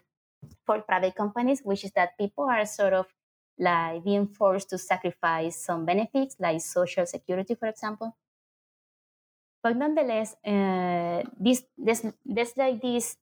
for 0.65 0.81
private 0.81 1.15
companies, 1.15 1.61
which 1.63 1.83
is 1.85 1.91
that 1.93 2.17
people 2.17 2.45
are 2.45 2.65
sort 2.65 2.93
of 2.93 3.07
like 3.59 4.03
being 4.03 4.27
forced 4.27 4.69
to 4.71 4.77
sacrifice 4.77 5.57
some 5.57 5.85
benefits, 5.85 6.35
like 6.39 6.61
social 6.61 7.05
security, 7.05 7.55
for 7.55 7.67
example. 7.67 8.17
But 9.61 9.77
nonetheless, 9.77 10.35
uh, 10.43 11.23
this 11.39 11.63
this 11.77 12.03
like 12.57 12.81
this 12.81 13.17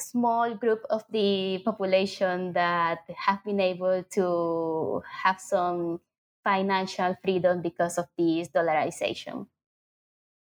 small 0.00 0.54
group 0.54 0.82
of 0.90 1.04
the 1.10 1.60
population 1.64 2.52
that 2.54 3.00
have 3.16 3.44
been 3.44 3.60
able 3.60 4.02
to 4.10 5.02
have 5.22 5.40
some 5.40 6.00
financial 6.44 7.16
freedom 7.22 7.62
because 7.62 7.98
of 7.98 8.06
this 8.18 8.48
dollarization. 8.48 9.46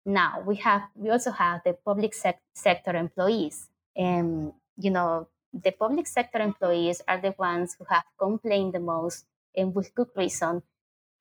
Now 0.05 0.41
we 0.41 0.55
have 0.57 0.89
we 0.95 1.09
also 1.09 1.31
have 1.31 1.61
the 1.63 1.73
public 1.73 2.13
sec- 2.13 2.41
sector 2.53 2.95
employees, 2.95 3.69
and 3.95 4.53
you 4.77 4.91
know 4.91 5.29
the 5.53 5.71
public 5.71 6.07
sector 6.07 6.39
employees 6.39 7.01
are 7.07 7.21
the 7.21 7.33
ones 7.37 7.75
who 7.75 7.85
have 7.85 8.03
complained 8.17 8.73
the 8.73 8.79
most, 8.81 9.25
and 9.55 9.73
with 9.73 9.95
good 9.95 10.09
reason, 10.15 10.63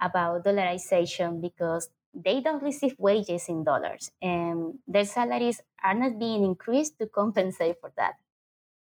about 0.01 0.45
dollarization 0.45 1.41
because 1.41 1.91
they 2.15 2.41
don't 2.41 2.63
receive 2.63 2.95
wages 2.99 3.49
in 3.49 3.65
dollars, 3.65 4.11
and 4.21 4.79
their 4.87 5.05
salaries 5.05 5.61
are 5.83 5.95
not 5.95 6.19
being 6.19 6.45
increased 6.45 6.99
to 6.99 7.07
compensate 7.07 7.81
for 7.81 7.93
that. 7.97 8.15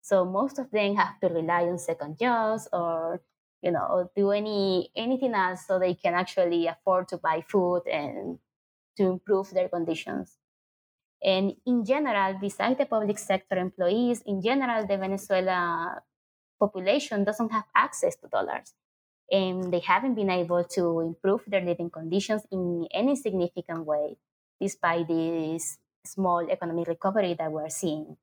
So 0.03 0.25
most 0.25 0.59
of 0.59 0.71
them 0.71 0.97
have 0.97 1.21
to 1.21 1.29
rely 1.29 1.65
on 1.65 1.79
second 1.79 2.19
jobs 2.19 2.69
or 2.73 3.23
you 3.63 3.71
know 3.73 4.11
do 4.17 4.31
any 4.31 4.91
anything 4.97 5.35
else 5.35 5.67
so 5.67 5.79
they 5.79 5.95
can 5.95 6.15
actually 6.15 6.67
afford 6.67 7.09
to 7.09 7.19
buy 7.19 7.43
food 7.49 7.83
and 7.87 8.39
to 8.97 9.05
improve 9.05 9.51
their 9.51 9.69
conditions. 9.69 10.39
And 11.23 11.55
in 11.67 11.85
general, 11.85 12.39
besides 12.41 12.79
the 12.79 12.87
public 12.87 13.19
sector 13.19 13.57
employees, 13.59 14.23
in 14.27 14.41
general, 14.43 14.87
the 14.87 14.97
Venezuela 14.99 16.03
population 16.61 17.25
doesn't 17.25 17.53
have 17.53 17.65
access 17.75 18.17
to 18.17 18.29
dollars. 18.29 18.75
And 19.31 19.73
they 19.73 19.81
haven't 19.81 20.15
been 20.15 20.31
able 20.31 20.65
to 20.65 21.01
improve 21.01 21.43
their 21.47 21.61
living 21.61 21.91
conditions 21.91 22.43
in 22.51 22.87
any 22.93 23.17
significant 23.17 23.85
way, 23.85 24.17
despite 24.61 25.09
this 25.09 25.79
small 26.05 26.47
economic 26.51 26.89
recovery 26.89 27.35
that 27.39 27.53
we're 27.53 27.69
seeing. 27.69 28.17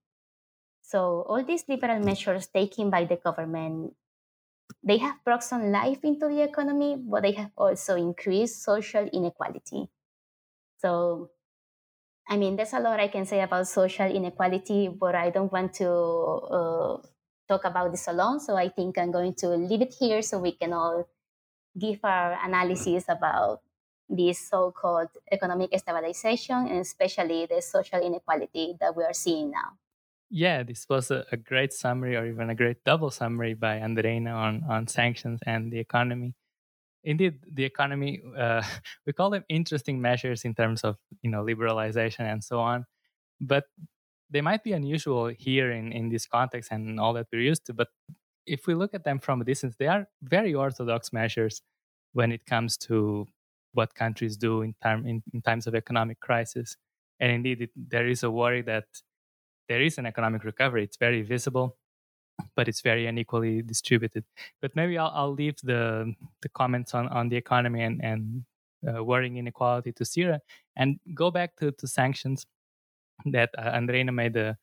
So 0.81 1.25
all 1.27 1.43
these 1.43 1.65
liberal 1.67 1.99
measures 1.99 2.47
taken 2.47 2.89
by 2.89 3.05
the 3.05 3.17
government, 3.17 3.93
they 4.83 4.97
have 4.97 5.23
brought 5.23 5.43
some 5.43 5.71
life 5.71 6.03
into 6.03 6.27
the 6.27 6.41
economy, 6.41 6.95
but 6.97 7.23
they 7.23 7.33
have 7.33 7.51
also 7.57 7.95
increased 7.95 8.63
social 8.63 9.07
inequality. 9.11 9.89
So, 10.77 11.31
I 12.27 12.37
mean, 12.37 12.55
there's 12.55 12.73
a 12.73 12.79
lot 12.79 12.99
I 12.99 13.07
can 13.07 13.25
say 13.25 13.41
about 13.41 13.67
social 13.67 14.05
inequality, 14.05 14.89
but 14.89 15.15
I 15.15 15.29
don't 15.29 15.51
want 15.51 15.73
to 15.75 15.89
uh, 15.89 16.97
talk 17.47 17.65
about 17.65 17.91
this 17.91 18.07
alone. 18.07 18.39
So 18.39 18.55
I 18.55 18.69
think 18.69 18.97
I'm 18.97 19.11
going 19.11 19.33
to 19.35 19.49
leave 19.49 19.81
it 19.81 19.93
here 19.99 20.21
so 20.21 20.39
we 20.39 20.51
can 20.51 20.73
all 20.73 21.07
give 21.77 21.99
our 22.03 22.37
analysis 22.43 23.05
about 23.07 23.61
this 24.09 24.39
so-called 24.39 25.09
economic 25.31 25.77
stabilization 25.77 26.67
and 26.67 26.79
especially 26.79 27.47
the 27.47 27.61
social 27.61 27.99
inequality 27.99 28.75
that 28.79 28.95
we 28.95 29.03
are 29.03 29.13
seeing 29.13 29.51
now. 29.51 29.77
Yeah, 30.29 30.63
this 30.63 30.85
was 30.89 31.11
a, 31.11 31.25
a 31.31 31.37
great 31.37 31.73
summary 31.73 32.15
or 32.15 32.25
even 32.25 32.49
a 32.49 32.55
great 32.55 32.83
double 32.83 33.11
summary 33.11 33.53
by 33.53 33.77
Andreina 33.79 34.33
on, 34.33 34.63
on 34.69 34.87
sanctions 34.87 35.39
and 35.45 35.71
the 35.71 35.79
economy. 35.79 36.33
Indeed, 37.03 37.39
the 37.51 37.63
economy, 37.63 38.21
uh, 38.37 38.63
we 39.05 39.13
call 39.13 39.29
them 39.29 39.43
interesting 39.49 40.01
measures 40.01 40.43
in 40.43 40.55
terms 40.55 40.83
of, 40.83 40.97
you 41.21 41.29
know, 41.29 41.43
liberalization 41.43 42.21
and 42.21 42.43
so 42.43 42.59
on. 42.59 42.85
But 43.39 43.65
they 44.29 44.41
might 44.41 44.63
be 44.63 44.73
unusual 44.73 45.27
here 45.27 45.71
in, 45.71 45.91
in 45.91 46.09
this 46.09 46.25
context 46.25 46.71
and 46.71 46.99
all 46.99 47.13
that 47.13 47.27
we're 47.31 47.41
used 47.41 47.65
to. 47.65 47.73
But 47.73 47.89
if 48.45 48.67
we 48.67 48.73
look 48.73 48.93
at 48.93 49.03
them 49.03 49.19
from 49.19 49.41
a 49.41 49.45
distance, 49.45 49.75
they 49.77 49.87
are 49.87 50.07
very 50.21 50.53
orthodox 50.53 51.13
measures 51.13 51.61
when 52.13 52.31
it 52.31 52.45
comes 52.45 52.77
to 52.77 53.27
what 53.73 53.93
countries 53.93 54.37
do 54.37 54.61
in, 54.61 54.73
time, 54.81 55.05
in, 55.05 55.21
in 55.33 55.41
times 55.41 55.67
of 55.67 55.75
economic 55.75 56.19
crisis. 56.19 56.77
And 57.19 57.31
indeed, 57.31 57.61
it, 57.61 57.69
there 57.75 58.07
is 58.07 58.23
a 58.23 58.31
worry 58.31 58.61
that 58.63 58.85
there 59.67 59.81
is 59.81 59.97
an 59.97 60.05
economic 60.05 60.43
recovery. 60.43 60.83
It's 60.83 60.97
very 60.97 61.21
visible, 61.21 61.77
but 62.55 62.67
it's 62.67 62.81
very 62.81 63.07
unequally 63.07 63.61
distributed. 63.61 64.23
But 64.61 64.75
maybe 64.75 64.97
I'll, 64.97 65.11
I'll 65.13 65.33
leave 65.33 65.55
the 65.63 66.13
the 66.41 66.49
comments 66.49 66.93
on, 66.93 67.07
on 67.07 67.29
the 67.29 67.35
economy 67.35 67.81
and, 67.81 68.03
and 68.03 68.45
uh, 68.87 69.03
worrying 69.03 69.37
inequality 69.37 69.91
to 69.93 70.03
Cira 70.03 70.39
and 70.75 70.99
go 71.13 71.31
back 71.31 71.55
to, 71.57 71.71
to 71.71 71.87
sanctions 71.87 72.45
that 73.31 73.49
uh, 73.57 73.71
Andreina 73.71 74.13
made 74.13 74.35
a, 74.37 74.57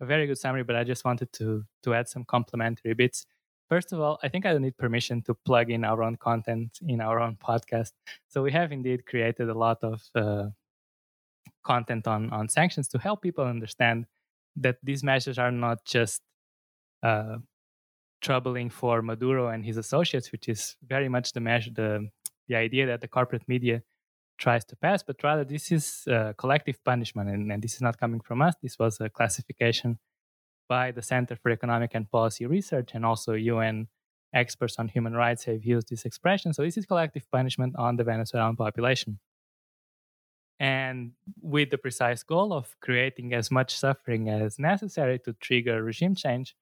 a 0.00 0.06
very 0.06 0.26
good 0.26 0.38
summary, 0.38 0.64
but 0.64 0.76
I 0.76 0.84
just 0.84 1.04
wanted 1.04 1.32
to 1.34 1.64
to 1.82 1.94
add 1.94 2.08
some 2.08 2.24
complementary 2.24 2.94
bits. 2.94 3.26
First 3.68 3.92
of 3.92 4.00
all, 4.00 4.18
I 4.22 4.28
think 4.28 4.44
I 4.46 4.52
don't 4.52 4.62
need 4.62 4.76
permission 4.76 5.22
to 5.22 5.34
plug 5.34 5.70
in 5.70 5.84
our 5.84 6.02
own 6.02 6.16
content 6.16 6.78
in 6.86 7.00
our 7.00 7.20
own 7.20 7.36
podcast. 7.36 7.92
So 8.28 8.42
we 8.42 8.52
have 8.52 8.72
indeed 8.72 9.06
created 9.06 9.48
a 9.48 9.54
lot 9.54 9.78
of 9.82 10.02
uh, 10.14 10.48
content 11.64 12.06
on 12.06 12.30
on 12.30 12.48
sanctions 12.48 12.88
to 12.88 12.98
help 12.98 13.22
people 13.22 13.44
understand 13.44 14.06
that 14.56 14.76
these 14.82 15.02
measures 15.02 15.38
are 15.38 15.50
not 15.50 15.84
just 15.84 16.22
uh, 17.02 17.38
troubling 18.22 18.70
for 18.70 19.02
Maduro 19.02 19.48
and 19.48 19.64
his 19.64 19.76
associates, 19.76 20.32
which 20.32 20.48
is 20.48 20.76
very 20.86 21.08
much 21.08 21.32
the 21.32 21.40
measure, 21.40 21.70
the 21.74 22.08
the 22.48 22.56
idea 22.56 22.86
that 22.86 23.00
the 23.00 23.08
corporate 23.08 23.48
media 23.48 23.82
tries 24.38 24.64
to 24.66 24.76
pass, 24.76 25.02
but 25.02 25.22
rather 25.22 25.44
this 25.44 25.70
is 25.70 26.06
uh, 26.08 26.32
collective 26.36 26.82
punishment, 26.84 27.30
and, 27.30 27.52
and, 27.52 27.62
this 27.62 27.74
is 27.74 27.80
not 27.80 27.98
coming 27.98 28.20
from 28.20 28.42
us. 28.42 28.54
This 28.62 28.78
was 28.78 29.00
a 29.00 29.08
classification 29.08 29.98
by 30.68 30.90
the 30.90 31.02
Center 31.02 31.36
for 31.36 31.50
Economic 31.50 31.92
and 31.94 32.10
Policy 32.10 32.46
Research, 32.46 32.90
and 32.94 33.04
also 33.04 33.34
UN 33.34 33.88
experts 34.34 34.76
on 34.78 34.88
human 34.88 35.14
rights 35.14 35.44
have 35.44 35.64
used 35.64 35.88
this 35.88 36.04
expression. 36.04 36.52
So 36.52 36.62
this 36.62 36.76
is 36.76 36.86
collective 36.86 37.30
punishment 37.30 37.76
on 37.76 37.96
the 37.96 38.04
Venezuelan 38.04 38.56
population 38.56 39.20
and 40.60 41.12
with 41.40 41.70
the 41.70 41.78
precise 41.78 42.22
goal 42.22 42.52
of 42.52 42.76
creating 42.80 43.34
as 43.34 43.50
much 43.50 43.76
suffering 43.76 44.28
as 44.28 44.58
necessary 44.58 45.18
to 45.20 45.32
trigger 45.34 45.82
regime 45.82 46.14
change. 46.14 46.54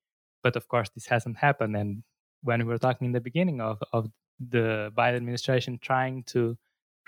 But 0.42 0.56
of 0.56 0.68
course, 0.68 0.88
this 0.90 1.06
hasn't 1.06 1.36
happened. 1.36 1.76
And 1.76 2.02
when 2.42 2.60
we 2.60 2.64
were 2.64 2.78
talking 2.78 3.06
in 3.06 3.12
the 3.12 3.20
beginning 3.20 3.60
of, 3.60 3.82
of 3.92 4.10
the 4.40 4.92
Biden 4.96 5.16
administration 5.16 5.78
trying 5.80 6.24
to 6.24 6.56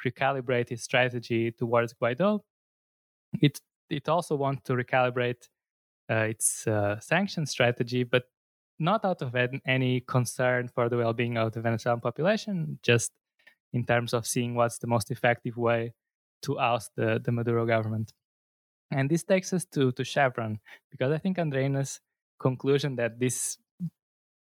recalibrate 0.05 0.71
its 0.71 0.83
strategy 0.83 1.53
towards 1.53 1.95
Guaido, 1.95 2.41
it 3.41 3.61
it 3.91 4.09
also 4.09 4.35
wants 4.37 4.63
to 4.65 4.73
recalibrate 4.73 5.49
uh, 6.11 6.27
its 6.29 6.67
uh, 6.67 6.99
sanction 7.01 7.47
strategy, 7.47 8.05
but 8.05 8.25
not 8.79 9.05
out 9.05 9.23
of 9.23 9.35
any 9.67 10.01
concern 10.01 10.69
for 10.69 10.89
the 10.89 10.97
well-being 10.97 11.37
of 11.39 11.53
the 11.53 11.61
Venezuelan 11.61 12.01
population, 12.01 12.79
just 12.83 13.13
in 13.73 13.85
terms 13.85 14.13
of 14.13 14.27
seeing 14.27 14.55
what's 14.55 14.79
the 14.79 14.87
most 14.87 15.11
effective 15.11 15.57
way 15.57 15.93
to 16.43 16.59
oust 16.59 16.91
the, 16.97 17.21
the 17.25 17.31
Maduro 17.31 17.67
government. 17.67 18.13
And 18.91 19.09
this 19.11 19.23
takes 19.23 19.53
us 19.53 19.65
to, 19.67 19.93
to 19.93 20.05
Chevron, 20.05 20.59
because 20.91 21.13
I 21.13 21.19
think 21.19 21.39
Andreina's 21.39 22.01
conclusion 22.41 22.97
that 22.97 23.19
this, 23.19 23.59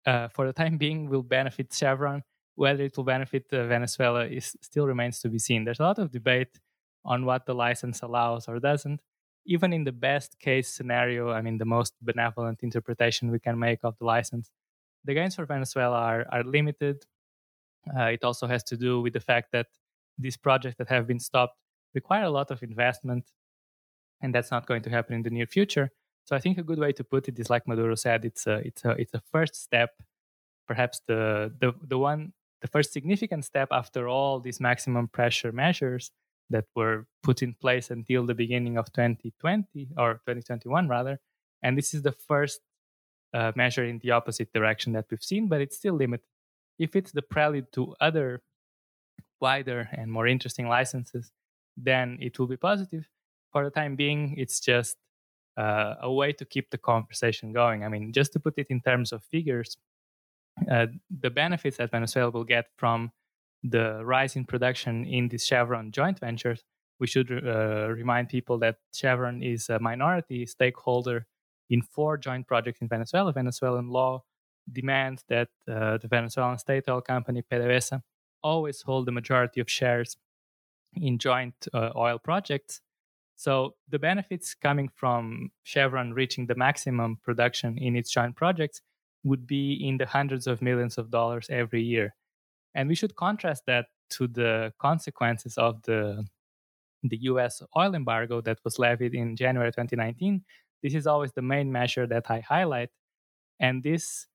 uh, 0.05 0.27
for 0.27 0.45
the 0.45 0.53
time 0.53 0.77
being, 0.77 1.09
will 1.09 1.23
benefit 1.23 1.73
Chevron, 1.73 2.23
whether 2.61 2.83
it 2.83 2.95
will 2.95 3.03
benefit 3.15 3.45
uh, 3.51 3.65
Venezuela 3.65 4.23
is 4.39 4.55
still 4.61 4.85
remains 4.85 5.19
to 5.19 5.29
be 5.29 5.39
seen. 5.39 5.63
There's 5.63 5.79
a 5.79 5.89
lot 5.89 5.97
of 5.97 6.11
debate 6.11 6.59
on 7.03 7.25
what 7.25 7.47
the 7.47 7.55
license 7.55 8.03
allows 8.03 8.47
or 8.47 8.59
doesn't. 8.59 9.01
Even 9.47 9.73
in 9.73 9.83
the 9.83 9.97
best 10.09 10.39
case 10.39 10.67
scenario, 10.77 11.31
I 11.31 11.41
mean, 11.41 11.57
the 11.57 11.71
most 11.77 11.93
benevolent 12.01 12.59
interpretation 12.61 13.31
we 13.31 13.39
can 13.39 13.57
make 13.57 13.79
of 13.83 13.97
the 13.97 14.05
license, 14.05 14.51
the 15.03 15.15
gains 15.15 15.35
for 15.35 15.45
Venezuela 15.47 15.97
are, 15.97 16.25
are 16.31 16.43
limited. 16.43 16.97
Uh, 17.97 18.09
it 18.15 18.23
also 18.23 18.45
has 18.45 18.63
to 18.65 18.77
do 18.77 19.01
with 19.01 19.13
the 19.13 19.25
fact 19.31 19.47
that 19.53 19.65
these 20.19 20.37
projects 20.37 20.77
that 20.77 20.89
have 20.89 21.07
been 21.07 21.19
stopped 21.19 21.57
require 21.95 22.25
a 22.25 22.29
lot 22.29 22.51
of 22.51 22.61
investment, 22.61 23.23
and 24.21 24.35
that's 24.35 24.51
not 24.51 24.67
going 24.67 24.83
to 24.83 24.91
happen 24.91 25.15
in 25.15 25.23
the 25.23 25.31
near 25.31 25.47
future. 25.47 25.89
So 26.25 26.35
I 26.35 26.39
think 26.39 26.59
a 26.59 26.63
good 26.69 26.77
way 26.77 26.91
to 26.93 27.03
put 27.03 27.27
it 27.27 27.39
is 27.39 27.49
like 27.49 27.67
Maduro 27.67 27.95
said, 27.95 28.23
it's 28.23 28.45
a 28.45 28.55
it's 28.67 28.85
a 28.85 28.91
it's 29.01 29.15
a 29.15 29.21
first 29.33 29.55
step, 29.55 29.91
perhaps 30.67 31.01
the 31.07 31.51
the 31.59 31.73
the 31.93 31.97
one 31.97 32.33
the 32.61 32.67
first 32.67 32.93
significant 32.93 33.45
step 33.45 33.69
after 33.71 34.07
all 34.07 34.39
these 34.39 34.59
maximum 34.59 35.07
pressure 35.07 35.51
measures 35.51 36.11
that 36.49 36.65
were 36.75 37.05
put 37.23 37.41
in 37.41 37.53
place 37.53 37.89
until 37.89 38.25
the 38.25 38.35
beginning 38.35 38.77
of 38.77 38.91
2020 38.93 39.89
or 39.97 40.13
2021 40.13 40.87
rather, 40.87 41.19
and 41.63 41.77
this 41.77 41.93
is 41.93 42.01
the 42.01 42.11
first 42.11 42.59
uh, 43.33 43.51
measure 43.55 43.85
in 43.85 43.99
the 43.99 44.11
opposite 44.11 44.51
direction 44.53 44.93
that 44.93 45.05
we've 45.09 45.23
seen, 45.23 45.47
but 45.47 45.61
it's 45.61 45.77
still 45.77 45.95
limited. 45.95 46.25
If 46.77 46.95
it's 46.95 47.11
the 47.11 47.21
prelude 47.21 47.71
to 47.73 47.95
other 48.01 48.41
wider 49.39 49.89
and 49.93 50.11
more 50.11 50.27
interesting 50.27 50.67
licenses, 50.67 51.31
then 51.77 52.17
it 52.21 52.37
will 52.37 52.47
be 52.47 52.57
positive. 52.57 53.07
For 53.51 53.63
the 53.63 53.71
time 53.71 53.95
being, 53.95 54.35
it's 54.37 54.59
just 54.59 54.97
uh, 55.57 55.95
a 56.01 56.11
way 56.11 56.33
to 56.33 56.45
keep 56.45 56.69
the 56.69 56.77
conversation 56.77 57.51
going. 57.51 57.83
I 57.83 57.89
mean, 57.89 58.13
just 58.13 58.33
to 58.33 58.39
put 58.39 58.57
it 58.57 58.67
in 58.69 58.81
terms 58.81 59.11
of 59.11 59.23
figures, 59.23 59.77
uh, 60.69 60.87
the 61.09 61.29
benefits 61.29 61.77
that 61.77 61.91
Venezuela 61.91 62.31
will 62.31 62.43
get 62.43 62.65
from 62.77 63.11
the 63.63 64.03
rise 64.03 64.35
in 64.35 64.45
production 64.45 65.05
in 65.05 65.27
these 65.27 65.45
Chevron 65.45 65.91
joint 65.91 66.19
ventures, 66.19 66.63
we 66.99 67.07
should 67.07 67.31
uh, 67.31 67.89
remind 67.89 68.29
people 68.29 68.57
that 68.59 68.77
Chevron 68.93 69.41
is 69.41 69.69
a 69.69 69.79
minority 69.79 70.45
stakeholder 70.45 71.25
in 71.69 71.81
four 71.81 72.17
joint 72.17 72.47
projects 72.47 72.81
in 72.81 72.87
Venezuela. 72.87 73.33
Venezuelan 73.33 73.89
law 73.89 74.23
demands 74.71 75.23
that 75.29 75.49
uh, 75.67 75.97
the 75.97 76.07
Venezuelan 76.07 76.57
state 76.57 76.83
oil 76.89 77.01
company 77.01 77.41
PDVSA 77.51 78.01
always 78.43 78.81
hold 78.81 79.05
the 79.05 79.11
majority 79.11 79.61
of 79.61 79.69
shares 79.69 80.17
in 80.95 81.17
joint 81.17 81.67
uh, 81.73 81.89
oil 81.95 82.19
projects. 82.19 82.81
So 83.35 83.75
the 83.89 83.99
benefits 83.99 84.53
coming 84.53 84.89
from 84.93 85.51
Chevron 85.63 86.13
reaching 86.13 86.45
the 86.45 86.55
maximum 86.55 87.17
production 87.23 87.77
in 87.77 87.95
its 87.95 88.11
joint 88.11 88.35
projects 88.35 88.81
would 89.23 89.45
be 89.47 89.73
in 89.73 89.97
the 89.97 90.05
hundreds 90.05 90.47
of 90.47 90.61
millions 90.61 90.97
of 90.97 91.11
dollars 91.11 91.47
every 91.49 91.81
year. 91.81 92.15
And 92.73 92.89
we 92.89 92.95
should 92.95 93.15
contrast 93.15 93.63
that 93.67 93.87
to 94.11 94.27
the 94.27 94.73
consequences 94.79 95.57
of 95.57 95.81
the 95.83 96.25
the 97.03 97.17
US 97.23 97.61
oil 97.75 97.95
embargo 97.95 98.41
that 98.41 98.59
was 98.63 98.77
levied 98.77 99.15
in 99.15 99.35
January 99.35 99.71
2019. 99.71 100.43
This 100.83 100.93
is 100.93 101.07
always 101.07 101.31
the 101.33 101.41
main 101.41 101.71
measure 101.71 102.07
that 102.07 102.29
I 102.29 102.41
highlight. 102.41 102.89
And 103.59 103.83
this, 103.83 104.27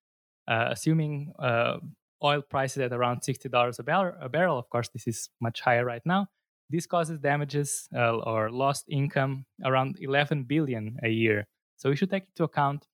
uh, 0.48 0.68
assuming 0.70 1.32
uh, 1.38 1.78
oil 2.22 2.42
prices 2.42 2.78
at 2.78 2.92
around 2.92 3.22
$60 3.22 3.78
a, 3.78 3.82
bar- 3.82 4.16
a 4.20 4.28
barrel, 4.28 4.58
of 4.58 4.68
course, 4.70 4.88
this 4.88 5.06
is 5.06 5.28
much 5.40 5.60
higher 5.60 5.84
right 5.84 6.02
now, 6.04 6.28
this 6.70 6.86
causes 6.86 7.20
damages 7.20 7.88
uh, 7.94 8.16
or 8.16 8.50
lost 8.50 8.86
income 8.88 9.46
around 9.64 9.96
11 10.00 10.44
billion 10.44 10.98
a 11.02 11.08
year. 11.08 11.46
So 11.76 11.90
we 11.90 11.96
should 11.96 12.10
take 12.10 12.24
into 12.24 12.44
account 12.44 12.86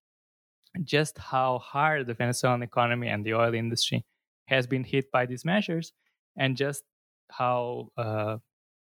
just 0.83 1.17
how 1.17 1.59
hard 1.59 2.07
the 2.07 2.13
Venezuelan 2.13 2.63
economy 2.63 3.07
and 3.07 3.25
the 3.25 3.33
oil 3.33 3.53
industry 3.53 4.05
has 4.47 4.67
been 4.67 4.83
hit 4.83 5.11
by 5.11 5.25
these 5.25 5.45
measures, 5.45 5.93
and 6.37 6.57
just 6.57 6.83
how 7.31 7.89
uh, 7.97 8.37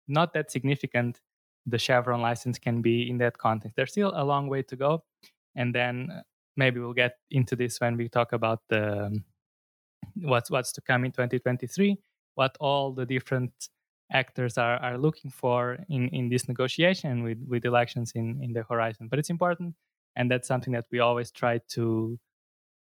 not 0.08 0.34
that 0.34 0.52
significant 0.52 1.20
the 1.66 1.78
Chevron 1.78 2.22
license 2.22 2.58
can 2.58 2.82
be 2.82 3.10
in 3.10 3.18
that 3.18 3.38
context. 3.38 3.76
There's 3.76 3.92
still 3.92 4.14
a 4.16 4.24
long 4.24 4.48
way 4.48 4.62
to 4.64 4.76
go, 4.76 5.04
and 5.56 5.74
then 5.74 6.10
uh, 6.12 6.22
maybe 6.56 6.80
we'll 6.80 6.94
get 6.94 7.18
into 7.32 7.56
this 7.56 7.80
when 7.80 7.98
we 7.98 8.10
talk 8.10 8.34
about 8.34 8.62
the 8.70 9.22
what's 10.16 10.50
what's 10.50 10.72
to 10.74 10.82
come 10.82 11.06
in 11.06 11.12
2023, 11.12 11.98
what 12.36 12.56
all 12.60 12.92
the 12.92 13.06
different 13.06 13.52
actors 14.12 14.58
are, 14.58 14.78
are 14.78 14.98
looking 14.98 15.32
for 15.32 15.78
in, 15.90 16.10
in 16.10 16.30
this 16.30 16.48
negotiation 16.48 17.24
with, 17.24 17.38
with 17.48 17.66
elections 17.66 18.12
in, 18.16 18.42
in 18.42 18.54
the 18.54 18.64
horizon. 18.64 19.08
But 19.08 19.20
it's 19.20 19.30
important, 19.30 19.76
and 20.16 20.30
that's 20.30 20.48
something 20.48 20.74
that 20.74 20.86
we 20.92 21.00
always 21.00 21.32
try 21.32 21.60
to 21.70 22.20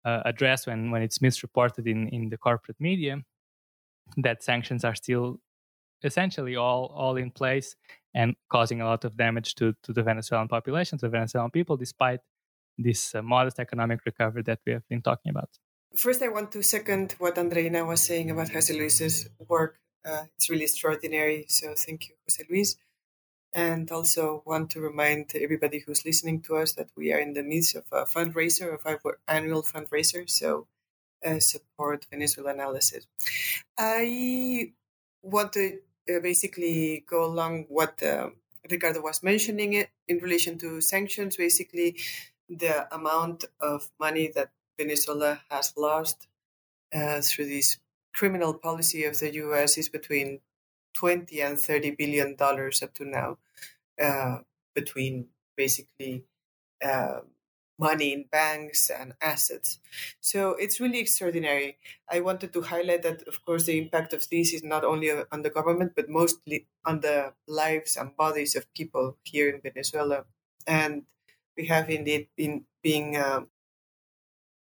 uh, 0.04 0.22
address 0.24 0.66
when, 0.66 0.90
when 0.90 1.02
it's 1.02 1.20
misreported 1.20 1.86
in, 1.86 2.08
in 2.08 2.28
the 2.28 2.36
corporate 2.36 2.80
media, 2.80 3.22
that 4.16 4.42
sanctions 4.42 4.84
are 4.84 4.94
still 4.94 5.40
essentially 6.04 6.56
all, 6.56 6.92
all 6.94 7.16
in 7.16 7.30
place 7.30 7.74
and 8.14 8.36
causing 8.50 8.80
a 8.80 8.84
lot 8.84 9.04
of 9.04 9.16
damage 9.16 9.54
to, 9.56 9.74
to 9.82 9.92
the 9.92 10.02
Venezuelan 10.02 10.48
population, 10.48 10.98
to 10.98 11.06
the 11.06 11.10
Venezuelan 11.10 11.50
people, 11.50 11.76
despite 11.76 12.20
this 12.78 13.14
uh, 13.14 13.22
modest 13.22 13.58
economic 13.58 14.00
recovery 14.06 14.42
that 14.42 14.60
we 14.66 14.72
have 14.72 14.86
been 14.88 15.02
talking 15.02 15.30
about. 15.30 15.50
First, 15.94 16.22
I 16.22 16.28
want 16.28 16.52
to 16.52 16.62
second 16.62 17.14
what 17.18 17.36
Andreina 17.36 17.86
was 17.86 18.02
saying 18.02 18.30
about 18.30 18.50
Jose 18.50 18.72
Luis's 18.72 19.28
work. 19.48 19.78
Uh, 20.04 20.24
it's 20.36 20.50
really 20.50 20.64
extraordinary. 20.64 21.46
So, 21.48 21.74
thank 21.74 22.08
you, 22.08 22.14
Jose 22.28 22.44
Luis. 22.50 22.76
And 23.56 23.90
also 23.90 24.42
want 24.46 24.70
to 24.72 24.80
remind 24.80 25.32
everybody 25.34 25.80
who's 25.80 26.04
listening 26.04 26.42
to 26.42 26.56
us 26.56 26.74
that 26.74 26.90
we 26.96 27.12
are 27.12 27.18
in 27.18 27.32
the 27.34 27.42
midst 27.42 27.74
of 27.74 27.86
a 27.90 28.04
fundraiser, 28.04 28.72
of 28.74 28.86
our 28.86 29.18
annual 29.26 29.62
fundraiser. 29.64 30.28
So, 30.30 30.68
uh, 31.24 31.40
support 31.40 32.06
Venezuela 32.10 32.52
analysis. 32.52 33.06
I 33.78 34.72
want 35.22 35.52
to 35.54 35.80
uh, 36.08 36.20
basically 36.20 37.04
go 37.06 37.24
along 37.24 37.66
what 37.68 38.02
uh, 38.02 38.30
Ricardo 38.70 39.00
was 39.02 39.22
mentioning 39.22 39.72
it 39.74 39.90
in 40.08 40.18
relation 40.18 40.58
to 40.58 40.80
sanctions. 40.80 41.36
Basically, 41.36 41.96
the 42.48 42.92
amount 42.94 43.44
of 43.60 43.90
money 43.98 44.28
that 44.34 44.50
Venezuela 44.78 45.40
has 45.50 45.72
lost 45.76 46.28
uh, 46.94 47.20
through 47.20 47.46
this 47.46 47.78
criminal 48.14 48.54
policy 48.54 49.04
of 49.04 49.18
the 49.18 49.32
U.S. 49.34 49.78
is 49.78 49.88
between 49.88 50.40
20 50.94 51.40
and 51.40 51.58
30 51.58 51.92
billion 51.92 52.36
dollars 52.36 52.82
up 52.82 52.94
to 52.94 53.04
now, 53.04 53.38
uh, 54.02 54.38
between 54.74 55.28
basically 55.56 56.24
uh, 56.84 57.20
money 57.78 58.12
in 58.12 58.24
banks 58.30 58.90
and 58.90 59.14
assets. 59.20 59.78
So 60.20 60.52
it's 60.52 60.80
really 60.80 60.98
extraordinary. 60.98 61.78
I 62.10 62.20
wanted 62.20 62.52
to 62.54 62.62
highlight 62.62 63.02
that, 63.02 63.22
of 63.28 63.44
course, 63.44 63.64
the 63.64 63.78
impact 63.78 64.12
of 64.12 64.26
this 64.30 64.52
is 64.52 64.62
not 64.62 64.84
only 64.84 65.10
on 65.10 65.42
the 65.42 65.50
government, 65.50 65.92
but 65.94 66.08
mostly 66.08 66.66
on 66.84 67.00
the 67.00 67.32
lives 67.46 67.96
and 67.96 68.16
bodies 68.16 68.56
of 68.56 68.72
people 68.74 69.16
here 69.24 69.50
in 69.50 69.60
Venezuela. 69.60 70.24
And 70.66 71.02
we 71.56 71.66
have 71.66 71.90
indeed 71.90 72.28
been 72.36 72.64
being 72.82 73.16
um, 73.16 73.48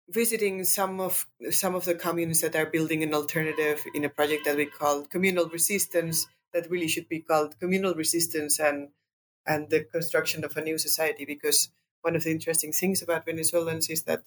visiting 0.10 0.64
some 0.64 1.00
of 1.00 1.28
some 1.52 1.76
of 1.76 1.86
the 1.86 1.96
communes 1.96 2.42
that 2.42 2.56
are 2.56 2.66
building 2.66 3.04
an 3.04 3.14
alternative 3.14 3.84
in 3.94 4.06
a 4.06 4.10
project 4.10 4.46
that 4.46 4.56
we 4.56 4.66
call 4.66 5.04
communal 5.04 5.50
resistance 5.50 6.28
that 6.54 6.70
really 6.72 6.88
should 6.88 7.10
be 7.10 7.20
called 7.20 7.60
communal 7.60 7.94
resistance 7.94 8.60
and 8.60 8.90
and 9.48 9.70
the 9.70 9.84
construction 9.84 10.44
of 10.44 10.56
a 10.58 10.62
new 10.62 10.78
society 10.78 11.26
because 11.26 11.70
one 12.02 12.16
of 12.16 12.24
the 12.24 12.32
interesting 12.32 12.72
things 12.72 13.02
about 13.02 13.26
Venezuelans 13.26 13.90
is 13.90 14.04
that 14.04 14.24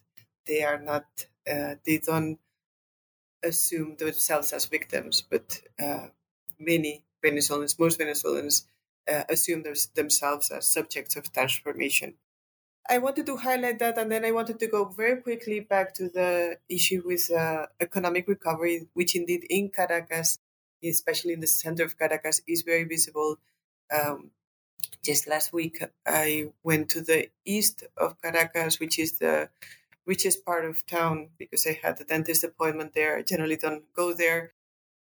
they 0.47 0.63
are 0.63 0.81
not 0.81 1.07
uh, 1.51 1.75
they 1.87 1.99
don't 1.99 2.39
assume 3.43 3.97
themselves 3.97 4.53
as 4.53 4.67
victims 4.67 5.23
but 5.23 5.61
uh, 5.83 6.09
many 6.59 7.05
Venezuelans 7.23 7.79
most 7.79 7.99
Venezuelans 7.99 8.67
uh, 9.11 9.25
assume 9.29 9.65
themselves 9.95 10.51
as 10.51 10.67
subjects 10.69 11.17
of 11.17 11.33
transformation 11.33 12.15
I 12.89 12.99
wanted 12.99 13.27
to 13.27 13.37
highlight 13.37 13.79
that, 13.79 13.99
and 13.99 14.11
then 14.11 14.25
I 14.25 14.33
wanted 14.33 14.59
to 14.61 14.67
go 14.67 14.85
very 14.85 15.21
quickly 15.21 15.61
back 15.61 15.95
to 15.95 16.09
the 16.09 16.59
issue 16.69 17.03
with 17.07 17.31
uh, 17.31 17.67
economic 17.79 18.27
recovery, 18.27 18.89
which 18.95 19.15
indeed 19.15 19.47
in 19.49 19.69
Caracas, 19.71 20.39
especially 20.83 21.35
in 21.35 21.41
the 21.41 21.47
center 21.47 21.85
of 21.85 21.97
Caracas, 21.99 22.43
is 22.49 22.63
very 22.63 22.85
visible. 22.85 23.39
Um, 23.93 24.33
just 25.03 25.27
last 25.29 25.53
week, 25.53 25.83
I 26.07 26.53
went 26.63 26.89
to 26.91 27.01
the 27.01 27.29
east 27.45 27.85
of 27.97 28.21
Caracas, 28.21 28.81
which 28.81 28.99
is 28.99 29.19
the 29.19 29.49
richest 30.07 30.45
part 30.45 30.65
of 30.65 30.87
town, 30.87 31.31
because 31.39 31.67
I 31.67 31.79
had 31.83 32.01
a 32.01 32.05
dentist 32.05 32.45
appointment 32.45 32.95
there. 32.95 33.17
I 33.17 33.23
generally 33.23 33.57
don't 33.57 33.85
go 33.93 34.13
there, 34.13 34.53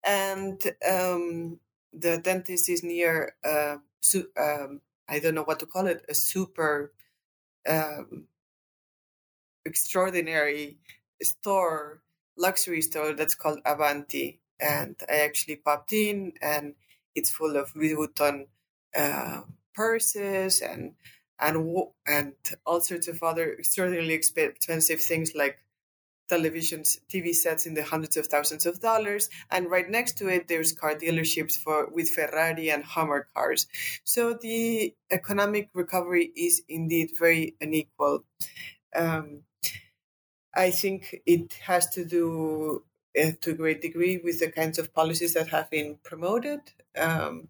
and 0.03 0.61
um, 0.87 1.59
the 1.93 2.19
dentist 2.19 2.69
is 2.69 2.83
near. 2.83 3.35
Um, 3.43 4.81
I 5.09 5.19
don't 5.19 5.35
know 5.35 5.43
what 5.43 5.59
to 5.59 5.65
call 5.65 5.87
it, 5.87 6.05
a 6.09 6.13
super 6.13 6.91
um, 7.67 8.27
extraordinary 9.65 10.77
store, 11.21 12.01
luxury 12.37 12.81
store 12.81 13.13
that's 13.13 13.35
called 13.35 13.59
Avanti. 13.65 14.39
And 14.59 14.95
I 15.09 15.19
actually 15.19 15.57
popped 15.57 15.93
in, 15.93 16.33
and 16.41 16.75
it's 17.15 17.29
full 17.29 17.55
of 17.57 17.75
Louis 17.75 17.95
Vuitton 17.95 18.47
uh, 18.95 19.41
purses 19.78 20.61
and 20.61 20.95
and 21.39 21.55
and 22.07 22.34
all 22.65 22.82
sorts 22.82 23.07
of 23.07 23.21
other 23.21 23.53
extraordinarily 23.53 24.15
expensive 24.15 25.01
things 25.01 25.36
like 25.36 25.63
televisions, 26.30 26.99
TV 27.09 27.34
sets 27.34 27.65
in 27.65 27.73
the 27.73 27.84
hundreds 27.84 28.17
of 28.17 28.28
thousands 28.28 28.65
of 28.65 28.82
dollars, 28.82 29.30
and 29.49 29.71
right 29.71 29.89
next 29.89 30.17
to 30.17 30.28
it, 30.28 30.47
there's 30.49 30.73
car 30.73 30.95
dealerships 30.95 31.57
for 31.57 31.88
with 31.88 32.09
Ferrari 32.09 32.69
and 32.69 32.84
Hummer 32.84 33.28
cars. 33.34 33.67
So 34.03 34.34
the 34.34 34.93
economic 35.11 35.69
recovery 35.73 36.32
is 36.36 36.63
indeed 36.67 37.11
very 37.17 37.55
unequal. 37.61 38.25
Um, 38.95 39.43
I 40.55 40.71
think 40.71 41.21
it 41.25 41.53
has 41.65 41.88
to 41.91 42.03
do 42.03 42.84
uh, 43.19 43.32
to 43.41 43.51
a 43.51 43.53
great 43.53 43.82
degree 43.82 44.17
with 44.17 44.39
the 44.39 44.51
kinds 44.51 44.80
of 44.80 44.93
policies 44.93 45.34
that 45.34 45.47
have 45.49 45.69
been 45.69 45.97
promoted. 46.03 46.61
Um, 46.97 47.49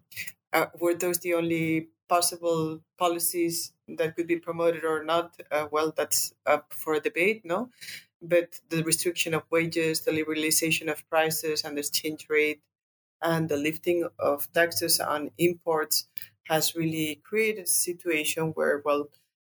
uh, 0.52 0.66
were 0.78 0.94
those 0.94 1.18
the 1.18 1.34
only 1.34 1.88
possible 2.08 2.80
policies 2.98 3.72
that 3.88 4.16
could 4.16 4.26
be 4.26 4.36
promoted 4.36 4.84
or 4.84 5.04
not? 5.04 5.40
Uh, 5.50 5.66
well, 5.70 5.92
that's 5.96 6.34
up 6.46 6.72
for 6.72 6.98
debate, 7.00 7.44
no? 7.44 7.70
but 8.20 8.60
the 8.70 8.82
restriction 8.82 9.34
of 9.34 9.44
wages, 9.50 10.02
the 10.02 10.10
liberalization 10.10 10.90
of 10.90 11.08
prices 11.08 11.64
and 11.64 11.76
the 11.76 11.80
exchange 11.80 12.26
rate, 12.28 12.60
and 13.22 13.48
the 13.48 13.56
lifting 13.56 14.08
of 14.18 14.50
taxes 14.52 15.00
on 15.00 15.30
imports 15.38 16.08
has 16.44 16.74
really 16.76 17.16
created 17.24 17.64
a 17.64 17.68
situation 17.68 18.48
where, 18.48 18.82
well, 18.84 19.08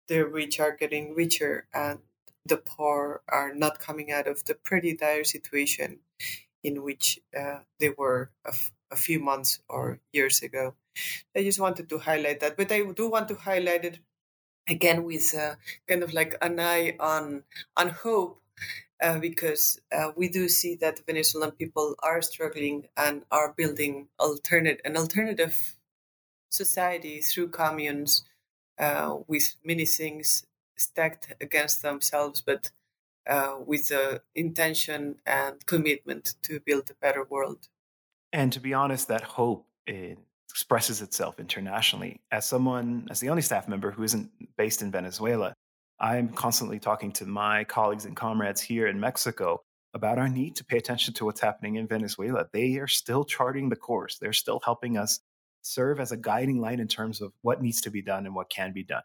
the 0.08 0.26
rich 0.26 0.58
are 0.60 0.72
getting 0.76 1.14
richer 1.14 1.66
and 1.74 2.00
the 2.46 2.56
poor 2.56 3.22
are 3.28 3.54
not 3.54 3.78
coming 3.80 4.10
out 4.10 4.26
of 4.26 4.44
the 4.46 4.54
pretty 4.54 4.96
dire 4.96 5.24
situation 5.24 6.00
in 6.62 6.82
which 6.82 7.20
uh, 7.38 7.60
they 7.78 7.90
were 7.90 8.30
a, 8.44 8.48
f- 8.50 8.72
a 8.90 8.96
few 8.96 9.20
months 9.20 9.60
or 9.68 10.00
years 10.12 10.42
ago. 10.42 10.74
I 11.36 11.42
just 11.42 11.60
wanted 11.60 11.88
to 11.90 11.98
highlight 11.98 12.40
that, 12.40 12.56
but 12.56 12.72
I 12.72 12.82
do 12.84 13.10
want 13.10 13.28
to 13.28 13.34
highlight 13.34 13.84
it 13.84 14.00
again 14.68 15.04
with 15.04 15.34
uh, 15.34 15.56
kind 15.88 16.02
of 16.02 16.12
like 16.12 16.36
an 16.42 16.60
eye 16.60 16.96
on 17.00 17.44
on 17.76 17.88
hope 17.88 18.42
uh, 19.02 19.18
because 19.18 19.80
uh, 19.92 20.12
we 20.16 20.28
do 20.28 20.48
see 20.48 20.74
that 20.76 21.00
Venezuelan 21.06 21.52
people 21.52 21.94
are 22.02 22.20
struggling 22.22 22.86
and 22.96 23.22
are 23.30 23.54
building 23.56 24.08
alternate 24.18 24.80
an 24.84 24.96
alternative 24.96 25.76
society 26.50 27.20
through 27.20 27.48
communes 27.48 28.24
uh, 28.78 29.16
with 29.26 29.56
many 29.64 29.84
things 29.84 30.46
stacked 30.76 31.34
against 31.40 31.82
themselves, 31.82 32.40
but 32.40 32.70
uh, 33.28 33.56
with 33.64 33.88
the 33.88 34.22
intention 34.34 35.16
and 35.26 35.66
commitment 35.66 36.34
to 36.42 36.60
build 36.60 36.90
a 36.90 36.94
better 36.94 37.24
world. 37.24 37.68
And 38.32 38.52
to 38.52 38.60
be 38.60 38.74
honest, 38.74 39.08
that 39.08 39.22
hope 39.22 39.66
expresses 40.58 41.02
itself 41.02 41.38
internationally. 41.38 42.20
As 42.32 42.44
someone, 42.44 43.06
as 43.12 43.20
the 43.20 43.28
only 43.28 43.42
staff 43.42 43.68
member 43.68 43.92
who 43.92 44.02
isn't 44.02 44.28
based 44.56 44.82
in 44.82 44.90
Venezuela, 44.90 45.54
I'm 46.00 46.30
constantly 46.30 46.80
talking 46.80 47.12
to 47.12 47.26
my 47.26 47.62
colleagues 47.62 48.06
and 48.06 48.16
comrades 48.16 48.60
here 48.60 48.88
in 48.88 48.98
Mexico 48.98 49.60
about 49.94 50.18
our 50.18 50.28
need 50.28 50.56
to 50.56 50.64
pay 50.64 50.76
attention 50.76 51.14
to 51.14 51.24
what's 51.24 51.40
happening 51.40 51.76
in 51.76 51.86
Venezuela. 51.86 52.46
They 52.52 52.74
are 52.78 52.88
still 52.88 53.24
charting 53.24 53.68
the 53.68 53.76
course, 53.76 54.18
they're 54.18 54.32
still 54.32 54.60
helping 54.64 54.98
us 54.98 55.20
serve 55.62 56.00
as 56.00 56.10
a 56.10 56.16
guiding 56.16 56.60
light 56.60 56.80
in 56.80 56.88
terms 56.88 57.20
of 57.20 57.32
what 57.42 57.62
needs 57.62 57.80
to 57.82 57.90
be 57.90 58.02
done 58.02 58.26
and 58.26 58.34
what 58.34 58.50
can 58.50 58.72
be 58.72 58.82
done. 58.82 59.04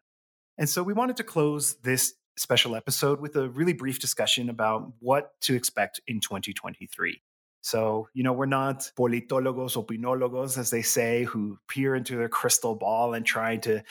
And 0.58 0.68
so 0.68 0.82
we 0.82 0.94
wanted 0.94 1.18
to 1.18 1.24
close 1.24 1.76
this 1.84 2.16
special 2.36 2.76
episode 2.76 3.22
with 3.22 3.36
a 3.36 3.48
really 3.50 3.74
brief 3.74 4.00
discussion 4.00 4.50
about 4.50 4.92
what 5.02 5.40
to 5.42 5.54
expect 5.54 6.02
in 6.08 6.20
2023. 6.20 7.22
So, 7.64 8.10
you 8.14 8.24
know, 8.24 8.34
we're 8.34 8.46
not 8.46 8.92
politólogos, 8.98 9.78
opinologos, 9.78 10.58
as 10.58 10.70
they 10.70 10.82
say, 10.82 11.24
who 11.24 11.58
peer 11.70 11.96
into 11.96 12.18
their 12.18 12.28
crystal 12.28 12.76
ball 12.76 13.14
and 13.14 13.26
trying 13.26 13.62
to 13.62 13.82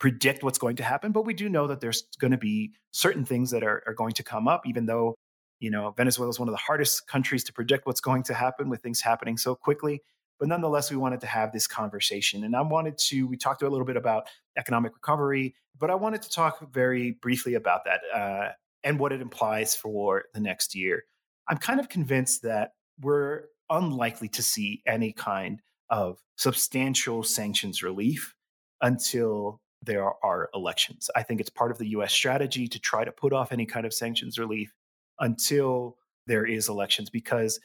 predict 0.00 0.42
what's 0.42 0.58
going 0.58 0.74
to 0.76 0.82
happen, 0.82 1.12
but 1.12 1.24
we 1.24 1.32
do 1.32 1.48
know 1.48 1.68
that 1.68 1.80
there's 1.80 2.02
going 2.18 2.32
to 2.32 2.38
be 2.38 2.72
certain 2.90 3.24
things 3.24 3.52
that 3.52 3.62
are, 3.62 3.84
are 3.86 3.94
going 3.94 4.12
to 4.12 4.24
come 4.24 4.48
up, 4.48 4.66
even 4.66 4.86
though, 4.86 5.14
you 5.60 5.70
know, 5.70 5.92
Venezuela 5.96 6.30
is 6.30 6.40
one 6.40 6.48
of 6.48 6.52
the 6.52 6.58
hardest 6.58 7.06
countries 7.06 7.44
to 7.44 7.52
predict 7.52 7.86
what's 7.86 8.00
going 8.00 8.24
to 8.24 8.34
happen 8.34 8.68
with 8.68 8.82
things 8.82 9.00
happening 9.00 9.36
so 9.36 9.54
quickly. 9.54 10.02
But 10.40 10.48
nonetheless, 10.48 10.90
we 10.90 10.96
wanted 10.96 11.20
to 11.20 11.26
have 11.26 11.52
this 11.52 11.66
conversation. 11.66 12.44
And 12.44 12.56
I 12.56 12.62
wanted 12.62 12.96
to, 12.96 13.28
we 13.28 13.36
talked 13.36 13.62
a 13.62 13.68
little 13.68 13.86
bit 13.86 13.98
about 13.98 14.26
economic 14.56 14.94
recovery, 14.94 15.54
but 15.78 15.90
I 15.90 15.94
wanted 15.94 16.22
to 16.22 16.30
talk 16.30 16.72
very 16.72 17.12
briefly 17.12 17.54
about 17.54 17.82
that 17.84 18.00
uh, 18.12 18.52
and 18.82 18.98
what 18.98 19.12
it 19.12 19.20
implies 19.20 19.76
for 19.76 20.24
the 20.32 20.40
next 20.40 20.74
year. 20.74 21.04
I'm 21.46 21.58
kind 21.58 21.78
of 21.78 21.90
convinced 21.90 22.42
that 22.42 22.72
we're 23.00 23.44
unlikely 23.68 24.28
to 24.28 24.42
see 24.42 24.82
any 24.86 25.12
kind 25.12 25.60
of 25.88 26.18
substantial 26.36 27.22
sanctions 27.22 27.82
relief 27.82 28.34
until 28.80 29.60
there 29.82 30.10
are 30.24 30.50
elections. 30.54 31.10
I 31.16 31.22
think 31.22 31.40
it's 31.40 31.50
part 31.50 31.70
of 31.70 31.78
the 31.78 31.88
US 31.88 32.12
strategy 32.12 32.68
to 32.68 32.78
try 32.78 33.04
to 33.04 33.12
put 33.12 33.32
off 33.32 33.52
any 33.52 33.66
kind 33.66 33.86
of 33.86 33.94
sanctions 33.94 34.38
relief 34.38 34.72
until 35.18 35.96
there 36.26 36.44
is 36.44 36.68
elections 36.68 37.10
because 37.10 37.60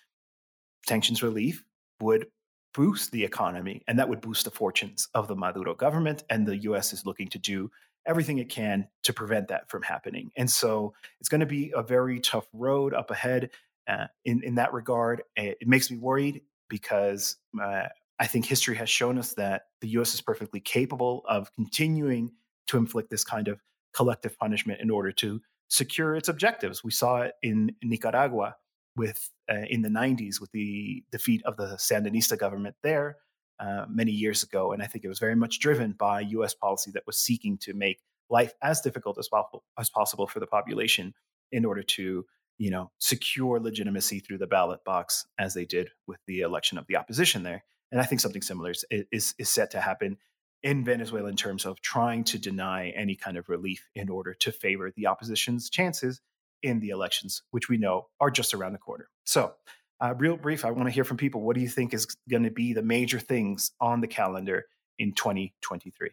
sanctions 0.88 1.21
relief 1.21 1.63
would 2.01 2.27
boost 2.73 3.11
the 3.11 3.23
economy 3.23 3.81
and 3.88 3.97
that 3.97 4.09
would 4.09 4.21
boost 4.21 4.45
the 4.45 4.51
fortunes 4.51 5.07
of 5.13 5.27
the 5.27 5.36
Maduro 5.36 5.73
government 5.73 6.23
and 6.29 6.45
the 6.45 6.57
US 6.63 6.93
is 6.93 7.05
looking 7.05 7.27
to 7.29 7.39
do 7.39 7.69
everything 8.05 8.38
it 8.38 8.49
can 8.49 8.88
to 9.03 9.13
prevent 9.13 9.47
that 9.47 9.69
from 9.69 9.81
happening. 9.81 10.31
And 10.36 10.49
so 10.49 10.93
it's 11.19 11.29
going 11.29 11.39
to 11.39 11.45
be 11.45 11.71
a 11.75 11.81
very 11.81 12.19
tough 12.19 12.45
road 12.53 12.93
up 12.93 13.11
ahead 13.11 13.49
uh, 13.88 14.07
in 14.23 14.43
in 14.43 14.55
that 14.55 14.73
regard. 14.73 15.23
It 15.36 15.67
makes 15.67 15.91
me 15.91 15.97
worried 15.97 16.41
because 16.69 17.38
uh, 17.61 17.83
I 18.19 18.27
think 18.27 18.45
history 18.45 18.75
has 18.75 18.89
shown 18.89 19.17
us 19.17 19.33
that 19.33 19.63
the 19.81 19.89
U.S. 19.89 20.13
is 20.13 20.21
perfectly 20.21 20.59
capable 20.59 21.23
of 21.27 21.53
continuing 21.55 22.31
to 22.67 22.77
inflict 22.77 23.09
this 23.09 23.23
kind 23.23 23.47
of 23.47 23.61
collective 23.93 24.38
punishment 24.38 24.81
in 24.81 24.89
order 24.89 25.11
to 25.11 25.41
secure 25.69 26.15
its 26.15 26.29
objectives. 26.29 26.83
We 26.83 26.91
saw 26.91 27.21
it 27.21 27.33
in 27.43 27.75
Nicaragua 27.83 28.55
with 28.95 29.29
uh, 29.49 29.65
in 29.69 29.81
the 29.81 29.89
90s 29.89 30.39
with 30.39 30.51
the 30.51 31.03
defeat 31.11 31.41
of 31.45 31.57
the 31.57 31.75
Sandinista 31.75 32.38
government 32.38 32.75
there 32.83 33.17
uh, 33.59 33.86
many 33.89 34.11
years 34.11 34.43
ago, 34.43 34.71
and 34.71 34.81
I 34.81 34.88
think 34.88 35.03
it 35.03 35.09
was 35.09 35.19
very 35.19 35.36
much 35.36 35.59
driven 35.59 35.93
by 35.93 36.21
U.S. 36.21 36.53
policy 36.53 36.91
that 36.91 37.03
was 37.05 37.19
seeking 37.19 37.57
to 37.59 37.73
make 37.73 37.99
life 38.29 38.53
as 38.63 38.81
difficult 38.81 39.17
as 39.19 39.27
possible 39.27 39.63
as 39.77 39.89
possible 39.89 40.27
for 40.27 40.39
the 40.39 40.47
population 40.47 41.13
in 41.51 41.65
order 41.65 41.83
to 41.83 42.25
you 42.58 42.72
know 42.72 42.91
secure 42.99 43.60
legitimacy 43.60 44.20
through 44.20 44.38
the 44.38 44.47
ballot 44.47 44.84
box 44.84 45.26
as 45.38 45.53
they 45.53 45.66
did 45.66 45.89
with 46.08 46.20
the 46.28 46.41
election 46.41 46.78
of 46.78 46.88
the 46.88 46.95
opposition 46.95 47.43
there 47.43 47.64
and 47.91 48.01
I 48.01 48.06
think 48.06 48.20
something 48.22 48.41
similar 48.41 48.72
is, 48.72 48.84
is, 48.91 49.34
is 49.38 49.49
set 49.49 49.72
to 49.72 49.80
happen 49.80 50.18
in 50.64 50.84
Venezuela 50.84 51.30
in 51.30 51.36
terms 51.36 51.66
of 51.66 51.82
trying 51.82 52.24
to 52.26 52.39
deny 52.39 52.89
any 52.89 53.16
kind 53.16 53.38
of 53.38 53.47
relief 53.49 53.88
in 53.95 54.10
order 54.10 54.34
to 54.34 54.51
favor 54.51 54.91
the 54.95 55.08
opposition's 55.08 55.70
chances 55.70 56.22
in 56.64 56.80
the 56.80 56.89
elections, 56.89 57.43
which 57.51 57.70
we 57.70 57.78
know 57.78 58.08
are 58.20 58.32
just 58.32 58.53
around 58.53 58.74
the 58.74 58.80
corner. 58.80 59.08
So, 59.26 59.53
uh, 60.01 60.14
real 60.18 60.36
brief, 60.36 60.66
I 60.66 60.72
want 60.72 60.89
to 60.89 60.91
hear 60.91 61.03
from 61.03 61.18
people. 61.18 61.41
What 61.41 61.56
do 61.56 61.62
you 61.62 61.70
think 61.70 61.93
is 61.93 62.06
going 62.30 62.43
to 62.43 62.51
be 62.51 62.74
the 62.74 62.82
major 62.82 63.20
things 63.20 63.72
on 63.80 64.01
the 64.01 64.08
calendar 64.08 64.66
in 64.97 65.14
2023? 65.14 66.10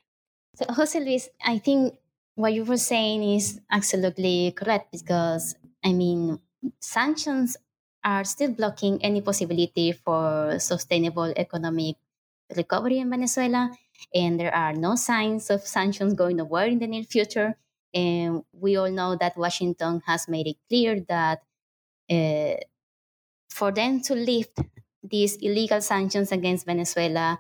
So, 0.55 0.67
Jose 0.69 1.01
Luis, 1.01 1.31
I 1.45 1.59
think 1.59 1.95
what 2.35 2.53
you 2.53 2.65
were 2.65 2.77
saying 2.77 3.23
is 3.25 3.61
absolutely 3.71 4.53
correct 4.57 4.93
because, 4.93 5.57
I 5.85 5.93
mean, 5.93 6.41
sanctions 6.81 7.57
are 8.05 8.25
still 8.25 8.53
blocking 8.53 9.03
any 9.03 9.21
possibility 9.21 9.93
for 9.93 10.59
sustainable 10.59 11.33
economic 11.37 11.97
recovery 12.57 12.99
in 12.99 13.11
Venezuela. 13.11 13.71
And 14.15 14.39
there 14.39 14.55
are 14.55 14.73
no 14.73 14.97
signs 14.97 15.51
of 15.51 15.67
sanctions 15.67 16.15
going 16.15 16.37
nowhere 16.37 16.67
in 16.67 16.79
the 16.79 16.87
near 16.87 17.05
future. 17.05 17.57
And 17.95 18.45
we 18.53 18.77
all 18.77 18.91
know 18.91 19.17
that 19.17 19.37
Washington 19.37 20.03
has 20.07 20.29
made 20.29 20.47
it 20.47 20.57
clear 20.69 21.01
that 21.09 21.43
uh, 22.11 22.57
for 23.51 23.71
them 23.73 24.01
to 24.03 24.15
lift 24.15 24.59
these 25.03 25.37
illegal 25.37 25.81
sanctions 25.81 26.33
against 26.33 26.67
Venezuela, 26.67 27.39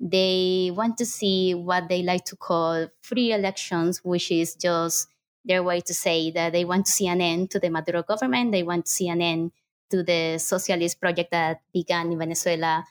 they 0.00 0.70
want 0.74 0.98
to 0.98 1.06
see 1.06 1.54
what 1.54 1.88
they 1.88 2.02
like 2.02 2.24
to 2.26 2.36
call 2.36 2.88
free 3.02 3.32
elections, 3.32 4.00
which 4.04 4.30
is 4.30 4.54
just 4.54 5.08
their 5.44 5.62
way 5.62 5.80
to 5.80 5.94
say 5.94 6.30
that 6.30 6.52
they 6.52 6.64
want 6.64 6.86
to 6.86 6.92
see 6.92 7.08
an 7.08 7.20
end 7.20 7.50
to 7.50 7.58
the 7.58 7.70
Maduro 7.70 8.02
government. 8.02 8.52
They 8.52 8.62
want 8.62 8.86
to 8.86 8.92
see 8.92 9.08
an 9.08 9.20
end 9.20 9.52
to 9.90 10.02
the 10.02 10.38
socialist 10.38 11.00
project 11.00 11.30
that 11.30 11.60
began 11.72 12.12
in 12.12 12.18
Venezuela 12.18 12.84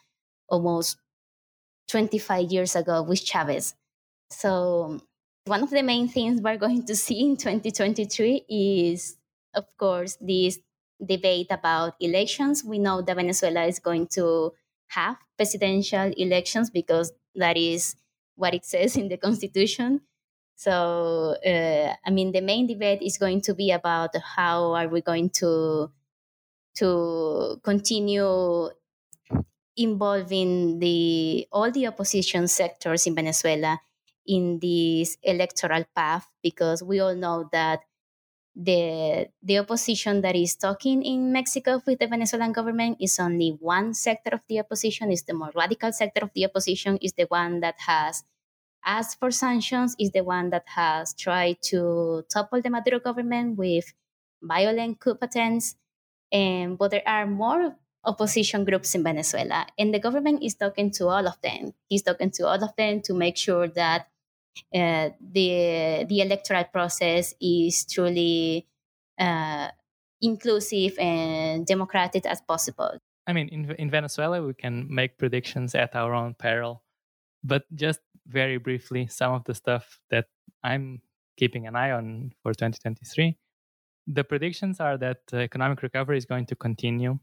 almost 0.47 0.97
25 1.89 2.51
years 2.51 2.75
ago 2.75 3.01
with 3.01 3.23
Chavez. 3.23 3.75
So, 4.29 5.01
one 5.45 5.63
of 5.63 5.71
the 5.71 5.81
main 5.81 6.07
things 6.07 6.41
we're 6.41 6.57
going 6.57 6.85
to 6.85 6.95
see 6.95 7.21
in 7.21 7.35
2023 7.35 8.45
is, 8.47 9.17
of 9.55 9.65
course, 9.77 10.17
this 10.21 10.59
debate 11.03 11.47
about 11.49 11.95
elections. 11.99 12.63
We 12.63 12.79
know 12.79 13.01
that 13.01 13.15
Venezuela 13.15 13.65
is 13.65 13.79
going 13.79 14.07
to 14.13 14.53
have 14.89 15.17
presidential 15.35 16.13
elections 16.15 16.69
because 16.69 17.11
that 17.35 17.57
is 17.57 17.95
what 18.35 18.53
it 18.53 18.65
says 18.65 18.95
in 18.95 19.07
the 19.07 19.17
constitution. 19.17 20.01
So, 20.62 21.34
uh, 21.41 21.95
I 22.05 22.09
mean, 22.12 22.32
the 22.32 22.41
main 22.45 22.68
debate 22.68 23.01
is 23.01 23.18
going 23.18 23.41
to 23.49 23.55
be 23.55 23.72
about 23.72 24.14
how 24.38 24.78
are 24.78 24.88
we 24.88 25.01
going 25.01 25.34
to 25.41 25.89
to 26.78 27.57
continue 27.66 28.70
involving 29.76 30.78
the 30.78 31.47
all 31.51 31.72
the 31.72 31.88
opposition 31.88 32.47
sectors 32.47 33.07
in 33.07 33.16
Venezuela 33.16 33.82
in 34.28 34.59
this 34.62 35.18
electoral 35.24 35.82
path 35.95 36.30
because 36.43 36.84
we 36.84 36.99
all 36.99 37.16
know 37.16 37.49
that 37.51 37.82
the 38.53 39.26
the 39.41 39.57
opposition 39.57 40.22
that 40.22 40.36
is 40.36 40.53
talking 40.55 41.01
in 41.01 41.34
Mexico 41.34 41.82
with 41.88 41.97
the 41.97 42.05
Venezuelan 42.05 42.53
government 42.53 43.01
is 43.01 43.18
only 43.18 43.57
one 43.57 43.95
sector 43.95 44.38
of 44.38 44.45
the 44.47 44.59
opposition 44.59 45.09
is 45.09 45.24
the 45.24 45.34
more 45.34 45.49
radical 45.55 45.91
sector 45.91 46.22
of 46.22 46.30
the 46.36 46.45
opposition 46.45 47.01
is 47.01 47.14
the 47.18 47.26
one 47.34 47.62
that 47.62 47.82
has 47.89 48.22
asked 48.86 49.19
for 49.19 49.32
sanctions 49.32 49.95
is 49.99 50.11
the 50.11 50.23
one 50.23 50.49
that 50.49 50.63
has 50.67 51.13
tried 51.13 51.61
to 51.63 52.23
topple 52.32 52.61
the 52.61 52.69
Maduro 52.69 52.99
government 52.99 53.57
with 53.57 53.93
violent 54.41 54.99
coup 54.99 55.17
attempts 55.21 55.75
and, 56.32 56.77
but 56.77 56.91
there 56.91 57.03
are 57.05 57.27
more 57.27 57.75
opposition 58.03 58.65
groups 58.65 58.95
in 58.95 59.03
Venezuela, 59.03 59.67
and 59.77 59.93
the 59.93 59.99
government 59.99 60.41
is 60.43 60.55
talking 60.55 60.91
to 60.91 61.07
all 61.07 61.27
of 61.27 61.39
them. 61.41 61.73
He's 61.89 62.01
talking 62.01 62.32
to 62.32 62.47
all 62.47 62.63
of 62.63 62.75
them 62.75 63.01
to 63.01 63.13
make 63.13 63.38
sure 63.38 63.67
that 63.67 64.07
uh, 64.73 65.09
the 65.19 66.05
the 66.07 66.21
electoral 66.21 66.63
process 66.65 67.34
is 67.39 67.86
truly 67.86 68.67
uh, 69.19 69.69
inclusive 70.21 70.97
and 70.99 71.65
democratic 71.65 72.25
as 72.25 72.41
possible. 72.41 72.97
I 73.27 73.34
mean, 73.34 73.49
in 73.49 73.71
in 73.77 73.89
Venezuela, 73.89 74.41
we 74.41 74.53
can 74.53 74.88
make 74.89 75.17
predictions 75.17 75.75
at 75.75 75.95
our 75.95 76.13
own 76.13 76.34
peril, 76.34 76.84
but 77.43 77.63
just 77.75 77.99
very 78.27 78.57
briefly, 78.57 79.07
some 79.07 79.33
of 79.33 79.43
the 79.45 79.53
stuff 79.53 79.99
that 80.09 80.27
I'm 80.63 81.01
keeping 81.37 81.67
an 81.67 81.75
eye 81.75 81.91
on 81.91 82.33
for 82.43 82.53
2023 82.53 83.37
the 84.07 84.23
predictions 84.23 84.79
are 84.79 84.97
that 84.97 85.19
economic 85.33 85.81
recovery 85.81 86.17
is 86.17 86.25
going 86.25 86.45
to 86.47 86.55
continue, 86.55 87.19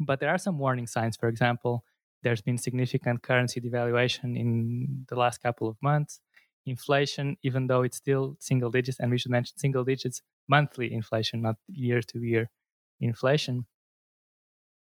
but 0.00 0.20
there 0.20 0.30
are 0.30 0.38
some 0.38 0.58
warning 0.58 0.86
signs. 0.86 1.16
For 1.16 1.28
example, 1.28 1.84
there's 2.22 2.42
been 2.42 2.58
significant 2.58 3.22
currency 3.22 3.60
devaluation 3.60 4.38
in 4.38 5.06
the 5.08 5.16
last 5.16 5.42
couple 5.42 5.68
of 5.68 5.76
months. 5.82 6.20
Inflation, 6.66 7.36
even 7.42 7.66
though 7.66 7.82
it's 7.82 7.98
still 7.98 8.36
single 8.40 8.70
digits, 8.70 8.98
and 8.98 9.10
we 9.10 9.18
should 9.18 9.30
mention 9.30 9.56
single 9.58 9.84
digits 9.84 10.22
monthly 10.48 10.92
inflation, 10.92 11.42
not 11.42 11.56
year 11.68 12.00
to 12.00 12.18
year 12.20 12.50
inflation. 13.00 13.66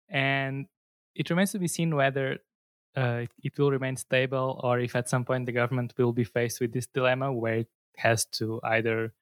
And 0.08 0.66
it 1.14 1.28
remains 1.28 1.52
to 1.52 1.58
be 1.58 1.68
seen 1.68 1.94
whether 1.94 2.38
uh, 2.98 3.20
it, 3.22 3.30
it 3.44 3.58
will 3.58 3.70
remain 3.70 3.96
stable 3.96 4.60
or 4.64 4.80
if 4.80 4.96
at 4.96 5.08
some 5.08 5.24
point 5.24 5.46
the 5.46 5.52
government 5.52 5.94
will 5.96 6.12
be 6.12 6.24
faced 6.24 6.60
with 6.60 6.72
this 6.72 6.86
dilemma 6.86 7.32
where 7.32 7.58
it 7.58 7.68
has 7.96 8.24
to 8.24 8.60
either 8.64 9.12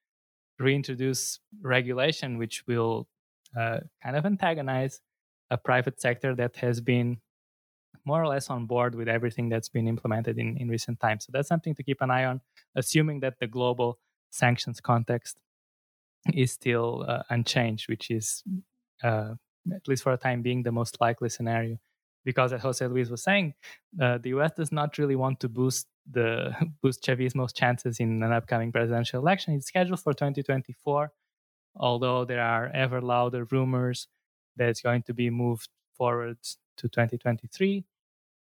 reintroduce 0.59 1.41
regulation 1.61 2.39
which 2.39 2.65
will 2.67 3.07
uh, 3.59 3.79
kind 4.03 4.17
of 4.17 4.25
antagonize 4.25 5.01
a 5.51 5.59
private 5.59 6.01
sector 6.01 6.35
that 6.35 6.57
has 6.57 6.81
been 6.81 7.19
more 8.05 8.23
or 8.23 8.29
less 8.29 8.49
on 8.51 8.67
board 8.67 8.95
with 8.95 9.09
everything 9.09 9.49
that's 9.49 9.69
been 9.69 9.89
implemented 9.89 10.39
in, 10.39 10.57
in 10.57 10.69
recent 10.69 10.99
times. 11.01 11.27
So 11.27 11.31
that's 11.33 11.49
something 11.49 11.75
to 11.75 11.83
keep 11.83 12.01
an 12.01 12.11
eye 12.11 12.25
on, 12.25 12.41
assuming 12.77 13.21
that 13.21 13.35
the 13.41 13.47
global 13.47 13.99
sanctions 14.31 14.81
context 14.81 15.39
is 16.33 16.53
still 16.53 17.05
uh, 17.07 17.23
unchanged, 17.31 17.89
which 17.89 18.11
is, 18.11 18.43
uh, 19.03 19.35
at 19.75 19.89
least 19.89 20.03
for 20.03 20.13
a 20.13 20.17
time 20.17 20.43
being, 20.43 20.63
the 20.63 20.73
most 20.73 21.01
likely 21.01 21.29
scenario. 21.29 21.79
Because 22.27 22.53
as 22.53 22.61
Jose 22.61 22.85
Luis 22.87 23.09
was 23.09 23.23
saying, 23.23 23.55
uh, 24.03 24.19
the 24.19 24.31
US 24.31 24.51
does 24.57 24.73
not 24.73 24.99
really 24.99 25.15
want 25.17 25.39
to 25.41 25.49
boost 25.49 25.87
the 26.11 26.55
boost 26.83 27.03
Chavismo's 27.03 27.53
chances 27.53 28.01
in 28.01 28.23
an 28.23 28.33
upcoming 28.33 28.73
presidential 28.73 29.21
election. 29.21 29.55
It's 29.55 29.69
scheduled 29.69 30.01
for 30.01 30.13
2024, 30.13 31.13
although 31.77 32.25
there 32.25 32.43
are 32.43 32.67
ever 32.75 33.01
louder 33.01 33.47
rumors 33.51 34.09
that 34.57 34.69
it's 34.69 34.83
going 34.83 35.05
to 35.05 35.15
be 35.15 35.31
moved 35.31 35.69
forward 35.97 36.39
to 36.79 36.89
2023. 36.89 37.85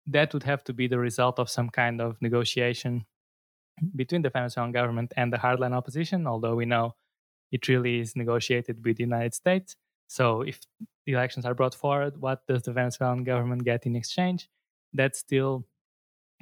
That 0.07 0.33
would 0.33 0.43
have 0.43 0.63
to 0.63 0.73
be 0.73 0.87
the 0.87 0.99
result 0.99 1.37
of 1.37 1.49
some 1.49 1.69
kind 1.69 2.01
of 2.01 2.21
negotiation 2.21 3.05
between 3.95 4.21
the 4.21 4.29
Venezuelan 4.29 4.71
government 4.71 5.13
and 5.17 5.31
the 5.33 5.37
hardline 5.37 5.73
opposition, 5.73 6.25
although 6.25 6.55
we 6.55 6.65
know 6.65 6.95
it 7.51 7.67
really 7.67 7.99
is 7.99 8.15
negotiated 8.15 8.83
with 8.85 8.97
the 8.97 9.03
United 9.03 9.33
States. 9.33 9.75
So 10.07 10.41
if 10.41 10.59
the 11.05 11.13
elections 11.13 11.45
are 11.45 11.53
brought 11.53 11.75
forward, 11.75 12.21
what 12.21 12.45
does 12.47 12.63
the 12.63 12.73
Venezuelan 12.73 13.23
government 13.23 13.63
get 13.63 13.85
in 13.85 13.95
exchange? 13.95 14.49
That's 14.93 15.19
still 15.19 15.65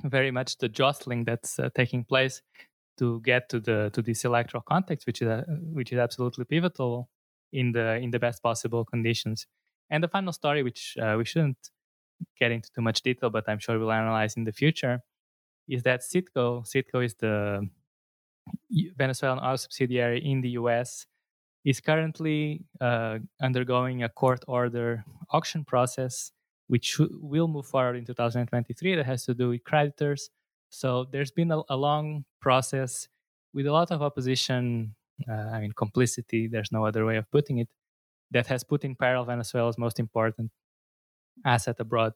very 0.04 0.32
much 0.32 0.58
the 0.58 0.70
jostling 0.70 1.26
that's 1.26 1.60
uh, 1.60 1.70
taking 1.76 2.04
place 2.04 2.42
to 2.98 3.22
get 3.22 3.50
to 3.50 3.60
the 3.60 3.90
to 3.94 4.02
this 4.02 4.26
electoral 4.26 4.64
context, 4.68 5.08
which 5.08 5.22
is 5.22 5.28
uh, 5.28 5.44
which 5.74 5.92
is 5.92 6.00
absolutely 6.00 6.46
pivotal 6.46 7.10
in 7.54 7.72
the 7.72 7.96
in 7.98 8.12
the 8.12 8.20
best 8.20 8.44
possible 8.44 8.86
conditions. 8.86 9.48
And 9.90 10.04
the 10.04 10.08
final 10.08 10.34
story, 10.34 10.64
which 10.64 10.98
uh, 11.02 11.16
we 11.18 11.26
shouldn't 11.26 11.58
get 12.40 12.52
into 12.52 12.70
too 12.72 12.82
much 12.82 13.02
detail, 13.02 13.30
but 13.30 13.48
I'm 13.48 13.60
sure 13.60 13.78
we'll 13.78 13.92
analyze 13.92 14.38
in 14.38 14.44
the 14.44 14.54
future, 14.54 15.02
is 15.68 15.84
that 15.84 16.02
Citgo, 16.02 16.66
Citgo 16.66 17.04
is 17.04 17.16
the 17.16 17.68
Venezuelan 18.98 19.40
oil 19.44 19.58
subsidiary 19.58 20.24
in 20.24 20.42
the 20.42 20.50
US, 20.52 21.06
is 21.66 21.80
currently 21.80 22.66
uh, 22.80 23.20
undergoing 23.42 24.04
a 24.04 24.10
court 24.10 24.44
order 24.48 25.04
auction 25.30 25.64
process, 25.64 26.32
which 26.68 27.00
will 27.00 27.48
move 27.48 27.66
forward 27.66 27.96
in 27.96 28.06
2023 28.06 28.96
that 28.96 29.06
has 29.06 29.26
to 29.26 29.34
do 29.34 29.50
with 29.50 29.64
creditors. 29.64 30.30
So 30.70 31.06
there's 31.12 31.32
been 31.32 31.52
a, 31.52 31.62
a 31.70 31.78
long 31.78 32.26
process 32.42 33.08
with 33.54 33.68
a 33.68 33.72
lot 33.72 33.92
of 33.92 34.02
opposition, 34.02 34.96
uh, 35.30 35.34
I 35.54 35.60
mean, 35.60 35.74
complicity, 35.74 36.48
there's 36.48 36.72
no 36.72 36.86
other 36.86 37.06
way 37.06 37.18
of 37.18 37.30
putting 37.32 37.60
it, 37.60 37.68
that 38.32 38.48
has 38.48 38.64
put 38.64 38.84
in 38.84 38.96
peril 38.96 39.26
Venezuela's 39.26 39.78
most 39.78 40.00
important 40.00 40.52
asset 41.46 41.76
abroad. 41.80 42.14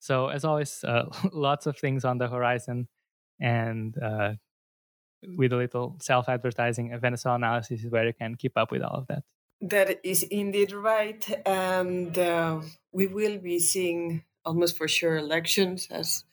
So, 0.00 0.28
as 0.28 0.44
always, 0.44 0.84
uh, 0.84 1.04
lots 1.32 1.66
of 1.66 1.76
things 1.76 2.04
on 2.04 2.18
the 2.18 2.28
horizon. 2.28 2.88
And 3.40 3.96
uh, 4.02 4.34
with 5.36 5.52
a 5.52 5.56
little 5.56 5.96
self 6.00 6.28
advertising, 6.28 6.92
a 6.92 6.98
Venezuela 6.98 7.36
analysis 7.36 7.84
is 7.84 7.90
where 7.90 8.06
you 8.06 8.12
can 8.12 8.34
keep 8.34 8.56
up 8.56 8.70
with 8.70 8.82
all 8.82 8.96
of 8.96 9.06
that. 9.08 9.22
That 9.60 10.00
is 10.04 10.22
indeed 10.22 10.72
right. 10.72 11.24
And 11.46 12.16
uh, 12.16 12.60
we 12.92 13.06
will 13.06 13.38
be 13.38 13.58
seeing 13.58 14.22
almost 14.44 14.76
for 14.76 14.88
sure 14.88 15.16
elections 15.16 15.88
as 15.90 16.24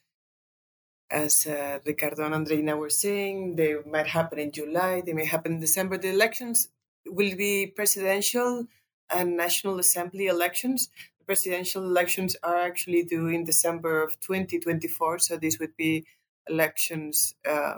as 1.12 1.46
uh, 1.46 1.80
Ricardo 1.86 2.26
and 2.26 2.34
Andreina 2.34 2.78
were 2.78 2.90
saying, 2.90 3.56
they 3.56 3.76
might 3.90 4.08
happen 4.08 4.40
in 4.40 4.52
July, 4.52 5.02
they 5.06 5.14
may 5.14 5.26
happen 5.26 5.54
in 5.54 5.60
December. 5.60 5.98
The 5.98 6.10
elections 6.10 6.70
will 7.06 7.36
be 7.36 7.68
presidential 7.68 8.66
and 9.12 9.38
national 9.38 9.80
assembly 9.80 10.26
elections. 10.26 10.90
The 11.20 11.26
presidential 11.26 11.84
elections 11.84 12.36
are 12.42 12.58
actually 12.58 13.04
due 13.04 13.28
in 13.28 13.44
December 13.44 14.02
of 14.02 14.20
2024, 14.22 15.20
so 15.20 15.38
these 15.38 15.60
would 15.60 15.78
be 15.78 16.06
elections. 16.50 17.36
Uh, 17.48 17.76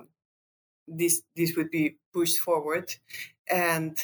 this 0.88 1.22
this 1.36 1.56
would 1.56 1.70
be 1.70 1.98
pushed 2.14 2.40
forward, 2.40 2.96
and 3.50 3.98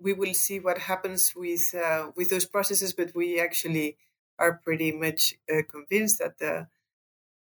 we 0.00 0.12
will 0.12 0.34
see 0.34 0.60
what 0.60 0.78
happens 0.78 1.34
with 1.34 1.74
uh, 1.74 2.10
with 2.16 2.30
those 2.30 2.46
processes. 2.46 2.92
But 2.92 3.14
we 3.14 3.40
actually 3.40 3.96
are 4.38 4.60
pretty 4.64 4.92
much 4.92 5.34
uh, 5.52 5.62
convinced 5.68 6.20
that 6.20 6.38
the 6.38 6.68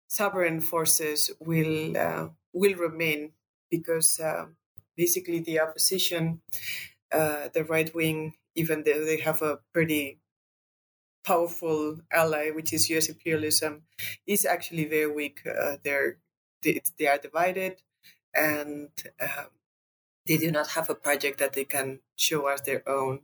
sovereign 0.07 0.59
forces 0.59 1.31
will 1.39 1.95
uh, 1.97 2.29
will 2.53 2.75
remain 2.75 3.31
because 3.69 4.19
uh, 4.19 4.47
basically 4.97 5.39
the 5.39 5.59
opposition, 5.59 6.41
uh, 7.11 7.49
the 7.53 7.63
right 7.63 7.93
wing, 7.93 8.33
even 8.55 8.83
though 8.83 9.05
they 9.05 9.19
have 9.19 9.41
a 9.41 9.59
pretty 9.73 10.19
powerful 11.23 11.99
ally, 12.11 12.49
which 12.49 12.73
is 12.73 12.89
U.S. 12.89 13.07
imperialism, 13.07 13.83
is 14.25 14.45
actually 14.45 14.85
very 14.85 15.11
weak. 15.11 15.41
Uh, 15.45 15.77
they're 15.83 16.17
they, 16.63 16.81
they, 16.97 17.07
are 17.07 17.17
divided, 17.17 17.81
and 18.39 18.89
um, 19.21 19.49
they 20.27 20.37
do 20.37 20.51
not 20.51 20.69
have 20.69 20.89
a 20.89 20.95
project 20.95 21.39
that 21.39 21.53
they 21.53 21.65
can 21.65 22.01
show 22.15 22.47
as 22.47 22.61
their 22.63 22.87
own. 22.87 23.21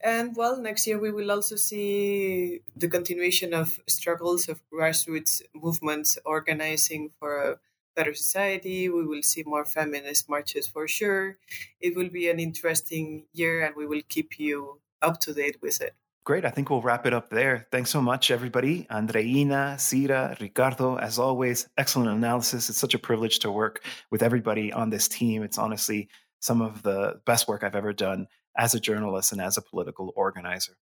And 0.00 0.36
well, 0.36 0.56
next 0.60 0.86
year 0.86 0.98
we 0.98 1.10
will 1.10 1.30
also 1.30 1.56
see 1.56 2.60
the 2.76 2.88
continuation 2.88 3.54
of 3.54 3.80
struggles 3.88 4.48
of 4.48 4.62
grassroots 4.70 5.42
movements 5.54 6.18
organizing 6.24 7.10
for 7.18 7.32
a 7.42 7.60
better 7.94 8.14
society. 8.14 8.88
We 8.88 9.06
will 9.06 9.22
see 9.22 9.42
more 9.44 9.64
feminist 9.64 10.28
marches 10.28 10.66
for 10.68 10.86
sure. 10.86 11.38
It 11.80 11.96
will 11.96 12.10
be 12.10 12.28
an 12.28 12.38
interesting 12.40 13.26
year 13.32 13.64
and 13.64 13.74
we 13.74 13.86
will 13.86 14.02
keep 14.08 14.38
you 14.38 14.80
up 15.02 15.20
to 15.20 15.34
date 15.34 15.58
with 15.62 15.80
it. 15.80 15.94
Great. 16.26 16.44
I 16.44 16.50
think 16.50 16.70
we'll 16.70 16.82
wrap 16.82 17.06
it 17.06 17.14
up 17.14 17.30
there. 17.30 17.68
Thanks 17.70 17.88
so 17.88 18.02
much, 18.02 18.32
everybody. 18.32 18.84
Andreina, 18.90 19.76
Cira, 19.76 20.36
Ricardo, 20.40 20.96
as 20.96 21.20
always, 21.20 21.68
excellent 21.78 22.10
analysis. 22.10 22.68
It's 22.68 22.80
such 22.80 22.94
a 22.94 22.98
privilege 22.98 23.38
to 23.38 23.52
work 23.52 23.84
with 24.10 24.24
everybody 24.24 24.72
on 24.72 24.90
this 24.90 25.06
team. 25.06 25.44
It's 25.44 25.56
honestly 25.56 26.08
some 26.40 26.62
of 26.62 26.82
the 26.82 27.20
best 27.26 27.46
work 27.46 27.62
I've 27.62 27.76
ever 27.76 27.92
done 27.92 28.26
as 28.58 28.74
a 28.74 28.80
journalist 28.80 29.30
and 29.30 29.40
as 29.40 29.56
a 29.56 29.62
political 29.62 30.12
organizer. 30.16 30.76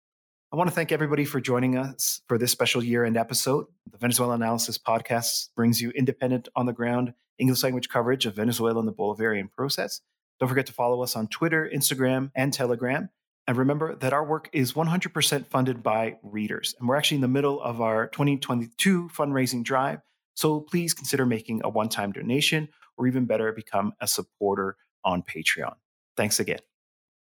I 0.50 0.56
want 0.56 0.70
to 0.70 0.74
thank 0.74 0.92
everybody 0.92 1.26
for 1.26 1.42
joining 1.42 1.76
us 1.76 2.22
for 2.26 2.38
this 2.38 2.50
special 2.50 2.82
year 2.82 3.04
end 3.04 3.18
episode. 3.18 3.66
The 3.92 3.98
Venezuela 3.98 4.36
Analysis 4.36 4.78
Podcast 4.78 5.50
brings 5.54 5.78
you 5.78 5.90
independent, 5.90 6.48
on 6.56 6.64
the 6.64 6.72
ground, 6.72 7.12
English 7.36 7.62
language 7.62 7.90
coverage 7.90 8.24
of 8.24 8.36
Venezuela 8.36 8.78
and 8.78 8.88
the 8.88 8.94
Bolivarian 8.94 9.52
process. 9.52 10.00
Don't 10.40 10.48
forget 10.48 10.64
to 10.66 10.72
follow 10.72 11.02
us 11.02 11.14
on 11.14 11.28
Twitter, 11.28 11.70
Instagram, 11.70 12.30
and 12.34 12.50
Telegram. 12.50 13.10
And 13.46 13.56
remember 13.56 13.94
that 13.96 14.12
our 14.12 14.24
work 14.24 14.48
is 14.52 14.72
100% 14.72 15.46
funded 15.48 15.82
by 15.82 16.16
readers. 16.22 16.74
And 16.78 16.88
we're 16.88 16.96
actually 16.96 17.16
in 17.16 17.22
the 17.22 17.28
middle 17.28 17.60
of 17.60 17.80
our 17.80 18.06
2022 18.08 19.10
fundraising 19.14 19.62
drive. 19.62 20.00
So 20.34 20.60
please 20.60 20.94
consider 20.94 21.26
making 21.26 21.60
a 21.62 21.68
one 21.68 21.88
time 21.88 22.12
donation 22.12 22.68
or 22.96 23.06
even 23.06 23.26
better, 23.26 23.52
become 23.52 23.92
a 24.00 24.06
supporter 24.06 24.76
on 25.04 25.22
Patreon. 25.22 25.74
Thanks 26.16 26.40
again. 26.40 26.60